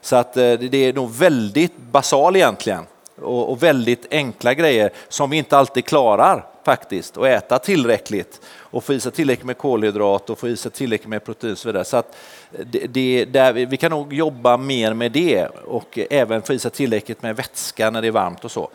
Så 0.00 0.16
att 0.16 0.34
det 0.34 0.74
är 0.74 0.92
nog 0.92 1.10
väldigt 1.10 1.76
basal 1.76 2.36
egentligen 2.36 2.86
och 3.24 3.62
väldigt 3.62 4.06
enkla 4.10 4.54
grejer 4.54 4.90
som 5.08 5.30
vi 5.30 5.36
inte 5.36 5.56
alltid 5.56 5.84
klarar 5.84 6.46
faktiskt 6.64 7.16
att 7.16 7.26
äta 7.26 7.58
tillräckligt 7.58 8.40
och 8.58 8.84
få 8.84 8.94
i 8.94 9.00
sig 9.00 9.12
tillräckligt 9.12 9.46
med 9.46 9.58
kolhydrat 9.58 10.30
och 10.30 10.38
få 10.38 10.48
i 10.48 10.56
sig 10.56 10.70
tillräckligt 10.70 11.08
med 11.08 11.24
protein 11.24 11.52
och 11.52 11.58
så 11.58 11.68
vidare. 11.68 11.84
Så 11.84 11.96
att 11.96 12.16
det, 12.50 12.86
det, 12.86 13.24
där, 13.24 13.52
vi 13.52 13.76
kan 13.76 13.90
nog 13.90 14.12
jobba 14.12 14.56
mer 14.56 14.94
med 14.94 15.12
det 15.12 15.46
och 15.46 15.98
även 16.10 16.42
få 16.42 16.52
i 16.52 16.58
sig 16.58 16.70
tillräckligt 16.70 17.22
med 17.22 17.36
vätska 17.36 17.90
när 17.90 18.02
det 18.02 18.08
är 18.08 18.12
varmt 18.12 18.44
och 18.44 18.50
så. 18.50 18.68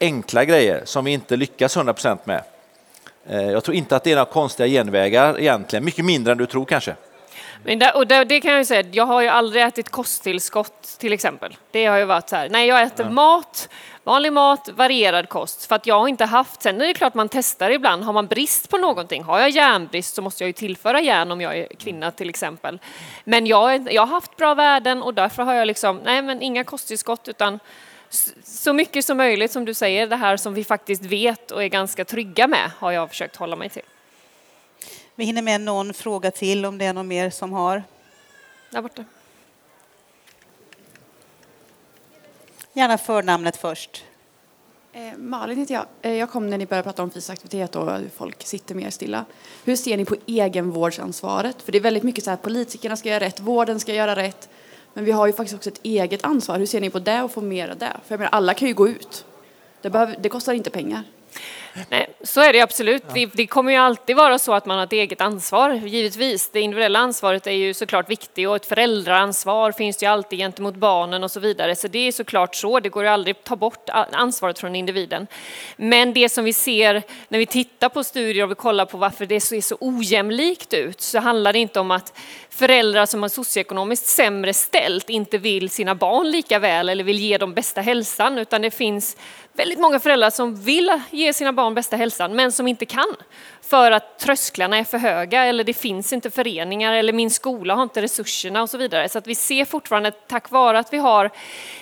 Enkla 0.00 0.44
grejer 0.44 0.82
som 0.84 1.04
vi 1.04 1.10
inte 1.10 1.36
lyckas 1.36 1.76
100% 1.76 2.18
med. 2.24 2.42
Eh, 3.26 3.50
jag 3.50 3.64
tror 3.64 3.76
inte 3.76 3.96
att 3.96 4.04
det 4.04 4.10
är 4.10 4.16
några 4.16 4.30
konstiga 4.30 4.66
genvägar 4.66 5.40
egentligen, 5.40 5.84
mycket 5.84 6.04
mindre 6.04 6.32
än 6.32 6.38
du 6.38 6.46
tror 6.46 6.64
kanske. 6.64 6.94
Men 7.64 7.78
där, 7.78 7.96
och 7.96 8.06
där, 8.06 8.24
det 8.24 8.40
kan 8.40 8.50
jag 8.50 8.60
ju 8.60 8.64
säga, 8.64 8.88
jag 8.92 9.06
har 9.06 9.22
ju 9.22 9.28
aldrig 9.28 9.62
ätit 9.62 9.90
kosttillskott 9.90 10.82
till 10.98 11.12
exempel. 11.12 11.56
Det 11.70 11.86
har 11.86 11.98
ju 11.98 12.04
varit 12.04 12.28
så 12.28 12.36
här, 12.36 12.48
nej 12.48 12.68
jag 12.68 12.82
äter 12.82 13.06
ja. 13.06 13.12
mat, 13.12 13.68
vanlig 14.04 14.32
mat, 14.32 14.68
varierad 14.68 15.28
kost. 15.28 15.66
För 15.66 15.76
att 15.76 15.86
jag 15.86 16.00
har 16.00 16.08
inte 16.08 16.24
haft, 16.24 16.62
sen 16.62 16.80
är 16.80 16.86
det 16.86 16.94
klart 16.94 17.14
man 17.14 17.28
testar 17.28 17.70
ibland, 17.70 18.04
har 18.04 18.12
man 18.12 18.26
brist 18.26 18.70
på 18.70 18.78
någonting, 18.78 19.22
har 19.22 19.40
jag 19.40 19.50
järnbrist 19.50 20.14
så 20.14 20.22
måste 20.22 20.44
jag 20.44 20.48
ju 20.48 20.52
tillföra 20.52 21.00
järn 21.00 21.32
om 21.32 21.40
jag 21.40 21.58
är 21.58 21.68
kvinna 21.78 22.10
till 22.10 22.28
exempel. 22.28 22.78
Men 23.24 23.46
jag, 23.46 23.92
jag 23.92 24.02
har 24.02 24.14
haft 24.14 24.36
bra 24.36 24.54
värden 24.54 25.02
och 25.02 25.14
därför 25.14 25.42
har 25.42 25.54
jag 25.54 25.66
liksom, 25.66 26.00
nej 26.04 26.22
men 26.22 26.42
inga 26.42 26.64
kosttillskott 26.64 27.28
utan 27.28 27.60
så 28.44 28.72
mycket 28.72 29.04
som 29.04 29.16
möjligt 29.16 29.52
som 29.52 29.64
du 29.64 29.74
säger, 29.74 30.06
det 30.06 30.16
här 30.16 30.36
som 30.36 30.54
vi 30.54 30.64
faktiskt 30.64 31.04
vet 31.04 31.50
och 31.50 31.64
är 31.64 31.68
ganska 31.68 32.04
trygga 32.04 32.46
med 32.46 32.70
har 32.78 32.92
jag 32.92 33.08
försökt 33.08 33.36
hålla 33.36 33.56
mig 33.56 33.68
till. 33.68 33.82
Vi 35.18 35.24
hinner 35.24 35.42
med 35.42 35.60
någon 35.60 35.94
fråga 35.94 36.30
till 36.30 36.64
om 36.64 36.78
det 36.78 36.84
är 36.84 36.92
någon 36.92 37.08
mer 37.08 37.30
som 37.30 37.52
har. 37.52 37.82
Där 38.70 38.82
borta. 38.82 39.04
Gärna 42.72 42.98
förnamnet 42.98 43.56
först. 43.56 44.04
Eh, 44.92 45.16
Malin 45.16 45.58
heter 45.58 45.74
jag. 45.74 45.86
Eh, 46.02 46.14
jag 46.14 46.30
kom 46.30 46.50
när 46.50 46.58
ni 46.58 46.66
började 46.66 46.84
prata 46.84 47.02
om 47.02 47.10
fysisk 47.10 47.30
aktivitet 47.30 47.76
och 47.76 47.98
hur 47.98 48.08
folk 48.08 48.46
sitter 48.46 48.74
mer 48.74 48.90
stilla. 48.90 49.24
Hur 49.64 49.76
ser 49.76 49.96
ni 49.96 50.04
på 50.04 50.16
egenvårdsansvaret? 50.26 51.62
För 51.62 51.72
det 51.72 51.78
är 51.78 51.82
väldigt 51.82 52.02
mycket 52.02 52.24
så 52.24 52.30
här 52.30 52.36
politikerna 52.36 52.96
ska 52.96 53.08
göra 53.08 53.20
rätt, 53.20 53.40
vården 53.40 53.80
ska 53.80 53.94
göra 53.94 54.16
rätt. 54.16 54.48
Men 54.94 55.04
vi 55.04 55.12
har 55.12 55.26
ju 55.26 55.32
faktiskt 55.32 55.56
också 55.56 55.70
ett 55.70 55.80
eget 55.82 56.24
ansvar. 56.24 56.58
Hur 56.58 56.66
ser 56.66 56.80
ni 56.80 56.90
på 56.90 56.98
det 56.98 57.22
och 57.22 57.32
få 57.32 57.40
mer 57.40 57.68
av 57.68 57.78
det? 57.78 57.96
För 58.04 58.12
jag 58.12 58.18
menar, 58.18 58.30
alla 58.32 58.54
kan 58.54 58.68
ju 58.68 58.74
gå 58.74 58.88
ut. 58.88 59.24
Det, 59.82 59.90
behöver, 59.90 60.16
det 60.20 60.28
kostar 60.28 60.52
inte 60.52 60.70
pengar. 60.70 61.02
Nej, 61.90 62.06
så 62.22 62.40
är 62.40 62.52
det 62.52 62.60
absolut. 62.60 63.02
Det, 63.14 63.26
det, 63.26 63.46
kommer 63.46 63.72
ju 63.72 63.78
alltid 63.78 64.16
vara 64.16 64.38
så 64.38 64.54
att 64.54 64.66
man 64.66 64.76
har 64.76 64.84
ett 64.84 64.92
eget 64.92 65.20
ansvar, 65.20 65.70
givetvis. 65.70 66.50
Det 66.50 66.60
individuella 66.60 66.98
ansvaret 66.98 67.46
är 67.46 67.50
ju 67.50 67.74
såklart 67.74 68.10
viktigt 68.10 68.48
och 68.48 68.56
ett 68.56 68.66
föräldraansvar 68.66 69.72
finns 69.72 70.02
ju 70.02 70.06
alltid 70.06 70.38
gentemot 70.38 70.74
barnen 70.74 71.24
och 71.24 71.30
så 71.30 71.40
vidare. 71.40 71.76
Så 71.76 71.88
det 71.88 71.98
är 71.98 72.12
såklart 72.12 72.54
så, 72.54 72.80
det 72.80 72.88
går 72.88 73.02
ju 73.02 73.08
aldrig 73.08 73.36
att 73.36 73.44
ta 73.44 73.56
bort 73.56 73.88
ansvaret 74.12 74.58
från 74.58 74.76
individen. 74.76 75.26
Men 75.76 76.12
det 76.12 76.28
som 76.28 76.44
vi 76.44 76.52
ser 76.52 77.02
när 77.28 77.38
vi 77.38 77.46
tittar 77.46 77.88
på 77.88 78.04
studier 78.04 78.44
och 78.44 78.50
vi 78.50 78.54
kollar 78.54 78.84
på 78.84 78.98
varför 78.98 79.26
det 79.26 79.40
ser 79.40 79.60
så 79.60 79.76
ojämlikt 79.80 80.74
ut 80.74 81.00
så 81.00 81.18
handlar 81.18 81.52
det 81.52 81.58
inte 81.58 81.80
om 81.80 81.90
att 81.90 82.18
föräldrar 82.50 83.06
som 83.06 83.22
har 83.22 83.28
socioekonomiskt 83.28 84.06
sämre 84.06 84.54
ställt 84.54 85.10
inte 85.10 85.38
vill 85.38 85.70
sina 85.70 85.94
barn 85.94 86.30
lika 86.30 86.58
väl 86.58 86.88
eller 86.88 87.04
vill 87.04 87.18
ge 87.18 87.38
dem 87.38 87.54
bästa 87.54 87.80
hälsan 87.80 88.38
utan 88.38 88.62
det 88.62 88.70
finns 88.70 89.16
väldigt 89.56 89.78
många 89.78 90.00
föräldrar 90.00 90.30
som 90.30 90.54
vill 90.54 91.00
ge 91.10 91.32
sina 91.32 91.52
barn 91.52 91.74
bästa 91.74 91.96
hälsan 91.96 92.36
men 92.36 92.52
som 92.52 92.68
inte 92.68 92.86
kan 92.86 93.16
för 93.62 93.90
att 93.90 94.18
trösklarna 94.18 94.76
är 94.78 94.84
för 94.84 94.98
höga 94.98 95.44
eller 95.44 95.64
det 95.64 95.74
finns 95.74 96.12
inte 96.12 96.30
föreningar 96.30 96.92
eller 96.92 97.12
min 97.12 97.30
skola 97.30 97.74
har 97.74 97.82
inte 97.82 98.02
resurserna 98.02 98.62
och 98.62 98.70
så 98.70 98.78
vidare. 98.78 99.08
Så 99.08 99.18
att 99.18 99.26
vi 99.26 99.34
ser 99.34 99.64
fortfarande, 99.64 100.10
tack 100.10 100.50
vare 100.50 100.78
att 100.78 100.92
vi, 100.92 100.98
har, 100.98 101.30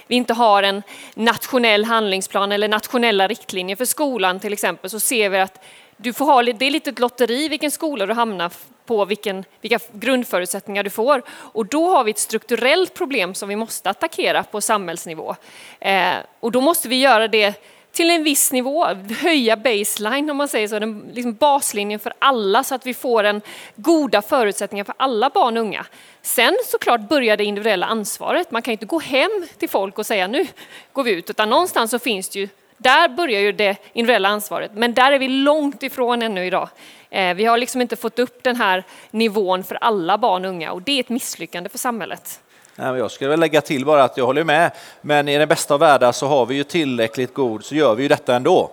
vi 0.07 0.15
inte 0.15 0.35
har 0.35 0.63
en 0.63 0.83
nationell 1.15 1.85
handlingsplan 1.85 2.53
eller 2.53 2.69
nationella 2.69 3.29
riktlinjer 3.29 3.77
för 3.77 3.85
skolan 3.85 4.41
till 4.41 4.53
exempel, 4.53 4.91
så 4.91 5.01
ser 5.01 5.29
vi 5.29 5.39
att 5.39 5.65
du 5.97 6.13
får 6.13 6.25
ha, 6.25 6.43
det 6.43 6.67
är 6.67 6.71
lite 6.71 6.91
ett 6.91 6.99
lotteri 6.99 7.49
vilken 7.49 7.71
skola 7.71 8.07
du 8.07 8.13
hamnar 8.13 8.51
på, 8.87 9.05
vilken, 9.05 9.45
vilka 9.61 9.79
grundförutsättningar 9.93 10.83
du 10.83 10.91
får. 10.91 11.23
Och 11.29 11.67
då 11.67 11.89
har 11.89 12.05
vi 12.05 12.11
ett 12.11 12.19
strukturellt 12.19 12.95
problem 12.95 13.35
som 13.35 13.49
vi 13.49 13.57
måste 13.57 13.91
attackera 13.91 14.43
på 14.43 14.61
samhällsnivå. 14.61 15.37
Eh, 15.81 16.15
och 16.41 16.53
då 16.53 16.61
måste 16.61 16.89
vi 16.89 17.01
göra 17.01 17.29
det 17.29 17.55
till 17.93 18.11
en 18.11 18.25
viss 18.25 18.53
nivå, 18.53 18.87
höja 19.21 19.57
baseline 19.57 20.31
om 20.31 20.37
man 20.37 20.49
säger 20.49 20.69
så, 20.69 20.79
den 20.79 21.11
liksom 21.13 21.35
baslinjen 21.35 22.01
för 22.01 22.13
alla 22.19 22.65
så 22.65 22.75
att 22.75 22.87
vi 22.87 22.95
får 22.95 23.25
en 23.25 23.41
goda 23.77 24.23
förutsättningar 24.23 24.85
för 24.85 24.95
alla 24.99 25.31
barn 25.31 25.57
och 25.57 25.63
unga. 25.63 25.87
Sen 26.23 26.57
såklart 26.67 27.01
börjar 27.01 27.37
det 27.37 27.45
individuella 27.45 27.87
ansvaret. 27.87 28.51
Man 28.51 28.63
kan 28.63 28.73
inte 28.73 28.87
gå 28.87 29.01
hem 29.01 29.47
till 29.59 29.69
folk 29.69 29.99
och 29.99 30.07
säga 30.07 30.27
nu 30.27 30.47
går 30.93 31.03
vi 31.03 31.11
ut, 31.11 31.31
utan 31.31 31.51
någonstans 31.51 31.91
så 31.91 31.99
finns 31.99 32.29
det 32.29 32.39
ju 32.39 32.49
där 32.77 33.09
börjar 33.09 33.41
ju 33.41 33.53
det 33.53 33.77
individuella 33.93 34.29
ansvaret, 34.29 34.71
men 34.75 34.95
där 34.95 35.13
är 35.13 35.19
vi 35.19 35.29
långt 35.29 35.83
ifrån 35.83 36.23
ännu 36.23 36.47
idag. 36.47 36.69
Eh, 37.15 37.35
vi 37.35 37.45
har 37.45 37.59
liksom 37.59 37.81
inte 37.81 37.97
fått 37.97 38.19
upp 38.19 38.43
den 38.43 38.57
här 38.57 38.85
nivån 39.11 39.65
för 39.65 39.75
alla 39.75 40.19
barn 40.19 40.45
och 40.45 40.51
unga 40.51 40.73
och 40.73 40.83
det 40.83 40.93
är 40.93 41.01
ett 41.01 41.09
misslyckande 41.09 41.69
för 41.69 41.79
samhället. 41.79 42.41
Jag 42.77 43.11
skulle 43.11 43.31
väl 43.31 43.41
lägga 43.41 43.61
till 43.61 43.85
bara 43.85 44.05
att 44.05 44.17
jag 44.17 44.27
håller 44.27 44.45
med, 44.45 44.71
men 45.01 45.29
i 45.29 45.39
den 45.39 45.49
bästa 45.49 45.75
av 45.75 45.81
världar 45.81 46.13
så 46.13 46.27
har 46.27 46.47
vi 46.47 46.55
ju 46.55 46.65
tillräckligt 46.65 47.35
god, 47.35 47.65
så 47.65 47.75
gör 47.75 47.95
vi 47.95 48.03
ju 48.03 48.09
detta 48.09 48.37
ändå. 48.37 48.71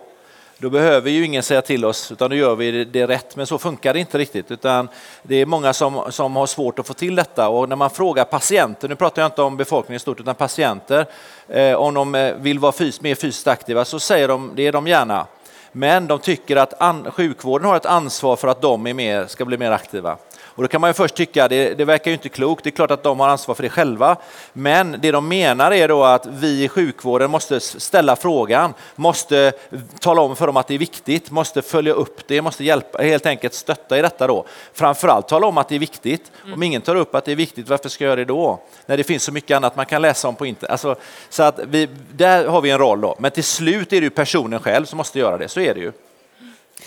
Då 0.58 0.70
behöver 0.70 1.10
ju 1.10 1.24
ingen 1.24 1.42
säga 1.42 1.62
till 1.62 1.84
oss, 1.84 2.12
utan 2.12 2.30
då 2.30 2.36
gör 2.36 2.56
vi 2.56 2.84
det 2.84 3.06
rätt. 3.06 3.36
Men 3.36 3.46
så 3.46 3.58
funkar 3.58 3.94
det 3.94 4.00
inte 4.00 4.18
riktigt, 4.18 4.50
utan 4.50 4.88
det 5.22 5.36
är 5.36 5.46
många 5.46 5.72
som, 5.72 6.12
som 6.12 6.36
har 6.36 6.46
svårt 6.46 6.78
att 6.78 6.86
få 6.86 6.94
till 6.94 7.14
detta. 7.14 7.48
Och 7.48 7.68
när 7.68 7.76
man 7.76 7.90
frågar 7.90 8.24
patienter, 8.24 8.88
nu 8.88 8.96
pratar 8.96 9.22
jag 9.22 9.28
inte 9.28 9.42
om 9.42 9.56
befolkningen 9.56 9.96
i 9.96 10.00
stort, 10.00 10.20
utan 10.20 10.34
patienter, 10.34 11.06
eh, 11.48 11.74
om 11.74 11.94
de 11.94 12.14
eh, 12.14 12.34
vill 12.34 12.58
vara 12.58 12.72
fys, 12.72 13.00
mer 13.00 13.14
fysiskt 13.14 13.48
aktiva, 13.48 13.84
så 13.84 14.00
säger 14.00 14.28
de 14.28 14.52
det 14.54 14.66
är 14.66 14.72
de 14.72 14.86
gärna. 14.86 15.26
Men 15.72 16.06
de 16.06 16.18
tycker 16.18 16.56
att 16.56 16.74
sjukvården 17.14 17.66
har 17.66 17.76
ett 17.76 17.86
ansvar 17.86 18.36
för 18.36 18.48
att 18.48 18.60
de 18.60 18.86
är 18.86 18.94
mer, 18.94 19.26
ska 19.26 19.44
bli 19.44 19.58
mer 19.58 19.70
aktiva. 19.70 20.16
Och 20.54 20.62
då 20.62 20.68
kan 20.68 20.80
man 20.80 20.90
ju 20.90 20.94
först 20.94 21.14
tycka, 21.14 21.48
det, 21.48 21.74
det 21.74 21.84
verkar 21.84 22.10
ju 22.10 22.14
inte 22.14 22.28
klokt, 22.28 22.64
det 22.64 22.70
är 22.70 22.72
klart 22.72 22.90
att 22.90 23.02
de 23.02 23.20
har 23.20 23.28
ansvar 23.28 23.54
för 23.54 23.62
det 23.62 23.68
själva. 23.68 24.16
Men 24.52 24.96
det 25.02 25.10
de 25.10 25.28
menar 25.28 25.72
är 25.72 25.88
då 25.88 26.04
att 26.04 26.26
vi 26.26 26.64
i 26.64 26.68
sjukvården 26.68 27.30
måste 27.30 27.60
ställa 27.60 28.16
frågan, 28.16 28.74
måste 28.96 29.52
tala 30.00 30.22
om 30.22 30.36
för 30.36 30.46
dem 30.46 30.56
att 30.56 30.68
det 30.68 30.74
är 30.74 30.78
viktigt, 30.78 31.30
måste 31.30 31.62
följa 31.62 31.92
upp 31.92 32.20
det, 32.26 32.42
måste 32.42 32.64
hjälpa, 32.64 33.02
helt 33.02 33.26
enkelt 33.26 33.54
stötta 33.54 33.98
i 33.98 34.02
detta 34.02 34.26
då. 34.26 34.44
Framförallt 34.72 35.28
tala 35.28 35.46
om 35.46 35.58
att 35.58 35.68
det 35.68 35.74
är 35.74 35.78
viktigt. 35.78 36.32
Om 36.44 36.48
mm. 36.48 36.62
ingen 36.62 36.82
tar 36.82 36.96
upp 36.96 37.14
att 37.14 37.24
det 37.24 37.32
är 37.32 37.36
viktigt, 37.36 37.68
varför 37.68 37.88
ska 37.88 38.04
jag 38.04 38.08
göra 38.08 38.16
det 38.16 38.24
då? 38.24 38.60
När 38.86 38.96
det 38.96 39.04
finns 39.04 39.22
så 39.22 39.32
mycket 39.32 39.56
annat 39.56 39.76
man 39.76 39.86
kan 39.86 40.02
läsa 40.02 40.28
om 40.28 40.34
på 40.34 40.46
internet. 40.46 40.70
Alltså, 40.70 40.96
så 41.28 41.42
att 41.42 41.58
vi, 41.58 41.88
där 42.12 42.46
har 42.46 42.60
vi 42.60 42.70
en 42.70 42.78
roll 42.78 43.00
då. 43.00 43.16
Men 43.18 43.30
till 43.30 43.44
slut 43.44 43.92
är 43.92 44.00
det 44.00 44.04
ju 44.04 44.10
personen 44.10 44.60
själv 44.60 44.84
som 44.84 44.96
måste 44.96 45.18
göra 45.18 45.38
det, 45.38 45.48
så 45.48 45.60
är 45.60 45.74
det 45.74 45.80
ju. 45.80 45.92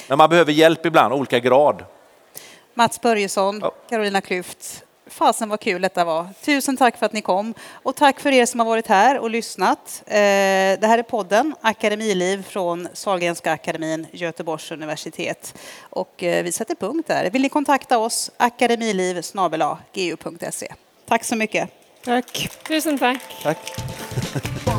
Men 0.07 0.18
man 0.18 0.30
behöver 0.30 0.51
hjälp 0.51 0.86
ibland, 0.86 1.13
olika 1.13 1.39
grad. 1.39 1.84
Mats 2.78 3.01
Börjesson, 3.01 3.59
ja. 3.61 3.71
Carolina 3.89 4.21
Klüft. 4.21 4.84
Fasen 5.07 5.49
vad 5.49 5.59
kul 5.59 5.82
detta 5.82 6.05
var. 6.05 6.28
Tusen 6.41 6.78
tack 6.78 6.97
för 6.97 7.05
att 7.05 7.13
ni 7.13 7.21
kom 7.21 7.53
och 7.71 7.95
tack 7.95 8.19
för 8.19 8.32
er 8.32 8.45
som 8.45 8.59
har 8.59 8.67
varit 8.67 8.88
här 8.88 9.19
och 9.19 9.30
lyssnat. 9.30 10.03
Eh, 10.05 10.13
det 10.13 10.88
här 10.88 10.97
är 10.97 11.03
podden 11.03 11.55
Akademiliv 11.61 12.43
från 12.43 12.88
Sahlgrenska 12.93 13.51
akademin, 13.51 14.07
Göteborgs 14.11 14.71
universitet. 14.71 15.57
Och 15.80 16.23
eh, 16.23 16.43
vi 16.43 16.51
sätter 16.51 16.76
punkt 16.76 17.07
där. 17.07 17.30
Vill 17.30 17.41
ni 17.41 17.49
kontakta 17.49 17.97
oss? 17.97 18.32
akademiliv 18.38 19.21
gu.se. 19.93 20.73
Tack 21.07 21.23
så 21.23 21.36
mycket. 21.36 21.69
Tack. 22.03 22.49
Tusen 22.67 22.97
tack. 22.97 23.19
Tack. 23.43 23.57